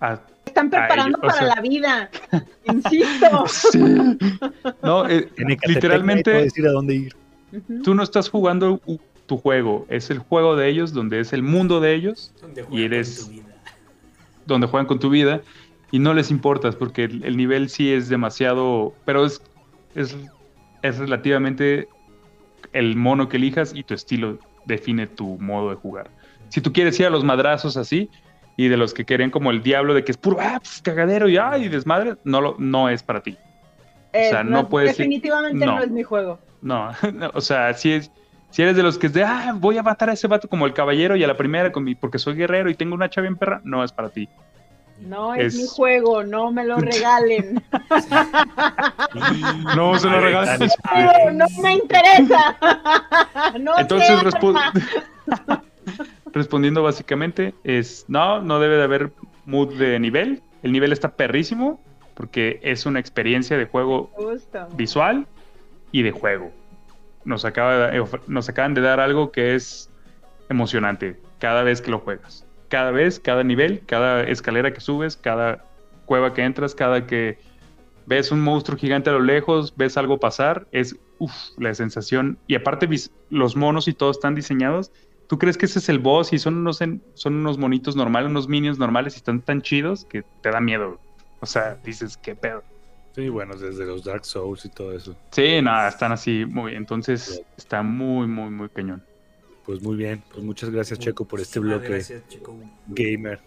a- 0.00 0.20
Están 0.46 0.70
preparando 0.70 1.18
o 1.18 1.20
para 1.22 1.32
sea- 1.32 1.54
la 1.56 1.60
vida. 1.60 2.10
Insisto. 2.72 3.44
Sí. 3.48 3.80
No, 4.84 5.08
eh, 5.08 5.28
literalmente 5.66 6.30
decir 6.30 6.64
a 6.68 6.70
dónde 6.70 6.94
ir. 6.94 7.16
Tú 7.82 7.92
no 7.96 8.04
estás 8.04 8.30
jugando 8.30 8.80
tu 9.26 9.36
juego, 9.36 9.84
es 9.88 10.10
el 10.10 10.20
juego 10.20 10.54
de 10.54 10.68
ellos, 10.68 10.92
donde 10.92 11.18
es 11.18 11.32
el 11.32 11.42
mundo 11.42 11.80
de 11.80 11.92
ellos, 11.96 12.32
Donde 12.40 12.60
Y 12.60 12.64
con 12.66 12.78
eres- 12.78 13.24
tu 13.26 13.30
vida. 13.32 13.44
donde 14.46 14.66
juegan 14.68 14.86
con 14.86 15.00
tu 15.00 15.10
vida 15.10 15.40
y 15.90 15.98
no 15.98 16.14
les 16.14 16.30
importas 16.30 16.76
porque 16.76 17.02
el, 17.02 17.24
el 17.24 17.36
nivel 17.36 17.68
sí 17.68 17.90
es 17.92 18.08
demasiado, 18.08 18.94
pero 19.04 19.24
es, 19.26 19.42
es, 19.96 20.16
es 20.82 20.98
relativamente 20.98 21.88
el 22.72 22.96
mono 22.96 23.28
que 23.28 23.36
elijas 23.36 23.72
y 23.74 23.82
tu 23.82 23.94
estilo 23.94 24.38
define 24.64 25.06
tu 25.06 25.38
modo 25.38 25.70
de 25.70 25.76
jugar. 25.76 26.10
Si 26.48 26.60
tú 26.60 26.72
quieres 26.72 26.98
ir 27.00 27.06
a 27.06 27.10
los 27.10 27.24
madrazos 27.24 27.76
así 27.76 28.10
y 28.56 28.68
de 28.68 28.76
los 28.76 28.94
que 28.94 29.04
querían 29.04 29.30
como 29.30 29.50
el 29.50 29.62
diablo 29.62 29.94
de 29.94 30.04
que 30.04 30.12
es 30.12 30.18
puro 30.18 30.38
ah, 30.40 30.58
pues, 30.60 30.80
cagadero 30.82 31.28
y 31.28 31.36
ay, 31.36 31.68
desmadre, 31.68 32.16
no, 32.24 32.40
lo, 32.40 32.56
no 32.58 32.88
es 32.88 33.02
para 33.02 33.22
ti. 33.22 33.36
Eh, 34.12 34.30
sea, 34.30 34.44
no 34.44 34.68
puedes 34.68 34.96
Definitivamente 34.96 35.66
no. 35.66 35.76
no. 35.76 35.82
es 35.82 35.90
mi 35.90 36.02
juego. 36.02 36.38
No, 36.62 36.90
no, 37.12 37.30
o 37.34 37.40
sea, 37.40 37.74
si 37.74 37.92
es... 37.92 38.10
Si 38.50 38.62
eres 38.62 38.76
de 38.76 38.84
los 38.84 38.98
que 38.98 39.08
es 39.08 39.12
de, 39.12 39.24
ah, 39.24 39.52
voy 39.58 39.78
a 39.78 39.82
matar 39.82 40.10
a 40.10 40.12
ese 40.12 40.28
vato 40.28 40.46
como 40.46 40.64
el 40.64 40.72
caballero 40.72 41.16
y 41.16 41.24
a 41.24 41.26
la 41.26 41.36
primera 41.36 41.72
con 41.72 41.82
mi, 41.82 41.96
porque 41.96 42.20
soy 42.20 42.36
guerrero 42.36 42.70
y 42.70 42.76
tengo 42.76 42.94
una 42.94 43.10
chava 43.10 43.22
bien 43.22 43.34
perra, 43.34 43.60
no 43.64 43.82
es 43.82 43.90
para 43.90 44.10
ti. 44.10 44.28
No 45.00 45.34
es, 45.34 45.54
Es- 45.54 45.60
mi 45.60 45.66
juego, 45.68 46.22
no 46.24 46.50
me 46.52 46.64
lo 46.64 46.76
regalen. 46.78 47.62
No, 49.76 49.98
se 49.98 50.08
lo. 50.08 50.20
Dani. 50.30 50.66
no, 51.32 51.46
me 51.62 51.74
interesa. 51.74 52.56
no 53.60 53.78
Entonces, 53.78 54.20
respo- 54.20 54.54
respondiendo 56.32 56.82
básicamente, 56.82 57.54
es 57.64 58.04
no, 58.08 58.40
no 58.40 58.58
debe 58.60 58.76
de 58.76 58.82
haber 58.84 59.12
mood 59.46 59.74
de 59.74 59.98
nivel. 60.00 60.42
El 60.62 60.72
nivel 60.72 60.92
está 60.92 61.10
perrísimo 61.16 61.80
porque 62.14 62.60
es 62.62 62.86
una 62.86 63.00
experiencia 63.00 63.58
de 63.58 63.66
juego 63.66 64.10
Justo. 64.14 64.66
visual 64.76 65.26
y 65.92 66.02
de 66.02 66.12
juego. 66.12 66.50
Nos, 67.24 67.44
acaba 67.44 67.88
de- 67.88 68.04
nos 68.26 68.48
acaban 68.48 68.74
de 68.74 68.80
dar 68.80 69.00
algo 69.00 69.30
que 69.32 69.54
es 69.54 69.90
emocionante 70.48 71.20
cada 71.38 71.62
vez 71.62 71.80
que 71.82 71.90
lo 71.90 71.98
juegas. 72.00 72.43
Cada 72.74 72.90
vez, 72.90 73.20
cada 73.20 73.44
nivel, 73.44 73.84
cada 73.86 74.24
escalera 74.24 74.72
que 74.72 74.80
subes, 74.80 75.16
cada 75.16 75.64
cueva 76.04 76.34
que 76.34 76.42
entras, 76.42 76.74
cada 76.74 77.06
que 77.06 77.38
ves 78.04 78.32
un 78.32 78.40
monstruo 78.42 78.76
gigante 78.76 79.10
a 79.10 79.12
lo 79.12 79.20
lejos, 79.20 79.74
ves 79.76 79.96
algo 79.96 80.18
pasar, 80.18 80.66
es 80.72 80.96
uf, 81.18 81.32
la 81.56 81.72
sensación. 81.74 82.40
Y 82.48 82.56
aparte 82.56 82.88
los 83.28 83.56
monos 83.56 83.86
y 83.88 83.94
todo 83.94 84.10
están 84.10 84.34
diseñados. 84.34 84.90
¿Tú 85.28 85.38
crees 85.38 85.56
que 85.56 85.66
ese 85.66 85.78
es 85.78 85.88
el 85.88 86.00
boss 86.00 86.32
y 86.32 86.38
son 86.40 86.56
unos, 86.56 86.80
en- 86.80 87.04
son 87.14 87.36
unos 87.36 87.58
monitos 87.58 87.96
normales, 87.96 88.30
unos 88.30 88.48
minions 88.48 88.78
normales 88.78 89.14
y 89.14 89.18
están 89.18 89.42
tan 89.42 89.62
chidos 89.62 90.04
que 90.06 90.24
te 90.40 90.50
da 90.50 90.60
miedo? 90.60 91.00
O 91.40 91.46
sea, 91.46 91.76
dices, 91.76 92.16
¿qué 92.18 92.36
pedo? 92.36 92.64
Sí, 93.14 93.28
bueno, 93.28 93.56
desde 93.56 93.86
los 93.86 94.02
Dark 94.04 94.24
Souls 94.26 94.64
y 94.64 94.70
todo 94.70 94.92
eso. 94.92 95.16
Sí, 95.32 95.62
nada, 95.62 95.88
están 95.88 96.12
así 96.12 96.44
muy. 96.46 96.74
Entonces 96.74 97.42
está 97.56 97.82
muy, 97.82 98.26
muy, 98.26 98.50
muy 98.50 98.70
cañón. 98.70 99.06
Pues 99.64 99.82
muy 99.82 99.96
bien. 99.96 100.22
Pues 100.32 100.44
muchas 100.44 100.70
gracias, 100.70 100.98
Checo, 100.98 101.24
por 101.26 101.40
este 101.40 101.58
Muchísimas 101.60 101.80
bloque 101.80 101.94
Gracias, 101.94 102.28
Checo. 102.28 102.56
gamer. 102.88 103.40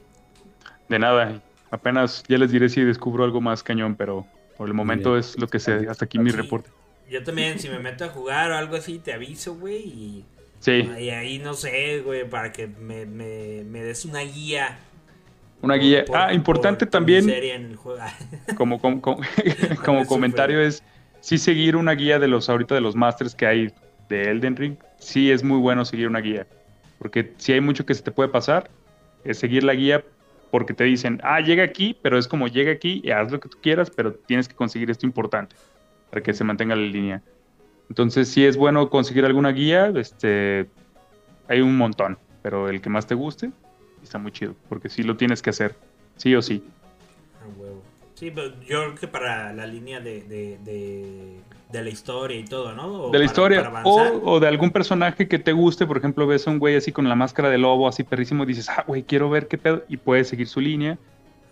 De 0.90 1.00
nada, 1.00 1.42
apenas 1.70 2.24
ya 2.28 2.38
les 2.38 2.52
diré 2.52 2.70
si 2.70 2.82
descubro 2.82 3.24
algo 3.24 3.42
más 3.42 3.62
cañón, 3.64 3.96
pero 3.96 4.26
por 4.58 4.68
el 4.68 4.74
momento 4.74 5.18
es 5.18 5.38
lo 5.38 5.48
que 5.48 5.60
sé. 5.60 5.88
Hasta 5.90 6.06
aquí 6.06 6.18
mi 6.20 6.32
reporte. 6.32 6.70
Yo 7.10 7.24
también, 7.24 7.60
si 7.60 7.70
me 7.70 7.80
meto 7.80 8.06
a 8.06 8.10
jugar 8.10 8.52
o 8.52 8.56
algo 8.56 8.76
así, 8.76 9.00
te 9.00 9.14
aviso, 9.14 9.56
güey. 9.56 9.78
Y, 9.84 10.26
Sí, 10.60 10.90
y 11.00 11.10
ahí 11.12 11.38
no 11.38 11.54
sé, 11.54 12.00
güey, 12.00 12.28
para 12.28 12.52
que 12.52 12.66
me, 12.68 13.06
me, 13.06 13.64
me 13.64 13.84
des 13.84 14.06
una 14.06 14.22
guía. 14.22 14.80
una 15.62 15.76
guía. 15.76 16.04
Por- 16.04 16.18
ah, 16.18 16.26
por- 16.26 16.34
importante 16.36 16.86
por 16.88 16.92
también, 16.92 17.30
en 17.30 17.66
el 17.68 17.76
juego. 17.76 18.00
como, 18.58 18.80
como, 18.80 19.00
como, 19.02 19.22
como 19.86 20.06
comentario, 20.08 20.60
es 20.60 20.84
sí 21.20 21.38
seguir 21.38 21.76
una 21.76 21.92
guía 21.92 22.18
de 22.18 22.28
los 22.28 22.50
ahorita 22.50 22.74
de 22.74 22.82
los 22.82 22.96
masters 22.96 23.36
que 23.36 23.46
hay 23.46 23.72
de 24.10 24.32
Elden 24.32 24.56
Ring. 24.56 24.78
Sí 25.08 25.32
es 25.32 25.42
muy 25.42 25.58
bueno 25.58 25.86
seguir 25.86 26.10
una 26.10 26.20
guía. 26.20 26.46
Porque 27.00 27.32
si 27.38 27.54
hay 27.54 27.62
mucho 27.62 27.86
que 27.86 27.94
se 27.94 28.04
te 28.04 28.12
puede 28.12 28.28
pasar, 28.28 28.70
es 29.24 29.40
seguir 29.40 29.64
la 29.64 29.74
guía 29.74 30.04
porque 30.52 30.74
te 30.74 30.84
dicen, 30.84 31.22
ah, 31.24 31.40
llega 31.40 31.64
aquí, 31.64 31.98
pero 32.02 32.18
es 32.18 32.28
como 32.28 32.50
llega 32.50 32.74
aquí 32.74 33.00
y 33.02 33.12
haz 33.12 33.32
lo 33.32 33.40
que 33.40 33.48
tú 33.48 33.58
quieras, 33.62 33.90
pero 33.90 34.14
tienes 34.14 34.50
que 34.50 34.56
conseguir 34.56 34.92
esto 34.92 35.06
importante 35.06 35.56
para 36.10 36.22
que 36.22 36.34
se 36.34 36.44
mantenga 36.44 36.76
la 36.76 36.82
línea. 36.82 37.22
Entonces, 37.88 38.28
si 38.28 38.44
es 38.44 38.58
bueno 38.58 38.90
conseguir 38.90 39.24
alguna 39.24 39.54
guía, 39.54 39.94
este, 39.96 40.68
hay 41.48 41.62
un 41.62 41.78
montón, 41.78 42.18
pero 42.42 42.68
el 42.68 42.82
que 42.82 42.90
más 42.90 43.08
te 43.08 43.16
guste 43.16 43.52
está 44.04 44.18
muy 44.18 44.34
chido, 44.34 44.56
porque 44.68 44.90
sí 44.90 45.04
lo 45.04 45.16
tienes 45.16 45.42
que 45.42 45.52
hacer, 45.52 45.74
sí 46.18 46.36
o 46.36 46.42
sí. 46.42 46.62
Ah, 47.42 47.48
huevo. 47.58 47.82
Sí, 48.16 48.30
pero 48.30 48.50
yo 48.60 48.82
creo 48.82 48.96
que 48.96 49.08
para 49.08 49.54
la 49.54 49.68
línea 49.68 50.02
de, 50.02 51.40
de 51.72 51.84
la 51.84 51.90
historia 51.90 52.38
y 52.38 52.46
todo, 52.46 52.74
¿no? 52.74 52.88
O 52.88 53.12
de 53.12 53.20
la 53.20 53.26
para- 53.26 53.26
historia 53.26 53.72
para 53.72 53.84
o, 53.86 54.22
o 54.36 54.40
de 54.40 54.48
algún 54.48 54.72
personaje 54.72 55.28
que 55.28 55.38
te 55.40 55.52
guste, 55.52 55.86
por 55.86 55.98
ejemplo, 55.98 56.26
ves 56.26 56.48
a 56.48 56.52
un 56.52 56.60
güey 56.60 56.76
así 56.78 56.92
con 56.92 57.08
la 57.10 57.16
máscara 57.16 57.50
de 57.50 57.58
lobo 57.58 57.88
así 57.88 58.04
perrísimo 58.04 58.44
y 58.44 58.48
dices, 58.48 58.70
ah, 58.70 58.84
güey, 58.88 59.04
quiero 59.04 59.30
ver 59.30 59.48
qué 59.48 59.58
pedo, 59.58 59.84
y 59.90 59.98
puedes 59.98 60.28
seguir 60.30 60.48
su 60.48 60.62
línea, 60.62 60.98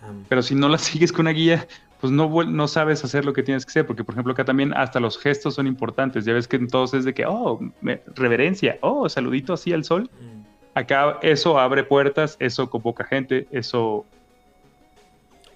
Ah, 0.02 0.12
pero 0.30 0.42
si 0.44 0.54
no 0.56 0.70
la 0.70 0.78
sigues 0.78 1.12
con 1.12 1.22
una 1.22 1.32
guía, 1.32 1.68
pues 2.00 2.14
no, 2.14 2.44
no 2.44 2.68
sabes 2.68 3.04
hacer 3.04 3.26
lo 3.26 3.34
que 3.34 3.42
tienes 3.44 3.66
que 3.66 3.72
hacer, 3.72 3.88
porque 3.88 4.04
por 4.04 4.14
ejemplo 4.14 4.34
acá 4.34 4.46
también 4.46 4.74
hasta 4.76 5.00
los 5.00 5.18
gestos 5.18 5.56
son 5.56 5.66
importantes, 5.68 6.24
ya 6.26 6.34
ves 6.34 6.48
que 6.48 6.58
entonces 6.58 7.00
es 7.00 7.06
de 7.06 7.14
que, 7.14 7.26
oh, 7.26 7.60
me- 7.82 8.02
reverencia, 8.16 8.78
oh, 8.82 9.10
saludito 9.10 9.54
así 9.54 9.74
al 9.74 9.84
sol, 9.84 10.04
mm. 10.14 10.78
acá 10.78 11.18
eso 11.24 11.58
abre 11.60 11.84
puertas, 11.84 12.38
eso 12.40 12.70
convoca 12.70 13.04
gente, 13.04 13.48
eso... 13.52 14.06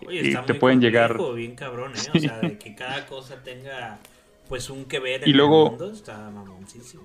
Oye, 0.08 0.30
y 0.30 0.36
te 0.45 0.54
pueden 0.56 0.80
complejo, 0.80 0.80
llegar... 0.80 1.17
bien 1.36 1.56
cabrón, 1.56 1.91
¿eh? 1.91 2.10
O 2.15 2.19
sea, 2.19 2.39
de 2.39 2.58
que 2.58 2.74
cada 2.74 3.06
cosa 3.06 3.36
tenga 3.43 4.00
pues 4.49 4.69
un 4.69 4.85
que 4.85 4.99
ver 4.99 5.25
Y 5.27 5.31
en 5.31 5.38
luego- 5.38 5.65
el 5.65 5.69
mundo 5.71 5.91
está 5.91 6.29
mamoncísimo. 6.29 7.03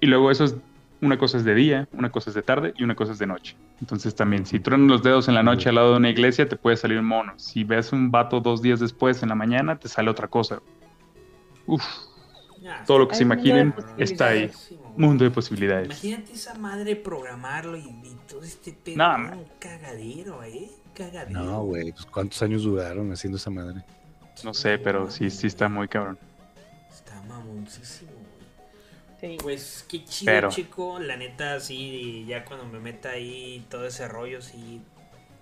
Y 0.00 0.06
luego 0.06 0.30
eso 0.30 0.44
es, 0.44 0.54
una 1.00 1.18
cosa 1.18 1.36
es 1.38 1.44
de 1.44 1.54
día, 1.54 1.88
una 1.92 2.10
cosa 2.10 2.30
es 2.30 2.34
de 2.34 2.42
tarde 2.42 2.72
y 2.76 2.84
una 2.84 2.94
cosa 2.94 3.12
es 3.12 3.18
de 3.18 3.26
noche. 3.26 3.56
Entonces 3.80 4.14
también, 4.14 4.46
si 4.46 4.58
truenan 4.60 4.88
los 4.88 5.02
dedos 5.02 5.28
en 5.28 5.34
la 5.34 5.42
noche 5.42 5.68
al 5.68 5.74
lado 5.76 5.90
de 5.92 5.96
una 5.98 6.10
iglesia, 6.10 6.48
te 6.48 6.56
puede 6.56 6.76
salir 6.76 6.98
un 6.98 7.04
mono. 7.04 7.34
Si 7.36 7.62
ves 7.64 7.92
un 7.92 8.10
vato 8.10 8.40
dos 8.40 8.62
días 8.62 8.80
después 8.80 9.22
en 9.22 9.28
la 9.28 9.34
mañana, 9.34 9.76
te 9.78 9.88
sale 9.88 10.10
otra 10.10 10.28
cosa. 10.28 10.60
Uf, 11.66 11.84
Ya, 12.60 12.82
todo 12.86 12.98
lo 13.00 13.06
que 13.08 13.14
se 13.14 13.22
imaginen 13.22 13.74
está 13.98 14.28
ahí. 14.28 14.50
Mundo 14.96 15.22
de 15.24 15.30
posibilidades. 15.30 15.86
Imagínate 15.86 16.32
esa 16.32 16.54
madre 16.54 16.96
programarlo 16.96 17.76
y, 17.76 17.82
y 17.82 18.16
todo 18.28 18.42
este 18.42 18.72
pedo. 18.72 18.96
No, 18.96 19.14
un 19.38 19.44
cagadero, 19.60 20.42
¿eh? 20.42 20.68
Cagadero. 20.94 21.40
No, 21.40 21.62
güey, 21.62 21.92
pues 21.92 22.04
cuántos 22.06 22.42
años 22.42 22.64
duraron 22.64 23.12
haciendo 23.12 23.36
esa 23.36 23.50
madre. 23.50 23.84
No 24.42 24.52
sé, 24.54 24.78
pero 24.78 25.08
sí, 25.08 25.30
sí 25.30 25.46
está 25.46 25.68
muy 25.68 25.86
cabrón. 25.86 26.18
Mamoncísimo, 27.28 28.10
güey. 28.12 28.28
Sí. 29.20 29.36
Pues 29.42 29.84
qué 29.88 30.04
chido, 30.04 30.32
Pero- 30.32 30.48
chico. 30.50 30.98
La 31.00 31.16
neta, 31.16 31.60
sí, 31.60 32.24
ya 32.28 32.44
cuando 32.44 32.66
me 32.66 32.78
meta 32.80 33.10
ahí 33.10 33.64
todo 33.68 33.86
ese 33.86 34.06
rollo, 34.08 34.40
sí, 34.40 34.80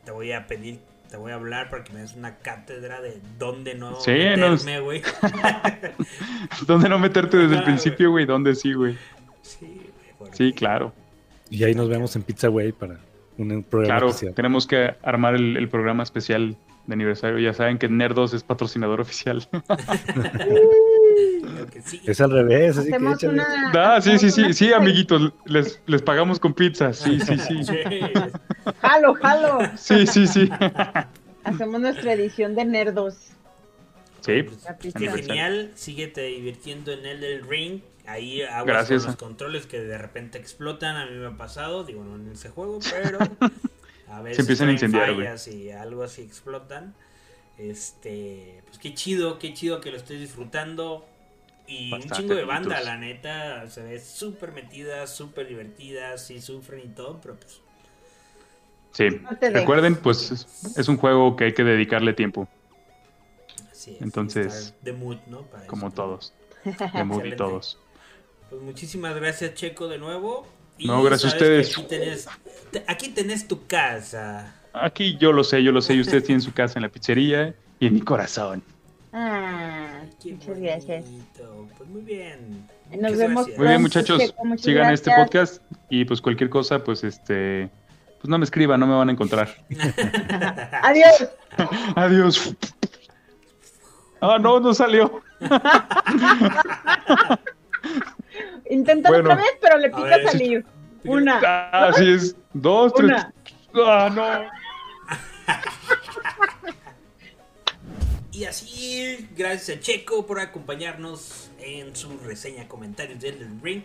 te 0.04 0.10
voy 0.12 0.32
a 0.32 0.46
pedir, 0.46 0.78
te 1.10 1.16
voy 1.18 1.32
a 1.32 1.34
hablar 1.34 1.68
para 1.70 1.84
que 1.84 1.92
me 1.92 2.00
des 2.00 2.14
una 2.14 2.36
cátedra 2.38 3.00
de 3.00 3.20
dónde 3.38 3.74
no 3.74 4.00
Sí, 4.00 4.12
no, 4.36 4.50
meterme, 4.50 4.80
güey. 4.80 5.02
¿Dónde 6.66 6.88
no 6.88 6.98
meterte 6.98 7.36
desde 7.36 7.56
el 7.56 7.64
principio, 7.64 8.10
güey? 8.10 8.24
¿Dónde 8.26 8.54
sí, 8.54 8.72
güey? 8.72 8.96
sí, 9.42 9.66
güey, 9.66 9.90
porque- 10.18 10.36
Sí, 10.36 10.52
claro. 10.52 10.92
Y 11.50 11.62
ahí 11.64 11.74
nos 11.74 11.88
vemos 11.88 12.16
en 12.16 12.22
Pizza 12.22 12.48
Way 12.50 12.72
para 12.72 12.98
un 13.38 13.62
programa 13.62 13.94
Claro, 13.98 14.08
especial. 14.08 14.34
tenemos 14.34 14.66
que 14.66 14.94
armar 15.02 15.34
el, 15.34 15.56
el 15.56 15.68
programa 15.68 16.02
especial 16.02 16.56
de 16.86 16.92
aniversario. 16.94 17.38
Ya 17.38 17.52
saben 17.52 17.78
que 17.78 17.88
Nerdos 17.88 18.32
es 18.32 18.42
patrocinador 18.42 19.00
oficial. 19.00 19.46
Que 21.72 21.82
sí. 21.82 22.00
Es 22.04 22.20
al 22.20 22.30
revés, 22.30 22.76
así 22.78 22.88
que 22.88 22.94
Hacemos 22.96 23.22
échale. 23.22 23.34
una. 23.34 23.94
Ah, 23.96 24.00
sí, 24.00 24.18
sí, 24.18 24.30
sí, 24.30 24.52
sí, 24.52 24.72
amiguitos, 24.72 25.32
les, 25.46 25.80
les 25.86 26.02
pagamos 26.02 26.38
con 26.40 26.52
pizza. 26.54 26.92
Sí, 26.92 27.18
sí, 27.20 27.38
sí. 27.38 27.60
Sí. 27.64 28.00
Jalo, 28.82 29.14
jalo. 29.14 29.58
Sí, 29.76 30.06
sí, 30.06 30.26
sí. 30.26 30.50
Hacemos 31.44 31.80
nuestra 31.80 32.12
edición 32.12 32.54
de 32.56 32.64
nerdos. 32.64 33.16
Sí. 34.20 34.44
Genial, 34.98 35.70
síguete 35.76 36.22
divirtiendo 36.22 36.92
en 36.92 37.06
Elden 37.06 37.48
Ring. 37.48 37.80
Ahí 38.06 38.42
aguas 38.42 38.66
Gracias. 38.66 39.02
con 39.02 39.06
los 39.12 39.16
controles 39.16 39.66
que 39.66 39.80
de 39.80 39.98
repente 39.98 40.38
explotan. 40.38 40.96
A 40.96 41.06
mí 41.06 41.16
me 41.16 41.26
ha 41.26 41.36
pasado, 41.36 41.84
digo, 41.84 42.02
no 42.04 42.16
en 42.16 42.32
ese 42.32 42.48
juego, 42.50 42.78
pero 42.90 43.18
a 44.10 44.22
veces 44.22 44.40
empiezan 44.40 44.68
a 44.68 44.72
incendiar, 44.72 45.12
güey. 45.14 45.26
fallas 45.26 45.46
y 45.48 45.70
algo 45.70 46.02
así 46.02 46.22
explotan. 46.22 46.94
Este, 47.58 48.62
pues 48.66 48.78
qué 48.78 48.94
chido, 48.94 49.38
qué 49.38 49.54
chido 49.54 49.80
que 49.80 49.90
lo 49.90 49.96
estés 49.96 50.20
disfrutando. 50.20 51.06
Y 51.66 51.90
Bastante, 51.90 52.14
un 52.14 52.20
chingo 52.20 52.34
de 52.36 52.44
banda, 52.44 52.80
la 52.80 52.96
neta, 52.96 53.68
se 53.68 53.82
ve 53.82 53.98
súper 53.98 54.52
metida, 54.52 55.06
súper 55.06 55.48
divertida, 55.48 56.16
sí 56.16 56.40
sufren 56.40 56.80
y 56.84 56.88
todo, 56.94 57.20
pero 57.20 57.36
pues 57.36 57.60
sí. 58.92 59.08
No 59.20 59.30
dejes. 59.40 59.52
Recuerden, 59.52 59.96
pues 59.96 60.30
es, 60.30 60.76
es 60.76 60.88
un 60.88 60.96
juego 60.96 61.34
que 61.34 61.44
hay 61.44 61.54
que 61.54 61.64
dedicarle 61.64 62.12
tiempo, 62.12 62.48
así 63.70 63.96
es. 63.96 64.02
Entonces, 64.02 64.74
de 64.80 64.92
mood, 64.92 65.18
¿no? 65.26 65.42
Para 65.42 65.66
como 65.66 65.88
eso. 65.88 65.96
todos. 65.96 66.34
De 66.94 67.04
mood 67.04 67.24
y 67.24 67.34
todos. 67.36 67.78
Pues 68.48 68.62
muchísimas 68.62 69.16
gracias, 69.16 69.54
Checo, 69.54 69.88
de 69.88 69.98
nuevo. 69.98 70.46
Y 70.78 70.86
No, 70.86 71.02
gracias 71.02 71.32
a 71.32 71.36
ustedes. 71.36 71.76
Aquí 71.78 71.86
tenés, 71.88 72.28
te- 72.70 72.84
aquí 72.86 73.08
tenés 73.08 73.48
tu 73.48 73.66
casa. 73.66 74.54
Aquí 74.72 75.16
yo 75.18 75.32
lo 75.32 75.42
sé, 75.44 75.62
yo 75.62 75.72
lo 75.72 75.80
sé, 75.80 75.94
y 75.94 76.00
ustedes 76.00 76.24
tienen 76.24 76.42
su 76.42 76.52
casa 76.52 76.78
en 76.78 76.82
la 76.82 76.88
pizzería 76.90 77.54
y 77.80 77.86
en 77.86 77.94
mi 77.94 78.00
corazón. 78.02 78.62
Ah, 79.12 80.00
Qué 80.22 80.32
muchas 80.34 80.58
gracias. 80.60 81.04
Pues 81.78 81.88
muy 81.88 82.02
bien. 82.02 82.68
Nos 83.00 83.16
vemos 83.16 83.46
gracias. 83.46 83.58
Muy 83.58 83.68
bien, 83.68 83.82
muchachos, 83.82 84.34
muchas 84.44 84.64
sigan 84.64 84.92
este 84.92 85.10
gracias. 85.10 85.58
podcast 85.58 85.62
y 85.88 86.04
pues 86.04 86.20
cualquier 86.20 86.50
cosa, 86.50 86.84
pues 86.84 87.02
este, 87.04 87.70
pues 88.20 88.28
no 88.28 88.36
me 88.38 88.44
escriban, 88.44 88.78
no 88.78 88.86
me 88.86 88.94
van 88.94 89.08
a 89.08 89.12
encontrar. 89.12 89.48
Adiós. 90.82 91.28
Adiós. 91.96 92.54
Ah, 94.20 94.38
no, 94.38 94.60
no 94.60 94.74
salió. 94.74 95.22
Inténtalo 98.70 99.16
Bueno. 99.16 99.30
otra 99.30 99.42
vez, 99.42 99.52
pero 99.60 99.78
le 99.78 99.86
A 99.88 99.90
pica 99.90 100.04
ver. 100.16 100.28
salir. 100.28 100.64
Una, 101.04 101.40
Ah, 101.44 101.88
Así 101.88 102.10
es. 102.10 102.36
Dos, 102.52 102.92
tres. 102.94 103.06
una. 103.10 103.32
Ah, 103.86 104.10
no. 104.14 104.50
Y 108.32 108.44
así, 108.44 109.28
gracias 109.36 109.78
a 109.78 109.80
Checo 109.80 110.26
por 110.26 110.40
acompañarnos 110.40 111.50
en 111.58 111.96
su 111.96 112.18
reseña, 112.18 112.68
comentarios 112.68 113.18
de 113.20 113.30
Elden 113.30 113.60
Ring. 113.62 113.82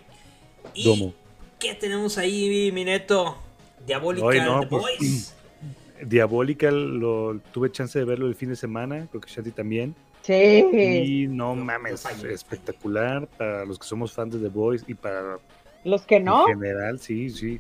Y 0.73 0.83
Domo. 0.83 1.13
¿qué 1.59 1.73
tenemos 1.75 2.17
ahí, 2.17 2.69
mi 2.73 2.83
neto? 2.83 3.37
Diabólica 3.85 4.27
Ay, 4.29 4.41
no, 4.41 4.61
The 4.61 4.67
pues, 4.67 4.83
Boys. 4.83 5.35
Diabolical 6.05 6.99
lo 6.99 7.39
tuve 7.53 7.71
chance 7.71 7.97
de 7.97 8.03
verlo 8.05 8.27
el 8.27 8.35
fin 8.35 8.49
de 8.49 8.55
semana, 8.55 9.07
creo 9.09 9.21
que 9.21 9.29
Shanti 9.31 9.51
también. 9.51 9.95
Sí. 10.21 10.63
Y 10.73 11.27
no 11.27 11.55
mames, 11.55 12.05
espectacular 12.23 13.27
para 13.27 13.65
los 13.65 13.79
que 13.79 13.85
somos 13.87 14.11
fans 14.13 14.33
de 14.33 14.39
The 14.39 14.49
Boys 14.49 14.83
y 14.87 14.93
para 14.93 15.39
Los 15.83 16.03
que 16.03 16.19
no. 16.19 16.47
en 16.47 16.59
general, 16.59 16.99
sí, 16.99 17.29
sí. 17.29 17.59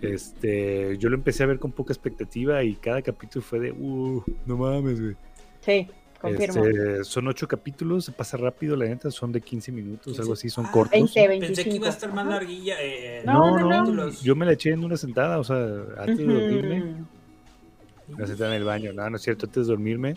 Este, 0.00 0.96
yo 0.98 1.08
lo 1.08 1.16
empecé 1.16 1.42
a 1.42 1.46
ver 1.46 1.58
con 1.58 1.72
poca 1.72 1.92
expectativa 1.92 2.62
y 2.62 2.74
cada 2.76 3.02
capítulo 3.02 3.44
fue 3.44 3.58
de, 3.60 3.72
uh, 3.72 4.22
no 4.46 4.56
mames, 4.56 5.00
güey. 5.00 5.16
Sí, 5.60 5.88
confirmo. 6.20 6.64
Este, 6.64 7.04
son 7.04 7.28
ocho 7.28 7.46
capítulos, 7.48 8.04
se 8.06 8.12
pasa 8.12 8.36
rápido, 8.36 8.76
la 8.76 8.86
neta, 8.86 9.10
son 9.10 9.32
de 9.32 9.40
15 9.40 9.72
minutos, 9.72 10.18
algo 10.20 10.32
así, 10.34 10.48
son 10.48 10.66
Ah, 10.66 10.70
cortos. 10.72 10.92
20, 11.14 11.38
Pensé 11.46 11.64
que 11.64 11.70
iba 11.76 11.88
a 11.88 11.90
25. 11.90 12.06
estar 12.06 12.12
más 12.14 12.26
larguilla. 12.26 12.76
eh, 12.80 13.22
No, 13.26 13.58
No, 13.58 13.84
no, 13.84 13.92
no, 13.92 14.10
yo 14.10 14.36
me 14.36 14.46
la 14.46 14.52
eché 14.52 14.70
en 14.70 14.84
una 14.84 14.96
sentada, 14.96 15.38
o 15.38 15.44
sea, 15.44 15.56
antes 15.98 16.18
de 16.18 16.24
dormirme, 16.24 16.94
me 18.16 18.26
senté 18.26 18.46
en 18.46 18.52
el 18.52 18.64
baño, 18.64 18.92
no, 18.92 19.10
no 19.10 19.16
es 19.16 19.22
cierto, 19.22 19.46
antes 19.46 19.66
de 19.66 19.70
dormirme. 19.72 20.16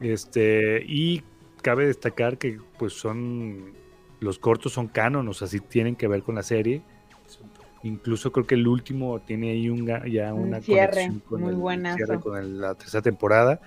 Este, 0.00 0.82
y 0.86 1.22
cabe 1.62 1.86
destacar 1.86 2.38
que 2.38 2.58
pues 2.78 2.94
son, 2.94 3.72
los 4.20 4.38
cortos 4.38 4.72
son 4.72 4.88
canon, 4.88 5.28
o 5.28 5.34
sea, 5.34 5.46
sí 5.46 5.60
tienen 5.60 5.94
que 5.96 6.08
ver 6.08 6.22
con 6.22 6.34
la 6.36 6.42
serie. 6.42 6.82
Incluso 7.82 8.30
creo 8.32 8.46
que 8.46 8.54
el 8.56 8.66
último 8.66 9.20
tiene 9.20 9.50
ahí 9.52 9.68
un, 9.70 9.86
ya 10.10 10.34
Un 10.34 10.48
una 10.48 10.60
cierre, 10.60 10.88
conexión 10.90 11.20
con 11.20 11.40
muy 11.42 11.50
el 11.78 11.86
cierre 11.94 12.20
con 12.20 12.38
el- 12.38 12.60
la 12.60 12.74
tercera 12.74 13.02
temporada. 13.02 13.60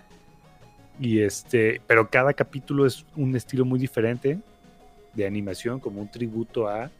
Y 1.00 1.20
este, 1.22 1.82
pero 1.88 2.08
cada 2.10 2.34
capítulo 2.34 2.86
es 2.86 3.06
un 3.16 3.36
estilo 3.36 3.66
muy 3.66 3.80
diferente 3.80 4.40
de 5.14 5.26
animación, 5.26 5.80
como 5.80 6.02
un 6.02 6.10
tributo 6.10 6.68
a 6.68 6.92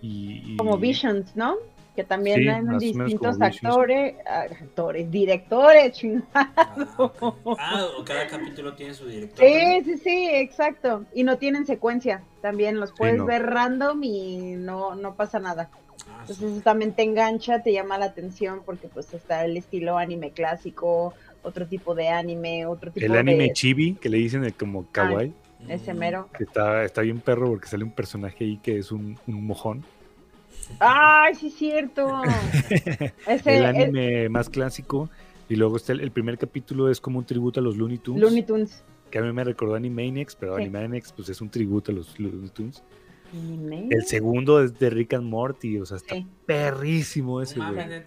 y, 0.00 0.54
y- 0.54 0.56
Como 0.56 0.78
Visions, 0.78 1.36
¿no? 1.36 1.56
Que 1.96 2.04
también 2.04 2.40
Sí, 2.42 2.48
hay 2.48 2.78
distintos 2.78 3.40
actores, 3.40 4.14
ah, 4.26 4.42
actores, 4.42 5.10
directores, 5.10 5.92
chingada. 5.92 6.52
Ah, 6.56 6.86
ok. 6.98 7.58
Ah, 7.58 7.86
o 7.98 8.04
cada 8.04 8.26
capítulo 8.28 8.74
tiene 8.74 8.94
su 8.94 9.06
director. 9.06 9.44
Sí, 9.44 9.82
sí, 9.84 9.98
sí, 9.98 10.28
exacto. 10.32 11.04
Y 11.12 11.24
no 11.24 11.36
tienen 11.38 11.66
secuencia, 11.66 12.22
también 12.42 12.78
los 12.78 12.92
puedes 12.92 13.18
no. 13.18 13.26
ver 13.26 13.42
random 13.42 14.02
y 14.04 14.54
no, 14.56 14.94
no 14.94 15.14
pasa 15.16 15.40
nada. 15.40 15.68
Ah, 16.08 16.18
Entonces 16.20 16.36
sí. 16.38 16.52
eso 16.52 16.60
también 16.62 16.92
te 16.92 17.02
engancha, 17.02 17.62
te 17.62 17.72
llama 17.72 17.98
la 17.98 18.06
atención 18.06 18.62
porque 18.64 18.88
pues 18.88 19.12
está 19.12 19.44
el 19.44 19.56
estilo 19.56 19.98
anime 19.98 20.30
clásico, 20.30 21.12
otro 21.42 21.66
tipo 21.66 21.94
de 21.94 22.08
anime, 22.08 22.66
otro 22.66 22.92
tipo 22.92 23.04
el 23.04 23.16
anime 23.16 23.44
de 23.44 23.52
chibi, 23.52 23.94
que 23.94 24.08
le 24.08 24.18
dicen 24.18 24.44
el 24.44 24.54
como 24.54 24.86
kawaii, 24.90 25.32
ese 25.68 25.92
mero. 25.92 26.28
que 26.36 26.44
está, 26.44 26.84
está 26.84 27.00
bien 27.02 27.20
perro 27.20 27.48
porque 27.48 27.66
sale 27.66 27.84
un 27.84 27.92
personaje 27.92 28.44
ahí 28.44 28.58
que 28.58 28.78
es 28.78 28.92
un, 28.92 29.18
un 29.26 29.46
mojón. 29.46 29.84
Ay, 30.78 31.34
sí 31.34 31.48
es 31.48 31.54
cierto. 31.54 32.22
El 33.44 33.64
anime 33.64 34.28
más 34.28 34.48
clásico. 34.48 35.10
Y 35.48 35.56
luego 35.56 35.76
está 35.76 35.92
el, 35.92 36.00
el 36.00 36.12
primer 36.12 36.38
capítulo 36.38 36.88
es 36.90 37.00
como 37.00 37.18
un 37.18 37.24
tributo 37.26 37.58
a 37.58 37.62
los 37.62 37.76
Looney 37.76 37.98
Tunes. 37.98 38.22
Looney 38.22 38.44
Tunes. 38.44 38.84
que 39.10 39.18
a 39.18 39.22
mí 39.22 39.32
me 39.32 39.42
recordó 39.42 39.74
Animaniacs, 39.74 40.36
pero 40.36 40.54
Sí. 40.56 40.62
Animaniacs 40.62 41.12
pues 41.12 41.28
es 41.28 41.40
un 41.40 41.50
tributo 41.50 41.90
a 41.90 41.94
los 41.96 42.18
Looney 42.20 42.50
Tunes. 42.50 42.82
Anime. 43.32 43.88
El 43.90 44.04
segundo 44.06 44.62
es 44.62 44.78
de 44.78 44.90
Rick 44.90 45.14
and 45.14 45.24
Morty, 45.26 45.78
o 45.78 45.86
sea, 45.86 45.96
está 45.96 46.14
Sí. 46.14 46.26
perrísimo 46.46 47.42
ese, 47.42 47.58
güey. 47.58 48.02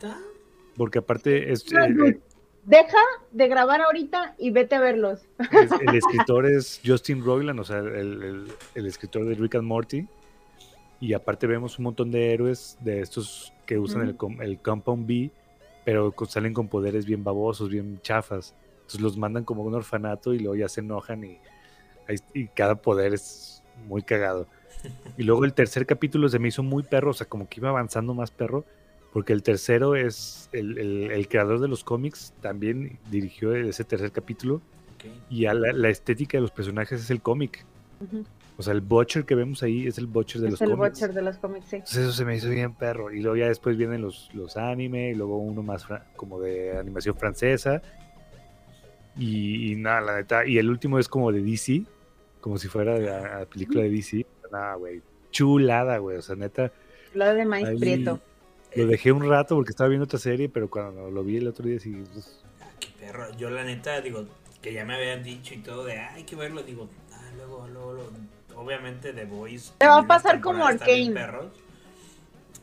Porque 0.78 1.00
aparte 1.00 1.52
es, 1.52 1.70
No, 1.72 1.84
eh, 1.84 1.90
no. 1.90 2.06
eh, 2.08 2.20
Deja 2.66 2.98
de 3.32 3.48
grabar 3.50 3.82
ahorita 3.82 4.36
y 4.38 4.52
vete 4.52 4.76
a 4.76 4.80
verlos. 4.80 5.28
es- 5.52 5.72
el 5.86 5.96
escritor 5.98 6.46
es 6.46 6.80
Justin 6.86 7.22
Roiland, 7.26 7.60
o 7.60 7.64
sea, 7.66 7.80
el, 7.80 7.88
el- 8.24 8.48
el 8.76 8.86
escritor 8.86 9.26
de 9.26 9.36
Rick 9.36 9.56
and 9.56 9.66
Morty. 9.68 10.08
Y 11.04 11.12
aparte 11.12 11.48
vemos 11.48 11.78
un 11.80 11.84
montón 11.84 12.12
de 12.12 12.34
héroes 12.34 12.78
de 12.80 13.02
estos 13.02 13.52
que 13.66 13.78
usan 13.78 14.04
el, 14.04 14.16
el 14.42 14.58
Compound 14.60 15.06
B, 15.06 15.30
pero 15.84 16.14
salen 16.30 16.54
con 16.54 16.70
poderes 16.70 17.06
bien 17.06 17.26
babosos, 17.26 17.70
bien 17.70 18.00
chafas. 18.02 18.56
Entonces 18.78 19.02
los 19.02 19.18
mandan 19.18 19.44
como 19.44 19.64
a 19.64 19.66
un 19.66 19.74
orfanato 19.74 20.34
y 20.34 20.40
luego 20.40 20.56
ya 20.56 20.70
se 20.70 20.80
enojan 20.80 21.26
y, 21.26 21.38
y 22.34 22.48
cada 22.48 22.76
poder 22.76 23.14
es 23.14 23.62
muy 23.88 24.02
cagado. 24.02 24.48
Y 25.18 25.24
luego 25.24 25.44
el 25.46 25.54
tercer 25.54 25.86
capítulo 25.86 26.28
se 26.30 26.40
me 26.40 26.48
hizo 26.48 26.64
muy 26.64 26.84
perro, 26.84 27.12
o 27.12 27.14
sea, 27.14 27.28
como 27.28 27.48
que 27.48 27.60
iba 27.60 27.70
avanzando 27.70 28.14
más 28.14 28.32
perro, 28.32 28.66
porque 29.12 29.34
el 29.34 29.44
tercero 29.44 29.96
es 29.96 30.50
el, 30.54 30.78
el- 30.80 31.12
el 31.12 31.28
creador 31.28 31.60
de 31.60 31.68
los 31.68 31.84
cómics, 31.84 32.34
también 32.42 32.98
dirigió 33.12 33.54
ese 33.54 33.84
tercer 33.84 34.12
capítulo, 34.12 34.62
y 35.30 35.46
a 35.46 35.54
la, 35.54 35.72
la 35.74 35.90
estética 35.90 36.38
de 36.38 36.42
los 36.42 36.52
personajes 36.52 37.00
es 37.02 37.12
el 37.12 37.22
cómic. 37.22 37.64
Ujú. 38.00 38.24
O 38.56 38.62
sea, 38.62 38.74
el 38.74 38.82
Butcher 38.82 39.26
que 39.26 39.34
vemos 39.36 39.64
ahí 39.64 39.88
es 39.88 39.98
el 39.98 40.06
Butcher 40.08 40.42
de 40.42 40.48
Es 40.48 40.52
los 40.52 40.62
el 40.62 40.72
cómics. 40.72 41.00
Butcher 41.00 41.14
de 41.14 41.22
los 41.24 41.38
cómics, 41.38 41.66
sí. 41.70 41.76
Entonces 41.78 42.04
eso 42.04 42.12
se 42.14 42.24
me 42.26 42.36
hizo 42.36 42.50
bien 42.50 42.76
perro. 42.76 43.12
Y 43.12 43.20
luego 43.22 43.36
ya 43.36 43.48
después 43.48 43.76
vienen 43.78 44.02
los, 44.02 44.30
los 44.34 44.58
anime, 44.58 45.10
y 45.12 45.16
luego 45.16 45.38
uno 45.38 45.64
más 45.64 45.86
fra- 45.86 46.06
como 46.16 46.40
de 46.40 46.78
animación 46.78 47.16
francesa. 47.16 47.82
Y, 49.18 49.72
y 49.72 49.76
nada, 49.76 50.02
la 50.02 50.16
neta. 50.18 50.46
Y 50.46 50.58
el 50.58 50.70
último 50.70 51.00
es 51.00 51.08
como 51.08 51.32
de 51.32 51.42
DC, 51.42 51.84
como 52.42 52.58
si 52.58 52.68
fuera 52.68 52.96
de 52.96 53.06
la, 53.08 53.40
la 53.40 53.46
película 53.46 53.82
de 53.84 53.90
DC. 53.90 54.26
Nada, 54.52 54.76
güey. 54.76 55.02
Chulada, 55.32 55.98
güey. 55.98 56.18
O 56.18 56.22
sea, 56.22 56.36
neta, 56.36 56.72
Lo 57.14 57.26
de 57.34 57.46
Maíz 57.46 57.68
Ahí- 57.68 57.80
Prieto. 57.80 58.20
lo 58.76 58.88
dejé 58.88 59.12
un 59.12 59.28
rato 59.28 59.56
porque 59.56 59.72
estaba 59.72 59.88
viendo 59.90 60.06
otra 60.06 60.20
serie, 60.20 60.50
pero 60.50 60.70
cuando 60.70 61.10
lo 61.12 61.24
vi 61.24 61.38
el 61.38 61.48
otro 61.48 61.68
día, 61.68 61.80
sí. 61.80 62.04
pues, 62.14 62.44
Ah, 62.62 62.70
qué 62.80 62.88
perro. 63.00 63.36
Yo 63.38 63.50
la 63.50 63.64
neta, 63.64 64.00
digo, 64.02 64.26
que 64.62 64.74
ya 64.74 64.86
me 64.86 64.96
habían 64.96 65.24
dicho 65.24 65.54
y 65.54 65.58
todo 65.58 65.86
de, 65.86 65.98
"Ah, 65.98 66.14
hay 66.14 66.24
que 66.24 66.36
verlo, 66.36 66.64
digo, 66.64 66.90
ah, 67.12 67.32
luego, 67.36 67.68
luego, 67.68 67.94
luego. 67.94 68.10
Obviamente 68.64 69.14
The 69.14 69.26
Voice. 69.26 69.72
Te 69.78 69.88
va 69.88 70.00
a 70.00 70.08
pasar 70.08 70.42
como 70.42 70.66
Arcane. 70.66 71.12
perros. 71.12 71.52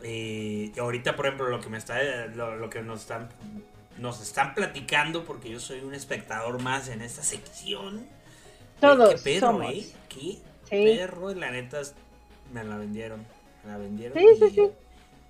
Eh, 0.02 0.72
y 0.74 0.78
ahorita, 0.78 1.14
por 1.14 1.26
ejemplo, 1.26 1.48
lo 1.48 1.60
que 1.60 1.68
me 1.68 1.78
está, 1.78 1.98
lo, 2.34 2.56
lo 2.56 2.70
que 2.70 2.80
nos 2.82 3.00
están, 3.02 3.28
nos 3.98 4.20
están 4.22 4.54
platicando, 4.54 5.24
porque 5.24 5.50
yo 5.50 5.60
soy 5.60 5.80
un 5.80 5.94
espectador 5.94 6.60
más 6.62 6.88
en 6.88 7.02
esta 7.02 7.22
sección. 7.22 8.06
Todos 8.80 9.22
Qué 9.22 9.34
perro, 9.34 9.52
somos. 9.52 9.72
¿eh? 9.74 9.86
Qué 10.08 10.38
Sí. 10.70 10.96
perro, 10.98 11.34
la 11.34 11.50
neta, 11.50 11.80
me 12.52 12.64
la 12.64 12.76
vendieron. 12.78 13.26
Me 13.64 13.72
la 13.72 13.78
vendieron. 13.78 14.18
Sí, 14.18 14.26
sí, 14.38 14.44
y- 14.46 14.50
sí. 14.54 14.62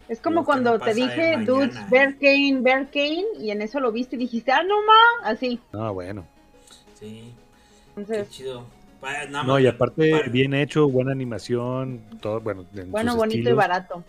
Es 0.09 0.21
como 0.21 0.45
cuando 0.45 0.79
te 0.81 0.93
dije, 0.93 1.37
dudes, 1.45 1.75
¿eh? 1.77 1.87
Bear 1.89 2.15
Kane, 2.19 2.59
Bear 2.61 2.91
Kane, 2.91 3.25
y 3.39 3.51
en 3.53 3.63
eso 3.63 3.79
lo 3.79 3.93
viste 3.93 4.17
y 4.17 4.19
dijiste, 4.19 4.51
ah, 4.51 4.63
no 4.65 4.75
ma, 4.85 5.29
así. 5.29 5.61
No, 5.73 5.95
bueno. 5.95 6.27
Sí, 6.99 7.33
qué 8.09 8.27
chido. 8.29 8.67
Nada 9.03 9.43
No, 9.45 9.55
más 9.55 9.63
y 9.63 9.67
aparte, 9.67 10.11
para- 10.11 10.29
bien 10.29 10.53
hecho, 10.55 10.89
buena 10.89 11.13
animación, 11.13 12.01
todo, 12.21 12.41
bueno, 12.41 12.67
en 12.75 12.91
bueno, 12.91 13.17
bonito 13.17 13.49
y 13.49 13.53
barato. 13.53 14.05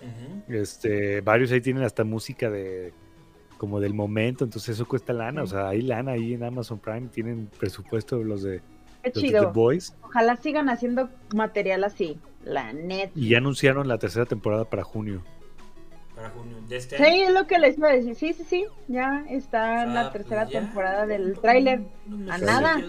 Este, 0.49 1.21
varios 1.21 1.51
ahí 1.51 1.61
tienen 1.61 1.83
hasta 1.83 2.03
música 2.03 2.49
de 2.49 2.93
como 3.57 3.79
del 3.79 3.93
momento, 3.93 4.43
entonces 4.43 4.75
eso 4.75 4.87
cuesta 4.87 5.13
lana, 5.13 5.43
o 5.43 5.47
sea, 5.47 5.67
hay 5.69 5.81
lana 5.83 6.13
ahí 6.13 6.33
en 6.33 6.43
Amazon 6.43 6.79
Prime, 6.79 7.07
tienen 7.13 7.47
presupuesto 7.59 8.17
los 8.23 8.41
de, 8.41 8.59
Qué 9.03 9.11
los 9.13 9.21
de 9.23 9.39
The. 9.39 9.45
Boys 9.53 9.95
Ojalá 10.01 10.35
sigan 10.37 10.67
haciendo 10.67 11.09
material 11.35 11.83
así, 11.83 12.17
la 12.43 12.73
net. 12.73 13.11
y 13.15 13.29
ya 13.29 13.37
anunciaron 13.37 13.87
la 13.87 13.99
tercera 13.99 14.25
temporada 14.25 14.65
para 14.65 14.83
junio. 14.83 15.21
Para 16.15 16.29
junio 16.31 16.57
de 16.67 16.75
este 16.75 16.97
Sí, 16.97 17.03
año. 17.03 17.27
es 17.27 17.33
lo 17.33 17.45
que 17.47 17.59
les 17.59 17.77
iba 17.77 17.89
a 17.89 17.93
decir. 17.93 18.15
Sí, 18.15 18.33
sí, 18.33 18.43
sí. 18.43 18.65
Ya 18.87 19.25
está 19.29 19.83
Ah, 19.83 19.85
la 19.85 20.01
pues 20.11 20.13
tercera 20.23 20.45
ya. 20.49 20.59
temporada 20.59 21.05
del 21.07 21.39
tráiler. 21.39 21.81
A 22.29 22.37
nada. 22.39 22.81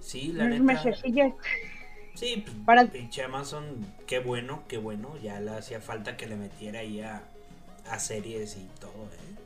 Sí, 0.00 0.32
la 0.32 0.44
Unos 0.44 0.60
neta. 0.60 0.84
mesecillos. 0.84 1.32
Sí, 2.14 2.44
Para- 2.66 2.86
pinche 2.86 3.22
Amazon, 3.22 3.64
qué 4.06 4.18
bueno, 4.18 4.62
qué 4.68 4.78
bueno. 4.78 5.16
Ya 5.22 5.40
le 5.40 5.50
hacía 5.52 5.80
falta 5.80 6.16
que 6.16 6.26
le 6.26 6.36
metiera 6.36 6.80
ahí 6.80 7.00
a, 7.00 7.22
a 7.90 7.98
series 7.98 8.56
y 8.56 8.66
todo, 8.80 8.92
¿eh? 9.04 9.40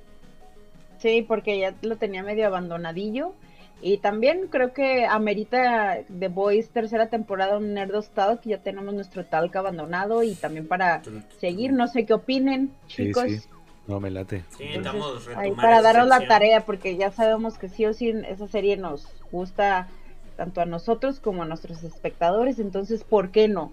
Sí, 0.98 1.22
porque 1.22 1.58
ya 1.58 1.74
lo 1.82 1.96
tenía 1.96 2.22
medio 2.22 2.46
abandonadillo. 2.46 3.34
Y 3.82 3.98
también 3.98 4.46
creo 4.48 4.72
que 4.72 5.04
amerita 5.04 5.98
The 6.18 6.28
Boys 6.28 6.70
tercera 6.70 7.08
temporada 7.10 7.58
un 7.58 7.74
Nerdos 7.74 8.08
Talk, 8.10 8.40
que 8.40 8.50
ya 8.50 8.58
tenemos 8.58 8.94
nuestro 8.94 9.26
talk 9.26 9.54
abandonado 9.56 10.22
y 10.22 10.34
también 10.36 10.66
para 10.66 11.02
seguir, 11.38 11.72
no 11.72 11.86
sé 11.88 12.06
qué 12.06 12.14
opinen, 12.14 12.72
Sí, 12.86 13.06
chicos. 13.08 13.24
sí. 13.26 13.40
No, 13.86 14.00
me 14.00 14.10
late. 14.10 14.44
Sí, 14.56 14.64
Entonces, 14.72 15.28
ahí 15.36 15.50
para 15.52 15.80
esa 15.80 15.92
daros 15.92 16.08
la 16.08 16.26
tarea, 16.26 16.64
porque 16.64 16.96
ya 16.96 17.10
sabemos 17.10 17.58
que 17.58 17.68
sí 17.68 17.84
o 17.84 17.92
sí 17.92 18.14
esa 18.26 18.48
serie 18.48 18.78
nos 18.78 19.06
gusta 19.30 19.88
tanto 20.36 20.60
a 20.60 20.66
nosotros 20.66 21.20
como 21.20 21.42
a 21.42 21.46
nuestros 21.46 21.82
espectadores, 21.84 22.58
entonces, 22.58 23.04
¿por 23.04 23.30
qué 23.30 23.48
no? 23.48 23.72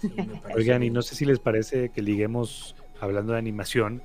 Sí, 0.00 0.12
Oigan, 0.54 0.82
y 0.82 0.90
no 0.90 1.02
sé 1.02 1.14
si 1.14 1.24
les 1.24 1.38
parece 1.38 1.90
que 1.90 2.02
liguemos, 2.02 2.74
hablando 3.00 3.32
de 3.32 3.38
animación, 3.38 4.02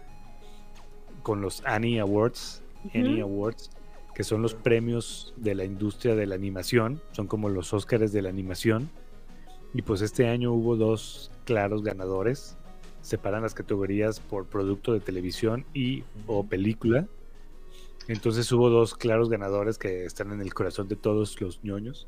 con 1.23 1.41
los 1.41 1.63
Annie 1.65 1.99
Awards, 1.99 2.63
Annie. 2.93 3.21
Awards, 3.21 3.71
que 4.15 4.23
son 4.23 4.41
los 4.41 4.53
premios 4.53 5.33
de 5.37 5.55
la 5.55 5.65
industria 5.65 6.15
de 6.15 6.25
la 6.25 6.35
animación, 6.35 7.01
son 7.11 7.27
como 7.27 7.49
los 7.49 7.73
Óscares 7.73 8.11
de 8.11 8.21
la 8.21 8.29
animación. 8.29 8.89
Y 9.73 9.83
pues 9.83 10.01
este 10.01 10.27
año 10.27 10.51
hubo 10.51 10.75
dos 10.75 11.31
claros 11.45 11.83
ganadores. 11.83 12.57
Separan 13.01 13.43
las 13.43 13.53
categorías 13.53 14.19
por 14.19 14.45
producto 14.47 14.93
de 14.93 14.99
televisión 14.99 15.65
y 15.73 16.03
o 16.27 16.43
película. 16.43 17.07
Entonces 18.09 18.51
hubo 18.51 18.71
dos 18.71 18.95
claros 18.95 19.29
ganadores 19.29 19.77
que 19.77 20.03
están 20.03 20.31
en 20.31 20.41
el 20.41 20.51
corazón 20.51 20.87
de 20.87 20.95
todos 20.95 21.39
los 21.39 21.63
ñoños. 21.63 22.07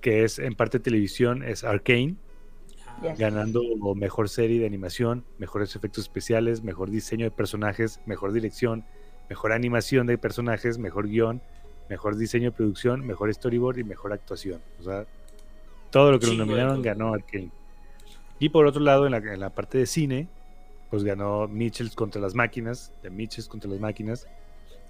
Que 0.00 0.22
es 0.22 0.38
en 0.38 0.54
parte 0.54 0.78
televisión, 0.78 1.42
es 1.42 1.64
Arcane, 1.64 2.16
Yes. 3.02 3.18
ganando 3.18 3.62
mejor 3.96 4.28
serie 4.28 4.60
de 4.60 4.66
animación, 4.66 5.24
mejores 5.38 5.74
efectos 5.74 6.04
especiales, 6.04 6.62
mejor 6.62 6.88
diseño 6.90 7.24
de 7.24 7.30
personajes, 7.32 8.00
mejor 8.06 8.32
dirección, 8.32 8.84
mejor 9.28 9.52
animación 9.52 10.06
de 10.06 10.18
personajes, 10.18 10.78
mejor 10.78 11.08
guion, 11.08 11.42
mejor 11.88 12.16
diseño 12.16 12.50
de 12.50 12.56
producción, 12.56 13.04
mejor 13.04 13.32
storyboard 13.34 13.78
y 13.78 13.84
mejor 13.84 14.12
actuación. 14.12 14.60
O 14.78 14.84
sea, 14.84 15.06
todo 15.90 16.12
lo 16.12 16.20
que 16.20 16.28
lo 16.28 16.34
nominaron 16.34 16.80
ganó 16.80 17.12
Arkane. 17.12 17.50
Y 18.38 18.50
por 18.50 18.66
otro 18.66 18.82
lado, 18.82 19.06
en 19.06 19.12
la, 19.12 19.18
en 19.18 19.40
la 19.40 19.50
parte 19.50 19.78
de 19.78 19.86
cine, 19.86 20.28
pues 20.90 21.02
ganó 21.02 21.48
Mitchells 21.48 21.96
contra 21.96 22.20
las 22.20 22.36
máquinas, 22.36 22.92
de 23.02 23.10
Mitchells 23.10 23.48
contra 23.48 23.68
las 23.68 23.80
máquinas, 23.80 24.28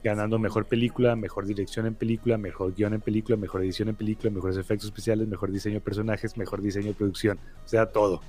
ganando 0.03 0.39
mejor 0.39 0.67
película, 0.67 1.15
mejor 1.17 1.47
dirección 1.47 1.87
en 1.87 1.95
película, 1.95 2.37
mejor 2.39 2.75
guion 2.75 2.95
en 2.95 3.01
película, 3.01 3.37
mejor 3.37 3.63
edición 3.63 3.89
en 3.89 3.95
película, 3.95 4.31
mejores 4.31 4.57
efectos 4.57 4.87
especiales, 4.87 5.29
mejor 5.29 5.51
diseño 5.53 5.77
de 5.77 5.81
personajes, 5.81 6.37
mejor 6.37 6.61
diseño 6.61 6.89
de 6.89 6.95
producción, 6.95 7.39
o 7.65 7.69
sea, 7.69 7.87
todo. 7.87 8.21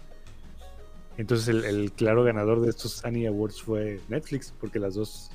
Entonces 1.17 1.47
el, 1.47 1.63
el 1.65 1.91
claro 1.91 2.23
ganador 2.23 2.61
de 2.61 2.69
estos 2.69 3.03
Annie 3.05 3.27
Awards 3.27 3.61
fue 3.61 3.99
Netflix, 4.09 4.53
porque 4.59 4.79
las 4.79 4.95
dos, 4.95 5.29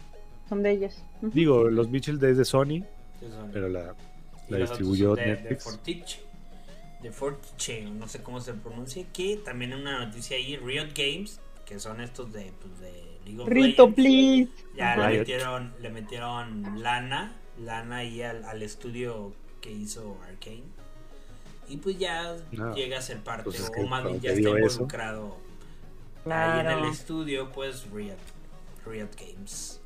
Son 0.48 0.62
de 0.62 0.72
ellos. 0.72 1.02
Ujú. 1.22 1.30
digo, 1.32 1.70
los 1.70 1.88
Mitchell 1.88 2.18
de 2.18 2.44
Sony, 2.44 2.66
sí, 2.66 2.84
son- 3.30 3.50
pero 3.52 3.68
la, 3.68 3.94
la 4.48 4.58
distribuyó 4.58 5.14
de- 5.14 5.26
Netflix. 5.26 5.64
De 5.64 5.70
Fortiche. 5.70 6.20
De 7.02 7.12
Fortiche, 7.12 7.82
no 7.90 8.08
sé 8.08 8.22
cómo 8.22 8.40
se 8.40 8.54
pronuncia. 8.54 9.04
Que 9.12 9.36
también 9.44 9.72
una 9.72 10.04
noticia 10.06 10.36
ahí, 10.36 10.56
Riot 10.56 10.88
Games, 10.96 11.40
que 11.68 11.78
son 11.78 12.00
estos 12.00 12.32
de, 12.32 12.52
pues, 12.60 12.80
de 12.80 13.18
League 13.26 13.40
of 13.40 13.48
Rito, 13.48 13.88
Legends. 13.88 13.94
please. 13.94 14.48
Ya 14.76 14.96
le 14.96 15.18
metieron, 15.18 15.74
le 15.80 15.90
metieron 15.90 16.82
lana, 16.82 17.36
lana 17.58 17.96
ahí 17.98 18.22
al, 18.22 18.44
al 18.44 18.62
estudio 18.62 19.34
que 19.60 19.70
hizo 19.70 20.16
Arkane. 20.26 20.62
Y 21.68 21.76
pues 21.76 21.98
ya 21.98 22.34
No, 22.52 22.74
llega 22.74 22.98
a 22.98 23.02
ser 23.02 23.18
parte, 23.18 23.44
pues 23.44 23.60
es 23.60 23.68
o 23.68 23.72
que 23.72 23.84
más 23.84 24.02
bien 24.02 24.20
ya 24.20 24.30
está 24.30 24.48
involucrado 24.48 25.36
ahí 26.24 26.60
en 26.60 26.66
Claro. 26.66 26.78
el 26.78 26.84
estudio, 26.90 27.52
pues 27.52 27.86
Riot, 27.92 28.16
Riot 28.86 29.10
Games. 29.18 29.80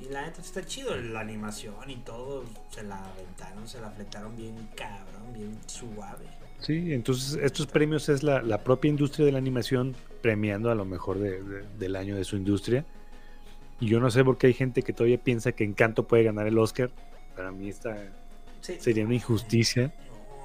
Y 0.00 0.06
la 0.06 0.22
neta 0.22 0.40
está 0.40 0.64
chido, 0.64 0.94
la 0.96 1.20
animación 1.20 1.90
y 1.90 1.96
todo, 1.96 2.44
se 2.70 2.82
la 2.82 2.98
aventaron, 3.12 3.66
se 3.68 3.80
la 3.80 3.90
fletaron 3.90 4.34
bien 4.36 4.68
cabrón, 4.74 5.32
bien 5.34 5.58
suave. 5.66 6.26
Sí, 6.60 6.92
entonces 6.92 7.38
estos 7.42 7.66
premios 7.66 8.08
es 8.08 8.22
la, 8.22 8.42
la 8.42 8.62
propia 8.64 8.88
industria 8.88 9.26
de 9.26 9.32
la 9.32 9.38
animación 9.38 9.94
premiando 10.22 10.70
a 10.70 10.74
lo 10.74 10.84
mejor 10.84 11.18
de- 11.18 11.42
de- 11.42 11.62
del 11.78 11.96
año 11.96 12.16
de 12.16 12.24
su 12.24 12.36
industria. 12.36 12.84
Y 13.78 13.86
yo 13.88 14.00
no 14.00 14.10
sé 14.10 14.24
por 14.24 14.38
qué 14.38 14.48
hay 14.48 14.54
gente 14.54 14.82
que 14.82 14.92
todavía 14.92 15.18
piensa 15.18 15.52
que 15.52 15.64
Encanto 15.64 16.04
puede 16.08 16.22
ganar 16.24 16.46
el 16.46 16.56
Oscar. 16.58 16.90
Para 17.36 17.52
mí 17.52 17.68
esta 17.68 17.96
Sí. 18.62 18.76
sería 18.80 19.04
una 19.04 19.14
injusticia 19.14 19.92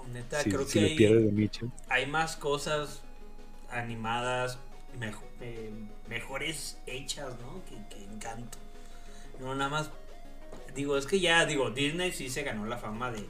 No, 0.07 0.13
neta, 0.13 0.41
si, 0.41 0.49
creo 0.49 0.65
si 0.65 0.79
que 0.79 0.85
hay- 0.85 0.95
pierde 0.97 1.21
de 1.21 1.31
Mitchell. 1.31 1.69
hay 1.87 2.05
más 2.07 2.35
cosas 2.35 3.01
animadas 3.71 4.59
mejo- 4.99 5.23
eh, 5.39 5.71
mejores 6.09 6.77
hechas, 6.85 7.33
¿no? 7.41 7.61
Que, 7.65 7.95
que 7.95 8.03
Encanto. 8.03 8.57
No, 9.39 9.55
nada 9.55 9.69
más. 9.69 9.89
Digo, 10.75 10.97
es 10.97 11.05
que 11.05 11.19
ya, 11.19 11.45
digo, 11.45 11.71
Disney 11.71 12.11
sí 12.11 12.29
se 12.29 12.43
ganó 12.43 12.65
la 12.65 12.77
fama 12.77 13.11
de, 13.11 13.25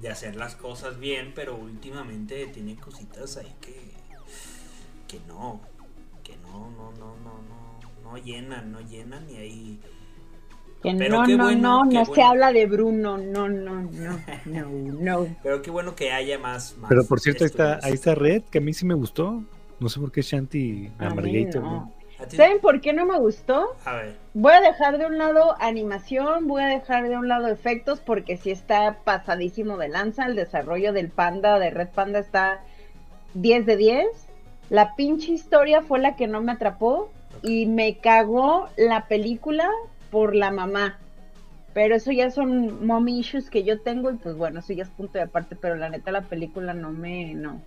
de 0.00 0.08
hacer 0.08 0.36
las 0.36 0.56
cosas 0.56 0.98
bien, 0.98 1.32
pero 1.34 1.56
últimamente 1.56 2.46
tiene 2.46 2.76
cositas 2.76 3.36
ahí 3.36 3.52
que. 3.60 3.74
que 5.08 5.20
no. 5.26 5.60
Que 6.22 6.36
no, 6.38 6.70
no, 6.70 6.92
no, 6.92 7.16
no, 7.16 7.42
no. 7.48 7.66
No 8.02 8.16
llenan, 8.18 8.70
no 8.70 8.80
llenan 8.80 9.28
y 9.28 9.36
ahí. 9.36 9.80
Que 10.82 10.94
Pero 10.94 11.20
no, 11.20 11.26
qué 11.26 11.36
no, 11.36 11.44
bueno, 11.44 11.84
no, 11.84 11.90
qué 11.90 11.96
no 11.96 12.04
se 12.04 12.22
habla 12.22 12.52
de 12.52 12.66
Bruno, 12.66 13.16
no, 13.18 13.48
no, 13.48 13.80
no, 13.80 14.20
no, 14.44 14.68
no. 14.70 15.36
Pero 15.42 15.62
qué 15.62 15.70
bueno 15.70 15.96
que 15.96 16.12
haya 16.12 16.38
más. 16.38 16.76
más 16.76 16.88
Pero 16.88 17.04
por 17.04 17.18
cierto, 17.18 17.44
ahí 17.44 17.50
está, 17.50 17.80
ahí 17.82 17.92
está 17.94 18.14
Red, 18.14 18.44
que 18.44 18.58
a 18.58 18.60
mí 18.60 18.72
sí 18.72 18.84
me 18.84 18.94
gustó. 18.94 19.42
No 19.80 19.88
sé 19.88 19.98
por 19.98 20.12
qué 20.12 20.22
Shanti 20.22 20.90
Amargator. 20.98 21.62
no. 21.62 21.95
¿Saben 22.36 22.60
por 22.60 22.80
qué 22.80 22.92
no 22.92 23.04
me 23.06 23.18
gustó? 23.18 23.76
A 23.84 23.92
ver. 23.94 24.14
Voy 24.34 24.52
a 24.52 24.60
dejar 24.60 24.98
de 24.98 25.06
un 25.06 25.18
lado 25.18 25.54
animación, 25.60 26.46
voy 26.46 26.62
a 26.62 26.66
dejar 26.66 27.08
de 27.08 27.16
un 27.16 27.28
lado 27.28 27.48
efectos 27.48 28.00
porque 28.00 28.36
sí 28.36 28.50
está 28.50 28.98
pasadísimo 29.04 29.76
de 29.76 29.88
lanza. 29.88 30.26
El 30.26 30.34
desarrollo 30.36 30.92
del 30.92 31.08
panda, 31.10 31.58
de 31.58 31.70
Red 31.70 31.88
Panda, 31.88 32.18
está 32.18 32.60
10 33.34 33.66
de 33.66 33.76
10. 33.76 34.06
La 34.70 34.94
pinche 34.96 35.32
historia 35.32 35.82
fue 35.82 35.98
la 35.98 36.16
que 36.16 36.26
no 36.26 36.40
me 36.42 36.52
atrapó 36.52 37.10
y 37.42 37.66
me 37.66 37.98
cagó 37.98 38.68
la 38.76 39.06
película 39.08 39.68
por 40.10 40.34
la 40.34 40.50
mamá. 40.50 40.98
Pero 41.74 41.94
eso 41.94 42.10
ya 42.10 42.30
son 42.30 42.86
mommy 42.86 43.18
issues 43.18 43.50
que 43.50 43.62
yo 43.62 43.80
tengo 43.82 44.10
y 44.10 44.14
pues 44.14 44.34
bueno, 44.36 44.60
eso 44.60 44.72
ya 44.72 44.84
es 44.84 44.88
punto 44.88 45.18
de 45.18 45.24
aparte, 45.24 45.56
pero 45.56 45.76
la 45.76 45.90
neta 45.90 46.10
la 46.10 46.22
película 46.22 46.72
no 46.72 46.90
me, 46.90 47.34
no. 47.34 47.60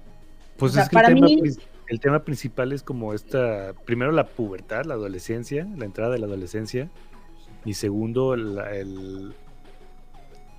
Pues 0.58 0.72
O 0.72 0.74
sea, 0.74 0.84
es 0.84 0.90
que 0.90 0.94
para 0.96 1.10
el, 1.10 1.14
tema, 1.16 1.28
mí- 1.28 1.42
prin- 1.42 1.60
el 1.90 2.00
tema 2.00 2.20
principal 2.24 2.72
es 2.72 2.84
como 2.84 3.14
esta, 3.14 3.74
primero 3.86 4.12
la 4.12 4.26
pubertad, 4.26 4.86
la 4.86 4.94
adolescencia, 4.94 5.68
la 5.78 5.86
entrada 5.86 6.12
de 6.14 6.20
la 6.20 6.28
adolescencia, 6.28 6.90
y 7.66 7.74
segundo 7.74 8.36
la- 8.38 8.74
el, 8.76 9.34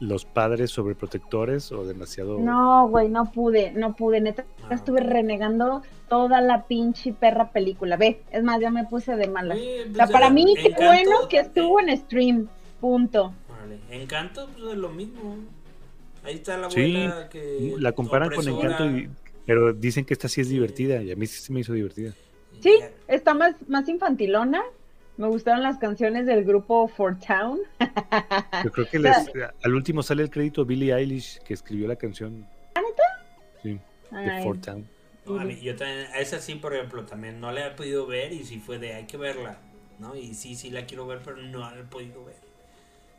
los 0.01 0.25
padres 0.25 0.71
sobreprotectores 0.71 1.73
o 1.73 1.85
demasiado... 1.85 2.39
No, 2.39 2.89
güey, 2.89 3.09
no 3.09 3.31
pude, 3.31 3.73
no 3.73 3.95
pude, 3.95 4.21
neta. 4.21 4.45
Ah, 4.65 4.75
Estuve 4.75 5.01
renegando 5.01 5.83
toda 6.09 6.41
la 6.41 6.65
pinche 6.65 7.13
perra 7.13 7.51
película. 7.51 7.97
Ve, 7.97 8.23
es 8.31 8.43
más, 8.43 8.61
ya 8.61 8.71
me 8.71 8.85
puse 8.85 9.15
de 9.17 9.29
mala. 9.29 9.55
Sí, 9.57 9.61
O 9.81 9.85
pues, 9.85 9.97
sea, 9.97 10.07
para 10.09 10.31
mí, 10.31 10.55
qué 10.57 10.69
Encanto, 10.69 10.85
bueno 10.87 11.29
que 11.29 11.39
estuvo 11.39 11.81
en 11.81 11.97
stream. 11.99 12.49
Punto. 12.81 13.35
Órale. 13.51 13.79
Encanto, 13.91 14.49
pues 14.57 14.73
es 14.73 14.79
lo 14.79 14.89
mismo. 14.89 15.37
Ahí 16.25 16.37
está 16.37 16.57
la 16.57 16.71
Sí, 16.71 16.97
abuela 16.97 17.29
que. 17.29 17.75
la 17.79 17.93
comparan 17.93 18.31
con. 18.31 18.49
Encanto, 18.49 18.87
y- 18.87 19.11
pero 19.51 19.73
dicen 19.75 20.05
que 20.05 20.15
esta 20.15 20.29
sí 20.29 20.41
es 20.41 20.49
divertida, 20.49 21.03
y 21.03 21.11
a 21.11 21.17
mí 21.17 21.27
sí 21.27 21.41
se 21.43 21.53
me 21.53 21.61
hizo 21.61 21.73
divertida. 21.73 22.17
Sí, 22.61 22.79
está 23.09 23.35
más, 23.35 23.55
más 23.69 23.89
infantilona. 23.89 24.63
Me 25.17 25.27
gustaron 25.29 25.63
las 25.63 25.79
canciones 25.79 26.27
del 26.27 26.45
grupo 26.45 26.89
For 26.89 27.19
Town. 27.19 27.61
Yo 28.63 28.71
creo 28.73 28.87
que 28.89 28.99
O 28.99 29.03
sea, 29.03 29.25
les, 29.25 29.31
al 29.63 29.75
último 29.75 30.03
sale 30.03 30.23
el 30.23 30.31
crédito 30.31 30.65
Billie 30.65 30.95
Eilish, 30.95 31.41
que 31.43 31.53
escribió 31.55 31.89
la 31.89 31.97
canción 31.97 32.49
sí, 33.63 33.81
de 34.23 34.31
Ay, 34.31 34.33
Fort 34.33 34.61
Town. 34.65 34.91
No, 35.27 35.39
a 35.41 35.45
mí- 35.45 35.61
yo 35.61 35.77
también, 35.77 36.07
a 36.13 36.21
esa 36.21 36.41
sí, 36.41 36.57
por 36.57 36.75
ejemplo, 36.75 37.05
también 37.07 37.41
no 37.41 37.53
la 37.53 37.69
he 37.69 37.71
podido 37.73 38.07
ver 38.07 38.33
y 38.33 38.45
sí 38.45 38.59
fue 38.61 38.79
de 38.79 38.95
hay 38.95 39.07
que 39.07 39.17
verla, 39.19 39.59
¿no? 39.99 40.17
Y 40.17 40.35
sí, 40.35 40.57
sí 40.57 40.71
la 40.71 40.87
quiero 40.87 41.07
ver, 41.07 41.21
pero 41.25 41.37
no 41.39 41.61
la 41.61 41.79
he 41.81 41.85
podido 41.85 42.25
ver. 42.25 42.37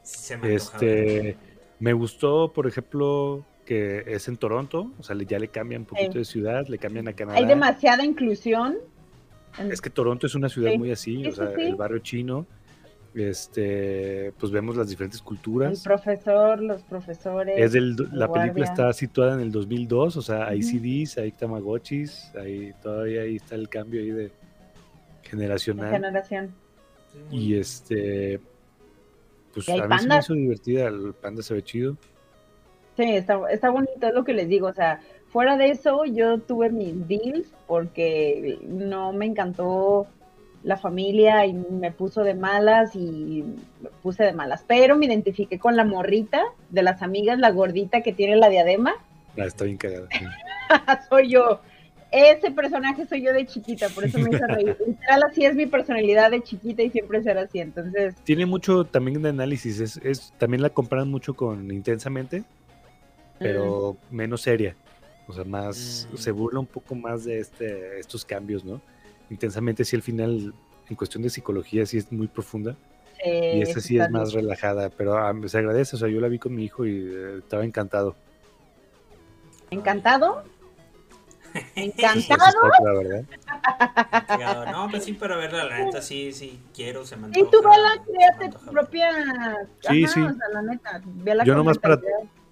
Sí 0.04 0.20
se 0.24 0.38
me 0.38 0.48
antoja 0.48 0.80
Este, 0.80 1.40
me 1.80 1.94
gustó, 1.94 2.52
por 2.54 2.68
ejemplo, 2.68 3.48
que 3.72 4.04
es 4.06 4.28
en 4.28 4.36
Toronto, 4.36 4.92
o 5.00 5.04
sea, 5.04 5.16
ya 5.16 5.40
le 5.40 5.48
cambian 5.48 5.84
un 5.84 5.86
poquito 5.88 6.12
Sí. 6.12 6.18
de 6.20 6.26
ciudad, 6.26 6.68
le 6.68 6.78
cambian 6.78 7.08
a 7.08 7.14
Canadá. 7.14 7.38
Hay 7.38 7.46
demasiada 7.46 8.04
inclusión. 8.04 8.76
Es 9.70 9.80
que 9.80 9.90
Toronto 9.90 10.28
es 10.28 10.36
una 10.36 10.50
ciudad 10.50 10.72
Sí. 10.72 10.78
muy 10.78 10.92
así, 10.92 11.16
Sí, 11.24 11.28
o 11.28 11.32
sea, 11.32 11.52
el 11.52 11.76
barrio 11.76 12.00
chino, 12.00 12.46
este, 13.14 14.34
pues 14.40 14.52
vemos 14.52 14.76
las 14.76 14.90
diferentes 14.90 15.20
El 15.22 15.26
culturas. 15.26 15.84
profesor, 15.84 16.62
los 16.62 16.82
profesores. 16.84 17.56
Es 17.58 17.72
del, 17.72 17.96
la 18.12 18.30
película 18.32 18.66
está 18.66 18.92
situada 18.92 19.36
en 19.36 19.40
el 19.40 19.52
2002, 19.54 20.18
o 20.18 20.22
sea, 20.22 20.48
hay. 20.48 20.62
CDs, 20.64 21.18
hay 21.18 21.32
Tamagotchis, 21.32 22.32
hay, 22.36 22.74
todavía 22.84 23.22
ahí 23.22 23.38
está 23.38 23.56
el 23.56 23.70
cambio 23.70 24.02
ahí 24.02 24.10
de 24.12 24.24
de 24.24 24.32
generacional. 25.24 25.92
generación. 25.92 26.50
Sí, 27.14 27.20
muy 27.30 27.40
Y 27.40 27.56
este, 27.56 28.42
pues 29.54 29.70
a 29.70 29.88
mí 29.88 29.98
se 30.00 30.08
me 30.10 30.18
hizo 30.18 30.34
divertida, 30.34 30.88
el 30.90 31.14
panda 31.14 31.42
se 31.42 31.54
ve 31.54 31.64
chido. 31.64 31.96
Sí, 32.98 33.04
está, 33.04 33.40
está 33.50 33.70
bonito, 33.70 34.08
es 34.08 34.14
lo 34.14 34.24
que 34.24 34.34
les 34.34 34.48
digo. 34.48 34.68
O 34.68 34.74
sea, 34.74 35.00
fuera 35.30 35.58
de 35.58 35.70
eso, 35.72 36.06
yo 36.06 36.40
tuve 36.40 36.70
mis 36.70 37.08
deals 37.08 37.48
porque 37.68 38.58
no 38.68 39.14
me 39.14 39.26
encantó 39.26 40.08
la 40.64 40.78
familia 40.78 41.46
y 41.46 41.54
me 41.54 41.92
puso 41.92 42.24
de 42.24 42.36
malas 42.36 42.96
y 42.96 43.44
me 43.82 43.90
puse 44.04 44.24
de 44.24 44.34
malas. 44.34 44.64
Pero 44.68 44.96
me 44.98 45.06
identifiqué 45.08 45.58
con 45.58 45.76
la 45.76 45.84
morrita 45.86 46.44
de 46.70 46.84
las 46.84 47.02
amigas, 47.02 47.40
la 47.40 47.50
gordita 47.52 48.02
que 48.02 48.14
tiene 48.14 48.36
la 48.36 48.50
diadema. 48.50 48.94
Ah, 49.38 49.46
está 49.46 49.64
bien 49.66 49.78
cagada. 49.78 50.08
soy 51.10 51.30
yo. 51.30 51.62
Ese 52.12 52.52
personaje 52.52 53.06
soy 53.06 53.22
yo 53.24 53.32
de 53.32 53.46
chiquita, 53.46 53.88
por 53.88 54.04
eso 54.04 54.20
me 54.20 54.30
hizo 54.36 54.46
reír. 54.46 54.76
Literal, 54.86 55.24
así 55.24 55.46
es 55.46 55.56
mi 55.56 55.66
personalidad 55.66 56.30
de 56.30 56.44
chiquita 56.44 56.84
y 56.84 56.90
siempre 56.90 57.24
será 57.24 57.44
así. 57.44 57.60
Entonces, 57.60 58.16
Tiene 58.26 58.46
mucho 58.46 58.84
también 58.84 59.22
de 59.22 59.30
análisis. 59.30 59.80
Es, 59.80 59.98
es- 60.04 60.34
también 60.38 60.62
la 60.62 60.70
comparan 60.70 61.10
mucho 61.10 61.34
con 61.36 61.72
Intensamente, 61.72 62.44
pero 63.42 63.98
menos 64.10 64.42
seria. 64.42 64.76
O 65.28 65.34
sea, 65.34 65.44
más 65.44 66.08
Mm. 66.12 66.18
se 66.18 66.32
burla 66.32 66.60
un 66.60 66.66
poco 66.68 66.96
más 66.96 67.24
de 67.26 67.40
este, 67.40 68.00
estos 68.00 68.26
cambios, 68.26 68.64
¿no? 68.66 68.82
Intensamente 69.30 69.86
sí 69.86 69.96
al 69.96 70.02
final, 70.02 70.54
en 70.90 70.96
cuestión 70.96 71.24
de 71.24 71.30
psicología, 71.30 71.86
sí 71.86 71.98
es 71.98 72.12
muy 72.12 72.28
profunda. 72.28 72.76
eh, 73.24 73.58
Y 73.58 73.62
esta 73.62 73.80
sí 73.80 73.98
es 74.00 74.10
más 74.10 74.34
relajada, 74.34 74.90
pero 74.90 75.18
ah, 75.18 75.34
se 75.46 75.58
agradece. 75.60 75.96
O 75.96 76.00
sea, 76.00 76.08
yo 76.10 76.20
la 76.20 76.28
vi 76.28 76.40
con 76.40 76.56
mi 76.56 76.64
hijo 76.66 76.86
y 76.86 77.08
eh, 77.08 77.38
estaba 77.38 77.64
encantado. 77.64 78.16
encantado. 79.70 80.44
Encantado. 81.76 82.52
No, 84.72 84.88
pues 84.90 85.04
sí, 85.04 85.14
pero 85.14 85.38
verla, 85.38 85.66
la 85.66 85.80
neta, 85.86 86.02
sí, 86.02 86.32
sí, 86.32 86.62
quiero, 86.74 87.06
se 87.06 87.16
me 87.18 87.28
Y 87.30 87.44
tú, 87.52 87.62
me 87.62 88.14
créate 88.14 88.50
tu 88.58 88.72
propia. 88.72 89.12
Sí, 89.82 90.04
Ajá, 90.06 90.14
sí. 90.14 90.22
O 90.22 90.34
sea, 90.34 90.48
la 90.54 90.62
neta, 90.62 91.02
vela 91.06 91.44
Yo 91.44 91.56
nomás 91.56 91.78
para-. 91.78 92.00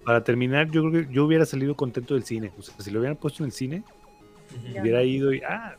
Para 0.04 0.24
terminar, 0.24 0.70
yo 0.70 0.82
creo 0.88 1.06
que 1.06 1.12
yo 1.12 1.24
hubiera 1.24 1.44
salido 1.44 1.74
contento 1.76 2.14
del 2.14 2.24
cine. 2.24 2.52
O 2.58 2.62
sea, 2.62 2.74
si 2.78 2.90
lo 2.90 3.00
hubieran 3.00 3.16
puesto 3.16 3.42
en 3.42 3.46
el 3.48 3.52
cine, 3.52 3.82
hubiera 4.80 5.02
ido 5.02 5.32
y 5.32 5.42
ah, 5.42 5.76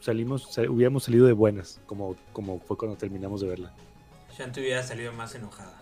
salimos, 0.00 0.52
sa- 0.52 0.62
hubiéramos 0.70 1.04
salido 1.04 1.26
de 1.26 1.32
buenas, 1.32 1.80
como, 1.86 2.16
como 2.32 2.60
fue 2.60 2.76
cuando 2.76 2.96
terminamos 2.96 3.40
de 3.40 3.48
verla. 3.48 3.72
Shanti 4.36 4.60
hubiera 4.60 4.82
salido 4.82 5.12
más 5.12 5.34
enojada. 5.34 5.80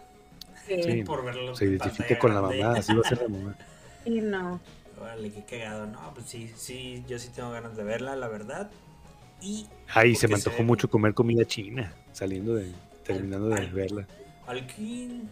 Sí, 0.66 0.82
Sí. 0.82 1.02
Por 1.04 1.24
verlo. 1.24 1.54
Se 1.54 1.64
en 1.64 1.72
identifica 1.72 2.18
con 2.18 2.34
la 2.34 2.40
mamá, 2.40 2.72
así 2.72 2.94
va 2.94 3.00
a 3.04 3.08
ser 3.08 3.22
la 3.22 3.28
mamá. 3.28 3.56
sí, 4.04 4.20
no. 4.20 4.60
Órale, 5.00 5.30
qué 5.32 5.44
cagado. 5.44 5.86
No, 5.86 6.12
pues 6.14 6.26
sí, 6.26 6.50
sí, 6.54 7.02
yo 7.08 7.18
sí 7.18 7.30
tengo 7.34 7.50
ganas 7.50 7.76
de 7.76 7.82
verla, 7.82 8.14
la 8.16 8.28
verdad. 8.28 8.70
Y 9.40 9.66
Ay, 9.88 10.14
se 10.14 10.28
me 10.28 10.36
antojó 10.36 10.62
mucho 10.62 10.88
comer 10.88 11.14
comida 11.14 11.44
china, 11.44 11.92
saliendo 12.12 12.54
de, 12.54 12.70
terminando 13.04 13.48
de 13.48 13.60
Ay. 13.62 13.70
verla. 13.72 14.06
Alquín. 14.46 15.28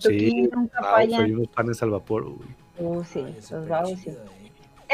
Sí, 0.00 0.48
nunca 0.52 0.80
Wow, 0.80 0.90
falla. 0.90 1.18
hay 1.20 1.32
unos 1.32 1.48
panes 1.48 1.82
al 1.82 1.90
vapor. 1.90 2.24
uy. 2.26 2.46
Uh, 2.78 3.02
sí, 3.04 3.20
Ay, 3.20 3.34
los 3.92 4.00
sí. 4.00 4.10
eh. 4.10 4.16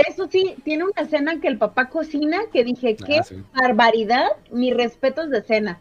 Eso 0.08 0.26
sí, 0.28 0.56
tiene 0.64 0.84
una 0.84 1.02
escena 1.02 1.40
que 1.40 1.48
el 1.48 1.56
papá 1.58 1.88
cocina 1.88 2.38
que 2.52 2.64
dije, 2.64 2.96
qué 2.96 3.18
Ah, 3.18 3.22
sí. 3.22 3.42
barbaridad, 3.54 4.26
mis 4.50 4.74
respetos 4.74 5.30
de 5.30 5.42
cena. 5.42 5.78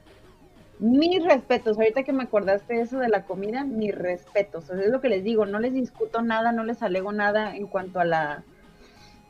Mis 0.80 1.24
respetos, 1.24 1.78
ahorita 1.78 2.04
que 2.04 2.14
me 2.14 2.24
acordaste 2.24 2.80
eso 2.82 3.00
de 3.00 3.08
la 3.10 3.24
comida, 3.26 3.64
mis 3.64 3.94
respetos. 3.96 4.70
O 4.70 4.76
sea, 4.76 4.84
es 4.86 4.92
lo 4.92 5.02
que 5.02 5.10
les 5.10 5.24
digo, 5.24 5.46
no 5.46 5.60
les 5.60 5.74
discuto 5.74 6.22
nada, 6.22 6.52
no 6.52 6.64
les 6.64 6.84
alego 6.84 7.12
nada 7.12 7.56
en 7.56 7.68
cuanto 7.68 8.00
a 8.00 8.06
la 8.06 8.44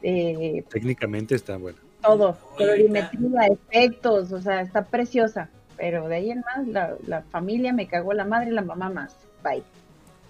eh, 0.01 0.63
Técnicamente 0.69 1.35
está 1.35 1.57
bueno. 1.57 1.77
todo, 2.01 2.37
colorimetría, 2.57 3.47
efectos, 3.47 4.31
o 4.33 4.41
sea, 4.41 4.61
está 4.61 4.83
preciosa. 4.85 5.49
Pero 5.77 6.07
de 6.07 6.15
ahí 6.15 6.31
en 6.31 6.41
más, 6.41 6.67
la, 6.67 6.95
la 7.07 7.21
familia 7.23 7.71
me 7.73 7.87
cagó 7.87 8.13
la 8.13 8.25
madre 8.25 8.49
y 8.49 8.53
la 8.53 8.61
mamá 8.63 8.89
más. 8.89 9.17
Bye. 9.43 9.63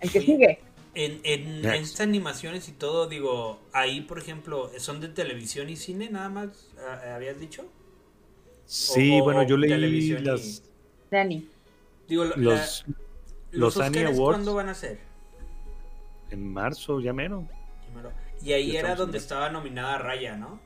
El 0.02 0.12
que 0.12 0.20
Sí. 0.20 0.26
sigue. 0.26 0.60
En, 0.96 1.66
estas 1.66 2.02
animaciones 2.02 2.70
y 2.70 2.72
todo, 2.74 3.08
digo, 3.08 3.60
ahí, 3.72 4.02
por 4.02 4.20
ejemplo, 4.20 4.70
¿son 4.78 5.02
de 5.02 5.08
televisión 5.08 5.70
y 5.70 5.76
cine 5.76 6.10
nada 6.12 6.30
más? 6.30 6.70
ah, 6.88 7.16
¿Habías 7.16 7.40
dicho? 7.40 7.66
Sí, 8.66 9.20
O- 9.20 9.24
bueno, 9.24 9.44
yo 9.44 9.58
leí 9.58 9.72
y- 9.74 10.18
las, 10.20 10.64
Dani. 11.10 11.48
Digo, 12.08 12.26
los, 12.26 12.38
la- 12.38 12.96
los 13.52 13.78
Annie 13.80 14.02
Awards 14.06 14.20
¿cuándo 14.20 14.54
van 14.56 14.70
a 14.70 14.74
ser? 14.76 15.00
en 16.30 16.52
marzo, 16.54 17.00
ya 17.00 17.14
menos. 17.14 17.46
Primero. 17.86 18.12
Y 18.44 18.54
ahí 18.54 18.72
Ya 18.74 18.80
era 18.82 18.96
donde 18.96 19.18
en- 19.18 19.24
estaba 19.24 19.50
nominada 19.50 19.98
Raya, 20.00 20.36
¿no? 20.36 20.60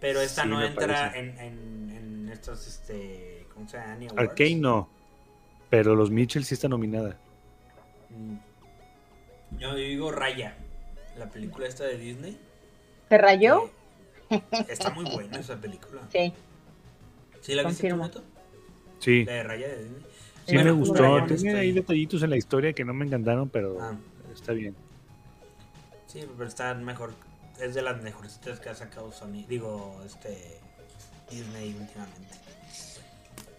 Pero 0.00 0.20
esta 0.22 0.44
Sí, 0.44 0.48
no 0.48 0.62
entra 0.62 1.12
en, 1.18 1.38
en, 1.38 1.90
en 1.90 2.28
estos, 2.32 2.66
este, 2.66 3.46
¿cómo 3.52 3.68
se 3.68 3.76
llama? 3.76 3.92
Annie 3.92 4.08
Awards. 4.08 4.30
Arcane 4.30 4.56
no, 4.56 4.88
pero 5.70 5.94
los 5.94 6.10
Mitchell 6.10 6.44
sí 6.44 6.54
está 6.54 6.68
nominada. 6.68 7.16
Mm. 8.10 9.58
Yo 9.58 9.74
digo 9.74 10.10
Raya, 10.12 10.56
la 11.18 11.28
película 11.30 11.66
esta 11.66 11.84
de 11.84 11.96
Disney. 11.98 12.38
¿Te 13.08 13.18
rayó? 13.18 13.70
que 14.28 14.42
Está 14.72 14.90
muy 14.90 15.04
buena 15.10 15.38
esa 15.38 15.56
película. 15.60 16.02
Sí. 16.12 16.32
¿Sí 17.40 17.54
la 17.54 17.62
viste 17.64 17.88
Confirmo. 17.90 18.04
Neto? 18.04 18.22
Sí, 18.98 19.24
La 19.24 19.32
de 19.32 19.42
Raya 19.42 19.68
de 19.68 19.78
Disney. 19.82 20.02
sí 20.46 20.54
Bueno, 20.54 20.74
me 20.74 20.78
gustó. 20.80 21.24
Tiene 21.26 21.58
ahí 21.58 21.72
detallitos 21.72 22.22
en 22.22 22.30
la 22.30 22.36
historia 22.36 22.72
que 22.72 22.84
no 22.84 22.92
me 22.94 23.06
encantaron, 23.06 23.48
pero 23.48 23.78
Ah. 23.80 23.96
está 24.32 24.52
bien. 24.52 24.74
Sí, 26.06 26.20
pero 26.36 26.48
está 26.48 26.74
mejor. 26.74 27.12
Es 27.60 27.74
de 27.74 27.82
las 27.82 28.00
mejores 28.02 28.38
que 28.62 28.68
ha 28.68 28.74
sacado 28.74 29.10
Sony. 29.12 29.44
Digo, 29.48 30.00
este. 30.06 30.58
Disney 31.30 31.76
últimamente. 31.78 32.34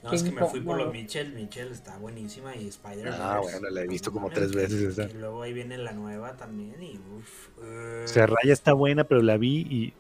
No, 0.04 0.12
es 0.14 0.24
que 0.24 0.32
me 0.32 0.46
fui 0.48 0.62
por 0.62 0.78
los 0.78 0.92
Mitchell. 0.92 1.32
Mitchell 1.34 1.68
está 1.72 1.98
buenísima 1.98 2.56
y 2.56 2.68
Spider-Man. 2.70 3.20
Ah, 3.22 3.40
bueno, 3.42 3.70
la 3.70 3.82
he 3.82 3.88
visto 3.88 4.12
como 4.12 4.30
tres 4.32 4.52
veces 4.54 4.82
esa. 4.82 5.04
Y 5.04 5.14
luego 5.14 5.44
ahí 5.44 5.54
viene 5.54 5.78
la 5.78 5.92
nueva 5.92 6.36
también. 6.38 6.82
Y 6.82 6.98
uff. 7.18 7.50
O 7.60 8.08
sea, 8.08 8.26
Raya 8.26 8.52
está 8.54 8.74
buena, 8.74 9.04
pero 9.04 9.22
la 9.22 9.38
vi 9.38 9.60
y 9.70 9.94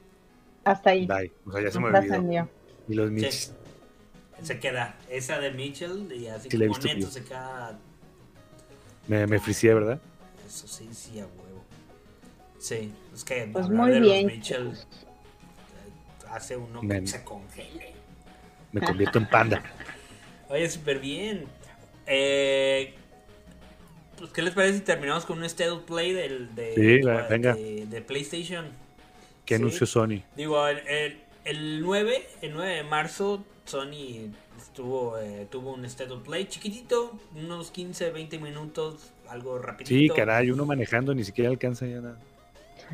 Hasta 0.63 0.89
ahí. 0.91 1.05
bye. 1.05 1.31
O 1.45 1.51
sea, 1.51 1.61
ya 1.61 1.69
se 1.71 1.79
me 1.79 1.87
olvidó. 1.87 2.49
Y 2.87 2.93
los 2.95 3.11
Mitchell. 3.11 3.31
Sí. 3.31 3.51
Se 4.41 4.59
queda. 4.59 4.95
Esa 5.07 5.37
de 5.39 5.51
Mitchell 5.51 6.11
y 6.11 6.25
así 6.27 6.49
Sí, 6.49 6.57
como 6.57 6.69
visto 6.69 6.87
neto 6.87 6.99
yo. 7.01 7.07
se 7.11 7.23
queda. 7.23 7.79
Me, 9.07 9.27
me 9.27 9.39
fricié, 9.39 9.73
¿verdad? 9.75 9.99
Eso 10.47 10.67
sí, 10.67 10.89
sí, 10.93 11.19
a 11.19 11.25
huevo. 11.27 11.63
Sí, 12.57 12.91
es 13.13 13.23
que 13.23 13.49
Pues 13.53 13.69
muy 13.69 13.91
de 13.91 13.99
bien. 13.99 14.25
los 14.25 14.33
Mitchell 14.33 14.67
eh, 14.71 16.25
hace 16.31 16.57
uno 16.57 16.81
que 16.81 16.87
Men. 16.87 17.05
se 17.07 17.23
congele. 17.23 17.93
Me 18.71 18.81
convierto 18.81 19.19
en 19.19 19.29
panda. 19.29 19.61
Oye, 20.51 20.69
súper 20.69 20.99
bien. 20.99 21.45
Eh, 22.07 22.93
pues, 24.17 24.31
¿qué 24.31 24.41
les 24.41 24.53
parece 24.53 24.79
si 24.79 24.83
terminamos 24.83 25.25
con 25.25 25.37
un 25.37 25.45
State 25.45 25.71
Play 25.87 26.13
del, 26.13 26.53
de, 26.55 26.75
Sí, 26.75 27.07
venga. 27.29 27.53
de- 27.55 27.85
de 27.85 28.01
PlayStation? 28.01 28.65
¿Qué 29.45 29.55
Sí. 29.55 29.61
anunció 29.61 29.87
Sony? 29.87 30.21
Digo, 30.35 30.67
el, 30.67 30.79
el, 30.87 31.17
el 31.45 31.81
9, 31.81 32.27
el 32.41 32.53
9 32.53 32.75
de 32.75 32.83
marzo, 32.83 33.43
Sony 33.65 34.29
estuvo, 34.59 35.17
eh, 35.17 35.47
tuvo 35.49 35.73
un 35.73 35.85
State 35.85 36.11
of 36.11 36.23
Play 36.23 36.45
chiquitito, 36.45 37.17
unos 37.35 37.71
15, 37.71 38.11
20 38.11 38.37
minutos, 38.39 39.11
algo 39.29 39.57
rapidito. 39.57 39.89
Sí, 39.89 40.09
caray, 40.15 40.51
uno 40.51 40.65
manejando 40.65 41.13
ni 41.15 41.23
siquiera 41.23 41.49
alcanza 41.49 41.85
ya 41.87 42.01
nada. 42.01 42.19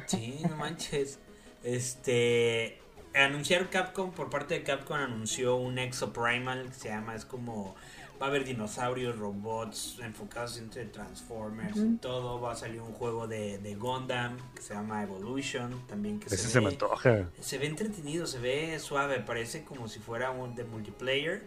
Sí, 0.06 0.40
no 0.48 0.56
manches. 0.58 1.20
Este. 1.64 2.78
Anunciaron 3.18 3.68
Capcom, 3.68 4.12
por 4.12 4.30
parte 4.30 4.54
de 4.56 4.64
Capcom 4.64 4.98
anunció 4.98 5.56
un 5.56 5.78
Exo 5.80 6.14
Primal 6.14 6.68
que 6.70 6.74
se 6.74 6.90
llama, 6.90 7.16
es 7.16 7.26
como. 7.26 7.76
Va 8.20 8.26
a 8.26 8.30
haber 8.30 8.46
dinosaurios, 8.46 9.16
robots 9.20 10.00
enfocados 10.02 10.58
entre 10.58 10.86
Transformers 10.86 11.78
y 11.78 11.98
todo. 11.98 12.42
Va 12.42 12.54
a 12.54 12.56
salir 12.56 12.82
un 12.82 12.92
juego 12.94 13.28
de, 13.28 13.60
de 13.60 13.76
Gundam 13.76 14.38
que 14.56 14.62
se 14.64 14.74
llama 14.74 15.04
Evolution 15.04 15.86
también. 15.88 16.20
Que 16.20 16.26
Ese 16.26 16.38
se, 16.38 16.48
se 16.50 16.60
ve, 16.60 16.66
me 16.66 16.72
antoja. 16.72 17.30
se 17.40 17.58
ve 17.60 17.68
entretenido, 17.68 18.26
se 18.26 18.40
ve 18.40 18.80
suave, 18.80 19.20
parece 19.20 19.64
como 19.64 19.88
si 19.88 20.00
fuera 20.00 20.32
un 20.32 20.56
de 20.56 20.64
multiplayer. 20.64 21.44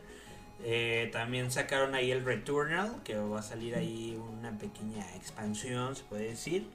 Eh, 0.62 1.08
también 1.12 1.50
sacaron 1.50 1.96
ahí 1.96 2.12
el 2.12 2.24
Returnal, 2.24 3.02
que 3.02 3.16
va 3.16 3.40
a 3.40 3.42
salir 3.42 3.74
ahí 3.74 4.16
una 4.38 4.56
pequeña 4.56 5.04
expansión, 5.16 5.96
se 5.96 6.04
puede 6.04 6.28
decir. 6.28 6.68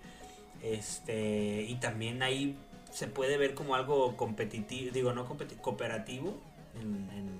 Este, 0.61 1.61
y 1.69 1.75
también 1.75 2.23
ahí 2.23 2.57
se 2.95 3.07
puede 3.07 3.37
ver 3.37 3.55
como 3.55 3.75
algo 3.75 4.15
competitivo, 4.15 4.89
digo, 4.93 5.11
no 5.11 5.27
competi- 5.27 5.59
cooperativo 5.59 6.33
en, 6.79 7.35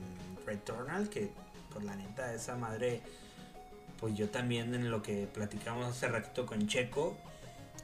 Returnal, 0.46 1.10
que 1.10 1.32
por 1.74 1.84
la 1.84 1.96
neta, 1.96 2.34
esa 2.34 2.56
madre, 2.56 3.02
pues 4.00 4.14
yo 4.16 4.30
también 4.30 4.76
en 4.76 4.92
lo 4.92 5.02
que 5.02 5.26
platicamos 5.26 5.88
hace 5.88 6.08
ratito 6.08 6.46
con 6.46 6.68
Checo, 6.68 7.18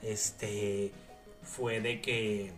este, 0.03 0.91
fue 1.41 1.79
de 1.79 2.01
que 2.01 2.51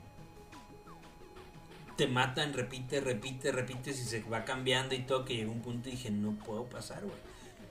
te 1.95 2.07
matan, 2.07 2.51
repite, 2.53 2.99
repite, 2.99 3.51
repite, 3.51 3.93
si 3.93 4.03
se 4.03 4.21
va 4.23 4.43
cambiando 4.43 4.93
y 4.93 5.03
todo, 5.03 5.23
que 5.23 5.35
llegó 5.35 5.51
un 5.51 5.61
punto 5.61 5.87
y 5.89 5.93
dije, 5.93 6.09
no 6.09 6.31
puedo 6.31 6.65
pasar, 6.65 7.03
güey. 7.03 7.15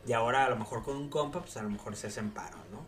Y 0.07 0.13
ahora 0.15 0.47
a 0.47 0.49
lo 0.49 0.57
mejor 0.57 0.83
con 0.85 0.97
un 0.97 1.11
compa, 1.11 1.41
pues 1.41 1.57
a 1.57 1.63
lo 1.63 1.71
mejor 1.71 1.97
se 1.97 2.07
hacen 2.07 2.31
paro, 2.31 2.57
¿no? 2.71 2.87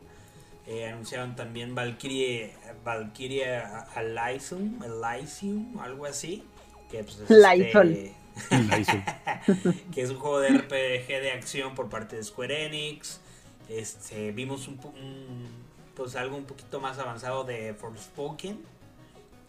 Eh, 0.67 0.87
anunciaron 0.87 1.37
también 1.37 1.75
Valkyrie, 1.75 2.53
Valkyrie 2.85 3.63
Elysium, 3.97 4.81
Elysium, 4.83 5.79
algo 5.79 6.07
así. 6.07 6.43
Que 6.91 7.05
pues 7.05 7.17
es 7.21 7.31
este- 7.67 8.15
que 9.93 10.03
es 10.03 10.11
un 10.11 10.19
juego 10.19 10.41
de 10.41 10.49
RPG 10.49 11.07
de 11.07 11.33
acción 11.33 11.75
por 11.75 11.89
parte 11.89 12.17
de 12.17 12.25
Square 12.25 12.67
Enix. 12.67 13.21
Este, 13.69 14.33
vimos 14.33 14.69
un, 14.69 14.79
un- 14.85 15.49
pues 15.95 16.17
algo 16.17 16.37
un 16.37 16.45
poquito 16.45 16.81
más 16.81 16.99
avanzado 16.99 17.45
de 17.45 17.75
Forspoken, 17.75 18.59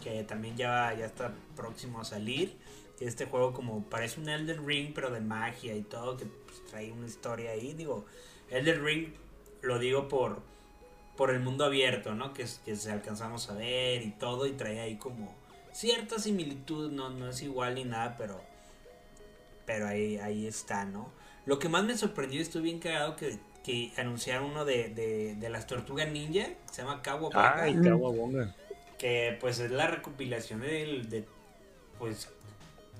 que 0.03 0.24
también 0.24 0.55
ya, 0.57 0.93
ya 0.93 1.05
está 1.05 1.34
próximo 1.55 2.01
a 2.01 2.05
salir. 2.05 2.55
este 2.99 3.26
juego 3.26 3.53
como 3.53 3.84
parece 3.86 4.20
un 4.22 4.30
Elden 4.30 4.66
Ring, 4.66 4.91
pero 4.93 5.09
de 5.11 5.20
magia 5.22 5.76
y 5.76 5.82
todo, 5.82 6.16
que 6.18 6.26
pues, 6.26 6.63
trae 6.70 6.91
una 6.91 7.07
historia 7.07 7.51
ahí. 7.51 7.74
Digo, 7.74 8.05
Elden 8.49 8.86
Ring 8.86 9.07
lo 9.61 9.80
digo 9.80 10.07
por, 10.07 10.41
por 11.16 11.32
el 11.32 11.39
mundo 11.39 11.66
abierto, 11.66 12.13
¿no? 12.13 12.34
Que, 12.34 12.45
que 12.66 12.76
se 12.76 12.91
alcanzamos 12.91 13.49
a 13.49 13.53
ver 13.55 14.01
y 14.01 14.11
todo, 14.11 14.45
y 14.45 14.51
trae 14.51 14.80
ahí 14.80 14.95
como 14.97 15.34
cierta 15.72 16.20
similitud, 16.20 16.91
no, 16.91 17.09
no 17.09 17.30
es 17.30 17.41
igual 17.41 17.76
ni 17.76 17.84
nada, 17.84 18.16
pero, 18.18 18.41
pero 19.66 19.88
ahí, 19.88 20.18
ahí 20.18 20.47
está, 20.47 20.86
¿no? 20.86 21.11
Lo 21.45 21.59
que 21.59 21.70
más 21.70 21.84
me 21.84 21.97
sorprendió, 21.97 22.41
estuve 22.41 22.63
bien 22.63 22.80
cagado 22.80 23.16
que, 23.16 23.38
que 23.63 23.91
anunciaron 23.97 24.51
uno 24.51 24.66
de, 24.66 24.89
de, 24.89 25.36
de 25.36 25.49
las 25.49 25.68
tortugas 25.68 26.09
ninja, 26.09 26.45
que 26.45 26.74
se 26.74 26.82
llama 26.82 27.01
Kawabonga. 27.01 27.61
Ay, 27.61 27.76
Kawabonga. 27.76 28.55
Que 28.97 29.38
pues 29.39 29.59
es 29.59 29.72
la 29.72 29.88
recopilación 29.88 30.61
del, 30.61 31.09
de, 31.09 31.26
pues, 31.99 32.30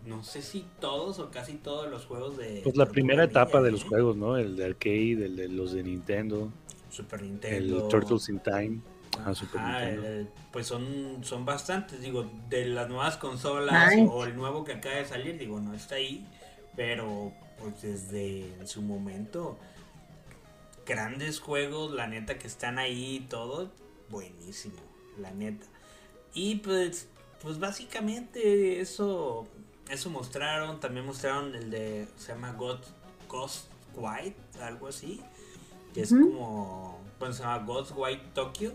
no 0.06 0.24
sé 0.24 0.42
si 0.42 0.66
todos 0.80 1.18
o 1.20 1.32
casi 1.32 1.54
todos 1.54 1.90
los 1.90 2.06
juegos 2.06 2.38
de... 2.38 2.62
Pues 2.64 2.76
la 2.76 2.86
primera 2.86 3.26
Ninja, 3.26 3.42
etapa 3.42 3.62
de 3.62 3.70
¿eh? 3.70 3.72
los 3.72 3.84
juegos, 3.84 4.16
¿no? 4.16 4.38
El 4.38 4.56
de 4.56 4.66
arcade, 4.66 5.26
el 5.26 5.36
de 5.36 5.48
los 5.48 5.72
de 5.72 5.82
Nintendo, 5.82 6.52
Super 6.96 7.22
Nintendo. 7.22 7.84
el 7.84 7.88
Turtles 7.90 8.30
in 8.30 8.40
Time. 8.40 8.82
Ajá, 9.20 9.34
Super 9.36 9.62
Ajá, 9.62 9.80
Nintendo. 9.86 10.08
el- 10.08 10.30
pues 10.52 10.68
son, 10.68 11.20
son 11.24 11.46
bastantes, 11.46 12.02
digo, 12.02 12.30
de 12.50 12.66
las 12.66 12.88
nuevas 12.90 13.18
consolas 13.18 13.96
Nice. 13.96 14.08
o 14.12 14.24
el 14.26 14.36
nuevo 14.36 14.64
que 14.64 14.74
acaba 14.74 14.96
de 14.96 15.06
salir, 15.06 15.38
digo, 15.38 15.60
no 15.60 15.74
está 15.74 15.96
ahí, 15.96 16.26
pero 16.76 17.32
pues 17.60 17.82
desde 17.82 18.54
en 18.60 18.68
su 18.68 18.82
momento, 18.82 19.58
grandes 20.86 21.40
juegos, 21.40 21.92
la 21.94 22.08
neta 22.08 22.38
que 22.38 22.48
están 22.48 22.78
ahí 22.80 23.16
y 23.18 23.20
todo, 23.22 23.72
buenísimo, 24.10 24.76
la 25.20 25.32
neta. 25.32 25.66
Y 26.34 26.56
pues, 26.58 27.08
pues 27.42 27.60
básicamente 27.60 28.80
eso, 28.82 29.48
eso 29.90 30.10
mostraron, 30.10 30.80
también 30.80 31.06
mostraron 31.06 31.56
el 31.56 31.72
de, 31.72 32.08
se 32.18 32.34
llama 32.34 32.52
God, 32.54 32.80
Ghost 33.30 33.68
White, 33.96 34.36
algo 34.62 34.88
así, 34.90 35.22
que 35.96 36.02
es 36.02 36.10
como, 36.10 37.00
bueno, 37.20 37.34
se 37.34 37.42
llama 37.42 37.60
Ghost 37.60 37.94
White 37.96 38.26
Tokyo, 38.34 38.74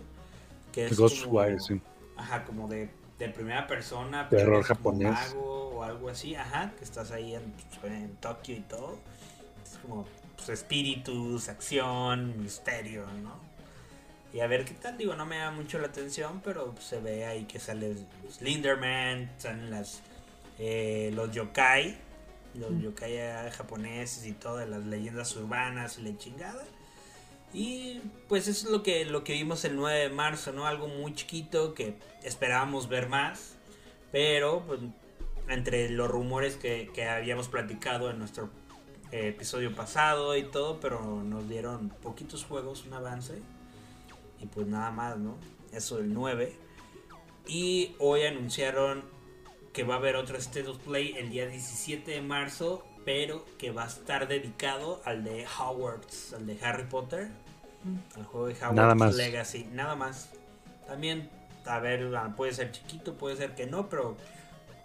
que 0.73 0.87
es 0.87 0.97
Ghostwire, 0.97 1.59
como, 1.59 1.67
sí. 1.67 1.81
Ajá, 2.17 2.45
como 2.47 2.67
de, 2.67 2.89
de 3.19 3.29
primera 3.29 3.67
persona. 3.67 4.27
Terror 4.31 4.65
japonés. 4.65 5.11
mago 5.11 5.69
o 5.69 5.83
algo 5.83 6.09
así, 6.09 6.35
ajá, 6.35 6.73
que 6.79 6.83
estás 6.83 7.11
ahí 7.11 7.35
en, 7.35 7.53
en 7.85 8.17
Tokio 8.17 8.57
y 8.57 8.61
todo. 8.61 8.99
Es 9.63 9.77
como 9.83 10.07
pues, 10.35 10.49
espíritus, 10.49 11.51
acción, 11.51 12.43
misterio, 12.43 13.05
¿no? 13.23 13.39
Y 14.33 14.41
a 14.41 14.47
ver 14.47 14.65
qué 14.65 14.73
tal, 14.73 14.97
digo, 14.97 15.15
no 15.15 15.27
me 15.27 15.37
da 15.37 15.51
mucho 15.51 15.79
la 15.79 15.89
atención, 15.89 16.41
pero 16.43 16.75
se 16.81 17.01
ve 17.01 17.27
ahí 17.27 17.45
que 17.45 17.59
sale 17.59 17.97
Slenderman, 18.31 19.31
salen 19.37 19.71
las 19.71 20.01
eh, 20.59 21.11
los 21.15 21.33
yokai, 21.33 21.99
los 22.55 22.81
yokai 22.81 23.51
japoneses 23.51 24.25
y 24.25 24.33
todo, 24.33 24.57
de 24.57 24.67
las 24.67 24.87
leyendas 24.87 25.37
urbanas 25.37 25.99
y 25.99 26.03
la 26.03 26.17
chingada. 26.17 26.65
Y 27.53 28.01
pues 28.29 28.49
eso 28.49 28.67
es 28.67 28.73
lo 28.73 28.83
que, 28.83 29.05
lo 29.05 29.25
que 29.25 29.33
vimos 29.33 29.65
el 29.65 29.77
9 29.77 29.99
de 29.99 30.09
marzo, 30.11 30.53
¿no? 30.53 30.67
Algo 30.67 30.89
muy 30.89 31.15
chiquito 31.15 31.75
que 31.75 31.97
esperábamos 32.23 32.89
ver 32.89 33.09
más. 33.09 33.57
Pero 34.13 34.63
pues, 34.67 34.81
entre 35.49 35.91
los 35.91 36.09
rumores 36.09 36.57
que, 36.57 36.91
que 36.95 37.09
habíamos 37.09 37.49
platicado 37.49 38.11
en 38.11 38.19
nuestro 38.19 38.51
eh, 39.13 39.29
episodio 39.29 39.75
pasado 39.75 40.37
y 40.37 40.45
todo, 40.45 40.79
pero 40.79 41.23
nos 41.25 41.49
dieron 41.49 41.89
poquitos 41.89 42.45
juegos, 42.45 42.85
un 42.87 42.95
avance. 42.95 43.43
Y 44.41 44.47
pues 44.47 44.67
nada 44.69 44.91
más, 44.93 45.19
¿no? 45.19 45.37
Eso 45.73 45.97
del 45.97 46.15
9. 46.15 46.57
Y 47.49 47.97
hoy 47.99 48.23
anunciaron 48.23 49.03
que 49.73 49.83
va 49.83 49.95
a 49.95 49.99
haber 49.99 50.17
otro 50.17 50.37
State 50.37 50.69
of 50.69 50.79
Play 50.79 51.15
el 51.17 51.31
día 51.31 51.47
17 51.47 52.11
de 52.11 52.23
marzo, 52.23 52.85
pero 53.05 53.45
que 53.59 53.71
va 53.71 53.85
a 53.85 53.87
estar 53.87 54.29
dedicado 54.29 55.01
al 55.05 55.25
de 55.25 55.47
Hogwarts, 55.47 56.35
al 56.35 56.47
de 56.47 56.59
Harry 56.63 56.85
Potter, 56.85 57.29
al 58.17 58.25
juego 58.25 58.47
de 58.49 58.55
Hogwarts 58.55 58.75
Nada 58.75 58.95
más. 58.95 59.15
Legacy, 59.15 59.69
nada 59.73 59.97
más. 59.97 60.31
También, 60.87 61.31
a 61.67 61.79
ver, 61.79 62.15
ah, 62.17 62.35
puede 62.37 62.53
ser 62.53 62.73
chiquito, 62.73 63.15
puede 63.15 63.37
ser 63.37 63.55
que 63.55 63.67
no, 63.67 63.89
pero 63.89 64.17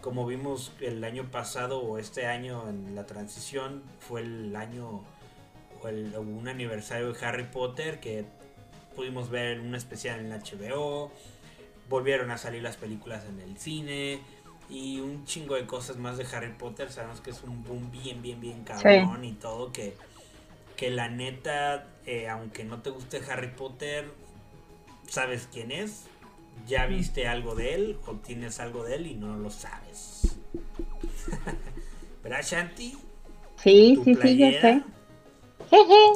como 0.01 0.26
vimos 0.26 0.72
el 0.82 1.03
año 1.03 1.30
pasado 1.32 1.80
o 1.80 1.97
este 1.97 2.28
año 2.28 2.70
en 2.70 2.95
la 2.95 3.05
transición, 3.05 3.84
fue 3.99 4.22
el 4.22 4.55
año 4.55 5.03
o 5.82 5.88
el, 5.88 6.16
un 6.16 6.47
aniversario 6.47 7.11
de 7.11 7.26
Harry 7.26 7.45
Potter 7.45 7.99
que 7.99 8.26
pudimos 8.95 9.30
ver 9.30 9.59
un 9.59 9.76
especial 9.76 10.20
en 10.20 10.30
HBO, 10.32 11.11
volvieron 11.89 12.32
a 12.32 12.38
salir 12.38 12.63
las 12.63 12.78
películas 12.78 13.24
en 13.26 13.39
el 13.41 13.57
cine 13.57 14.22
y 14.70 14.99
un 14.99 15.26
chingo 15.26 15.55
de 15.55 15.66
cosas 15.66 15.97
más 15.97 16.18
de 16.18 16.26
Harry 16.26 16.53
Potter. 16.53 16.91
Sabemos 16.91 17.22
que 17.22 17.32
es 17.32 17.43
un 17.43 17.63
boom 17.63 17.91
bien, 17.91 18.22
bien, 18.22 18.39
bien 18.41 18.63
cabrón 18.63 19.24
y 19.24 19.34
todo. 19.34 19.72
Que, 19.72 19.95
que 20.76 20.89
la 20.89 21.09
neta, 21.09 21.88
eh, 22.05 22.28
aunque 22.30 22.63
no 22.63 22.82
te 22.82 22.89
guste 22.89 23.22
Harry 23.30 23.51
Potter, 23.51 24.11
sabes 25.07 25.47
quién 25.51 25.72
es. 25.72 26.03
Ya 26.68 26.86
viste 26.86 27.28
algo 27.28 27.53
de 27.53 27.74
él 27.76 27.97
o 28.07 28.13
tienes 28.13 28.59
algo 28.59 28.84
de 28.84 28.95
él 28.95 29.07
y 29.07 29.16
no 29.16 29.36
lo 29.38 29.49
sabes. 29.51 30.36
¿Verdad, 32.24 32.41
Shanti? 32.43 32.97
Sí, 33.61 33.93
Tu 33.95 34.03
sí, 34.03 34.05
sí, 34.05 34.11
yo 34.16 34.20
playera, 34.22 34.61
sé. 34.61 34.84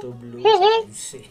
Tu 0.01 0.13
blusa, 0.13 0.65
sí. 0.93 1.25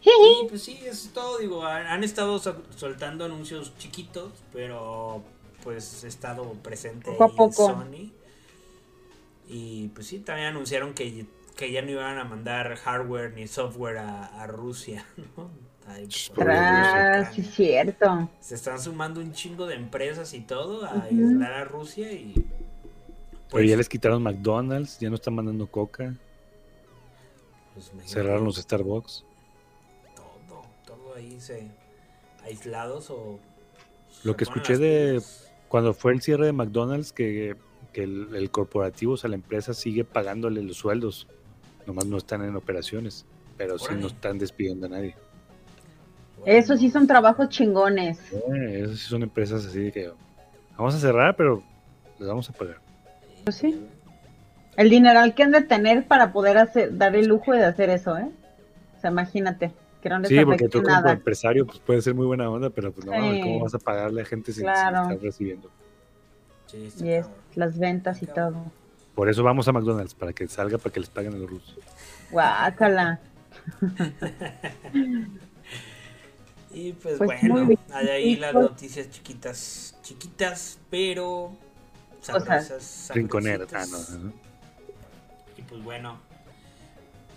Y 0.00 0.48
pues 0.48 0.62
sí, 0.62 0.78
eso 0.82 1.08
es 1.08 1.12
todo. 1.12 1.38
Digo, 1.38 1.64
han 1.66 1.86
han 1.86 2.04
estado 2.04 2.38
sol- 2.38 2.64
soltando 2.76 3.24
anuncios 3.24 3.76
chiquitos, 3.78 4.32
pero 4.52 5.22
pues 5.68 6.02
he 6.02 6.08
estado 6.08 6.54
presente 6.62 7.10
Poco 7.18 7.42
a 7.44 7.46
ahí 7.46 7.50
en. 7.50 7.52
Sony. 7.52 8.12
Y 9.46 9.88
pues 9.88 10.06
sí, 10.06 10.20
también 10.20 10.48
anunciaron 10.48 10.94
que, 10.94 11.26
que 11.56 11.70
ya 11.72 11.82
no 11.82 11.90
iban 11.90 12.18
a 12.18 12.24
mandar 12.24 12.76
hardware 12.76 13.32
ni 13.34 13.46
software 13.46 13.98
a, 13.98 14.26
a 14.42 14.46
Rusia, 14.46 15.06
¿no? 15.36 15.50
Ahí, 15.86 16.06
pues, 16.34 16.46
Ah, 16.46 17.30
sí, 17.34 17.40
es 17.40 17.54
cierto. 17.54 18.28
Se 18.40 18.54
están 18.54 18.80
sumando 18.80 19.20
un 19.20 19.32
chingo 19.32 19.66
de 19.66 19.74
empresas 19.74 20.32
y 20.34 20.40
todo 20.40 20.84
a 20.86 20.94
Ujú. 20.96 21.04
aislar 21.04 21.52
a 21.52 21.64
Rusia 21.64 22.12
y 22.12 22.34
Pero 23.50 23.64
ya 23.64 23.76
les 23.76 23.88
quitaron 23.88 24.22
McDonald's, 24.22 24.98
ya 24.98 25.08
no 25.08 25.16
están 25.16 25.34
mandando 25.34 25.66
coca, 25.66 26.14
pues, 27.74 27.92
cerraron 28.06 28.44
los 28.44 28.56
Starbucks. 28.56 29.24
todo, 30.16 30.62
todo 30.86 31.14
ahí 31.14 31.40
se 31.40 31.68
aislados 32.44 33.10
o 33.10 33.38
Lo 34.24 34.36
que 34.36 34.44
escuché 34.44 34.76
de-. 34.78 35.20
Cuando 35.68 35.94
fue 35.94 36.12
el 36.12 36.22
cierre 36.22 36.46
de 36.46 36.52
McDonald's, 36.52 37.12
que, 37.12 37.56
que 37.92 38.02
el, 38.02 38.34
el 38.34 38.50
corporativo, 38.50 39.12
o 39.12 39.16
sea, 39.16 39.28
la 39.28 39.36
empresa 39.36 39.74
sigue 39.74 40.04
pagándole 40.04 40.62
los 40.62 40.76
sueldos, 40.76 41.26
nomás 41.86 42.06
no 42.06 42.16
están 42.16 42.42
en 42.44 42.56
operaciones, 42.56 43.26
pero 43.56 43.78
sí 43.78 43.94
no 43.98 44.06
están 44.06 44.38
despidiendo 44.38 44.86
a 44.86 44.90
nadie. 44.90 45.14
Eso 46.44 46.76
sí 46.76 46.90
son 46.90 47.06
trabajos 47.06 47.48
chingones. 47.48 48.18
Eh, 48.32 48.82
esas 48.84 48.98
sí 48.98 49.06
son 49.08 49.22
empresas 49.22 49.66
así 49.66 49.80
de 49.80 49.92
que 49.92 50.10
vamos 50.76 50.94
a 50.94 50.98
cerrar, 50.98 51.36
pero 51.36 51.62
les 52.18 52.28
vamos 52.28 52.48
a 52.48 52.52
pagar. 52.52 52.78
Pues 53.44 53.56
sí. 53.56 53.84
El 54.76 54.90
dineral 54.90 55.34
que 55.34 55.42
han 55.42 55.50
de 55.50 55.62
tener 55.62 56.06
para 56.06 56.32
poder 56.32 56.56
hacer, 56.58 56.96
dar 56.96 57.16
el 57.16 57.26
lujo 57.26 57.52
de 57.52 57.64
hacer 57.64 57.90
eso, 57.90 58.16
¿eh? 58.16 58.30
O 58.96 59.00
sea, 59.00 59.10
imagínate, 59.10 59.72
que 60.00 60.08
no 60.08 60.18
les 60.20 60.28
Sí, 60.28 60.44
porque 60.44 60.68
tú 60.68 60.82
como 60.82 61.08
empresario 61.08 61.66
pues 61.66 61.78
puede 61.80 62.02
ser 62.02 62.14
muy 62.14 62.26
buena 62.26 62.48
onda, 62.50 62.70
pero 62.70 62.92
pues 62.92 63.06
no, 63.06 63.12
Sí. 63.12 63.40
¿cómo 63.42 63.60
vas 63.60 63.74
a 63.74 63.78
pagarle 63.78 64.22
a 64.22 64.24
gente 64.24 64.52
Claro. 64.52 65.02
estar 65.02 65.18
recibiendo? 65.20 65.70
Sí, 66.66 66.88
Y 67.00 67.10
es 67.10 67.26
las 67.54 67.78
ventas 67.78 68.22
y 68.22 68.26
todo. 68.26 68.70
Por 69.14 69.28
eso 69.28 69.42
vamos 69.42 69.66
a 69.68 69.72
McDonald's, 69.72 70.14
para 70.14 70.32
que 70.32 70.46
salga, 70.46 70.78
para 70.78 70.92
que 70.92 71.00
les 71.00 71.08
paguen 71.10 71.34
a 71.34 71.38
los 71.38 71.50
rusos. 71.50 71.78
Guácala. 72.30 73.18
Y 76.70 76.92
pues, 76.92 77.16
Pues 77.16 77.30
bueno, 77.48 77.70
hay 77.92 78.08
ahí 78.08 78.36
las 78.36 78.52
noticias 78.54 79.10
chiquitas, 79.10 79.96
chiquitas, 80.02 80.78
pero 80.90 81.56
Cosas. 82.20 82.44
sabrosas. 82.44 83.10
Rinconeras. 83.14 83.72
Ah, 83.72 83.84
sabrositas. 83.86 84.18
no, 84.18 84.24
no. 84.26 84.32
Y 85.56 85.62
pues 85.62 85.82
bueno, 85.82 86.18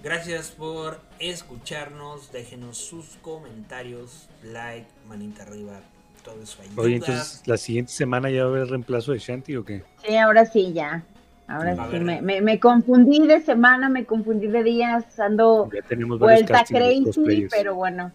gracias 0.04 0.50
por 0.52 1.00
escucharnos. 1.20 2.32
Déjenos 2.32 2.78
sus 2.78 3.18
comentarios, 3.22 4.30
like, 4.44 4.88
manita 5.08 5.44
arriba, 5.44 5.80
todo 6.24 6.42
eso 6.42 6.62
ayuda. 6.62 6.82
Oye, 6.82 6.96
entonces, 6.96 7.44
¿la 7.46 7.58
siguiente 7.58 7.92
semana 7.92 8.30
ya 8.30 8.44
va 8.44 8.50
a 8.50 8.54
haber 8.54 8.68
reemplazo 8.68 9.12
de 9.12 9.20
Shanti 9.20 9.56
o 9.56 9.66
qué? 9.66 9.84
Sí, 10.06 10.16
ahora 10.18 10.46
sí, 10.46 10.74
ya. 10.74 11.04
Ahora 11.48 11.72
A 11.72 11.92
sí, 11.92 12.00
me, 12.00 12.22
me, 12.22 12.42
me 12.42 12.60
confundí 12.60 13.28
de 13.28 13.42
semana, 13.42 13.90
me 13.90 14.06
confundí 14.06 14.48
de 14.48 14.64
días, 14.64 15.20
ando 15.20 15.70
Ya 15.74 15.82
tenemos 15.82 16.18
varios 16.18 16.48
vuelta 16.48 16.64
crazy, 16.66 17.48
pero 17.50 17.76
bueno. 17.76 18.12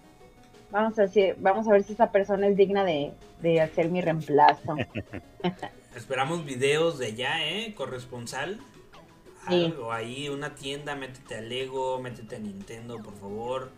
Vamos 0.71 0.99
a, 0.99 1.03
decir, 1.03 1.37
vamos 1.39 1.69
a 1.69 1.73
ver 1.73 1.83
si 1.85 1.93
esa 1.93 2.11
persona 2.11 2.49
es 2.49 2.57
digna 2.57 2.85
de, 2.85 3.13
de 3.41 3.61
hacer 3.61 3.91
mi 3.91 4.01
reemplazo. 4.01 4.77
Esperamos 5.97 6.45
videos 6.45 6.99
de 6.99 7.07
allá, 7.07 7.47
¿eh? 7.47 7.75
Corresponsal. 7.75 8.59
Algo 9.47 9.93
ahí, 9.93 10.29
una 10.29 10.55
tienda, 10.55 10.95
métete 10.95 11.37
a 11.37 11.41
Lego, 11.41 12.01
métete 12.01 12.37
a 12.37 12.39
Nintendo, 12.39 12.99
por 13.03 13.15
favor. 13.15 13.71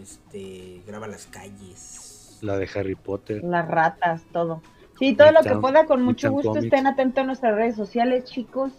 Este, 0.00 0.82
graba 0.86 1.06
las 1.06 1.26
calles. 1.26 2.38
La 2.42 2.58
de 2.58 2.68
Harry 2.74 2.94
Potter. 2.94 3.42
Las 3.42 3.66
ratas, 3.66 4.22
todo. 4.32 4.62
Sí, 4.98 5.14
todo 5.14 5.30
lo 5.32 5.40
que 5.42 5.54
pueda, 5.56 5.86
con 5.86 6.02
mucho 6.02 6.28
Midtown 6.28 6.32
gusto 6.34 6.48
Comics. 6.50 6.64
estén 6.64 6.86
atentos 6.86 7.22
a 7.22 7.26
nuestras 7.26 7.54
redes 7.54 7.76
sociales, 7.76 8.24
chicos. 8.24 8.72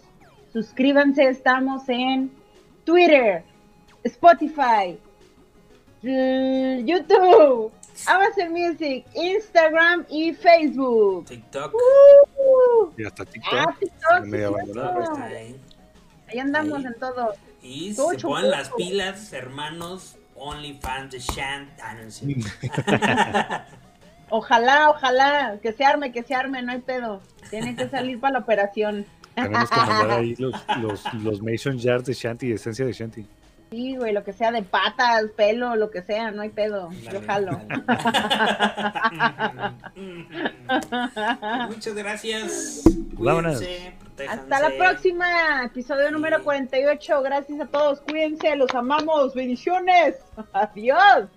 Suscríbanse, 0.52 1.28
estamos 1.28 1.88
en 1.88 2.30
Twitter, 2.84 3.44
Spotify, 4.04 4.98
YouTube, 6.02 7.70
Amazon 8.06 8.52
Music, 8.52 9.04
Instagram 9.14 10.06
y 10.08 10.32
Facebook. 10.34 11.26
TikTok. 11.26 11.74
Uh, 11.74 12.90
Y 12.96 13.04
hasta 13.04 13.24
TikTok. 13.24 13.52
ah, 13.54 13.76
TikTok, 13.78 14.24
sí, 14.24 15.56
ahí. 16.28 16.38
Andamos 16.38 16.78
Ahí. 16.78 16.86
en 16.86 16.94
todo. 16.94 17.34
Y 17.62 17.94
Todo 17.94 18.10
se 18.10 18.18
ponen 18.20 18.50
las 18.50 18.70
pilas, 18.70 19.32
hermanos. 19.32 20.16
OnlyFans 20.40 21.10
de 21.12 21.18
Shant. 21.18 21.68
Ah. 21.82 23.66
Ojalá, 24.30 24.90
ojalá, 24.90 25.58
que 25.62 25.72
se 25.72 25.84
arme, 25.86 26.12
que 26.12 26.22
se 26.22 26.34
arme, 26.34 26.60
no 26.60 26.72
hay 26.72 26.80
pedo. 26.80 27.22
Tiene 27.48 27.74
que 27.74 27.88
salir 27.88 28.20
para 28.20 28.34
la 28.34 28.38
operación. 28.40 29.06
Tenemos 29.34 29.70
que 29.70 29.76
mandar 29.76 30.10
ahí 30.10 30.34
los, 30.36 30.54
los, 30.82 31.14
los 31.14 31.42
Mason 31.42 31.80
Jars 31.80 32.04
de 32.04 32.12
Shanty, 32.12 32.52
esencia 32.52 32.84
de 32.84 32.92
Shanty. 32.92 33.26
Sí, 33.70 33.96
güey, 33.96 34.14
lo 34.14 34.24
que 34.24 34.32
sea 34.32 34.50
de 34.50 34.62
patas, 34.62 35.24
pelo, 35.36 35.76
lo 35.76 35.90
que 35.90 36.00
sea, 36.02 36.30
no 36.30 36.40
hay 36.42 36.48
pedo. 36.48 36.88
Yo 37.02 37.20
Dale, 37.20 37.26
jalo. 37.26 37.58
Muchas 41.68 41.94
gracias. 41.94 42.82
Vámonos. 43.12 43.58
Cuídense. 43.58 43.92
Hasta 44.28 44.60
la 44.60 44.70
próxima, 44.76 45.64
episodio 45.64 46.10
número 46.10 46.42
48. 46.42 47.22
Gracias 47.22 47.60
a 47.60 47.66
todos, 47.66 48.00
cuídense, 48.00 48.56
los 48.56 48.74
amamos, 48.74 49.34
bendiciones. 49.34 50.16
Adiós. 50.52 51.28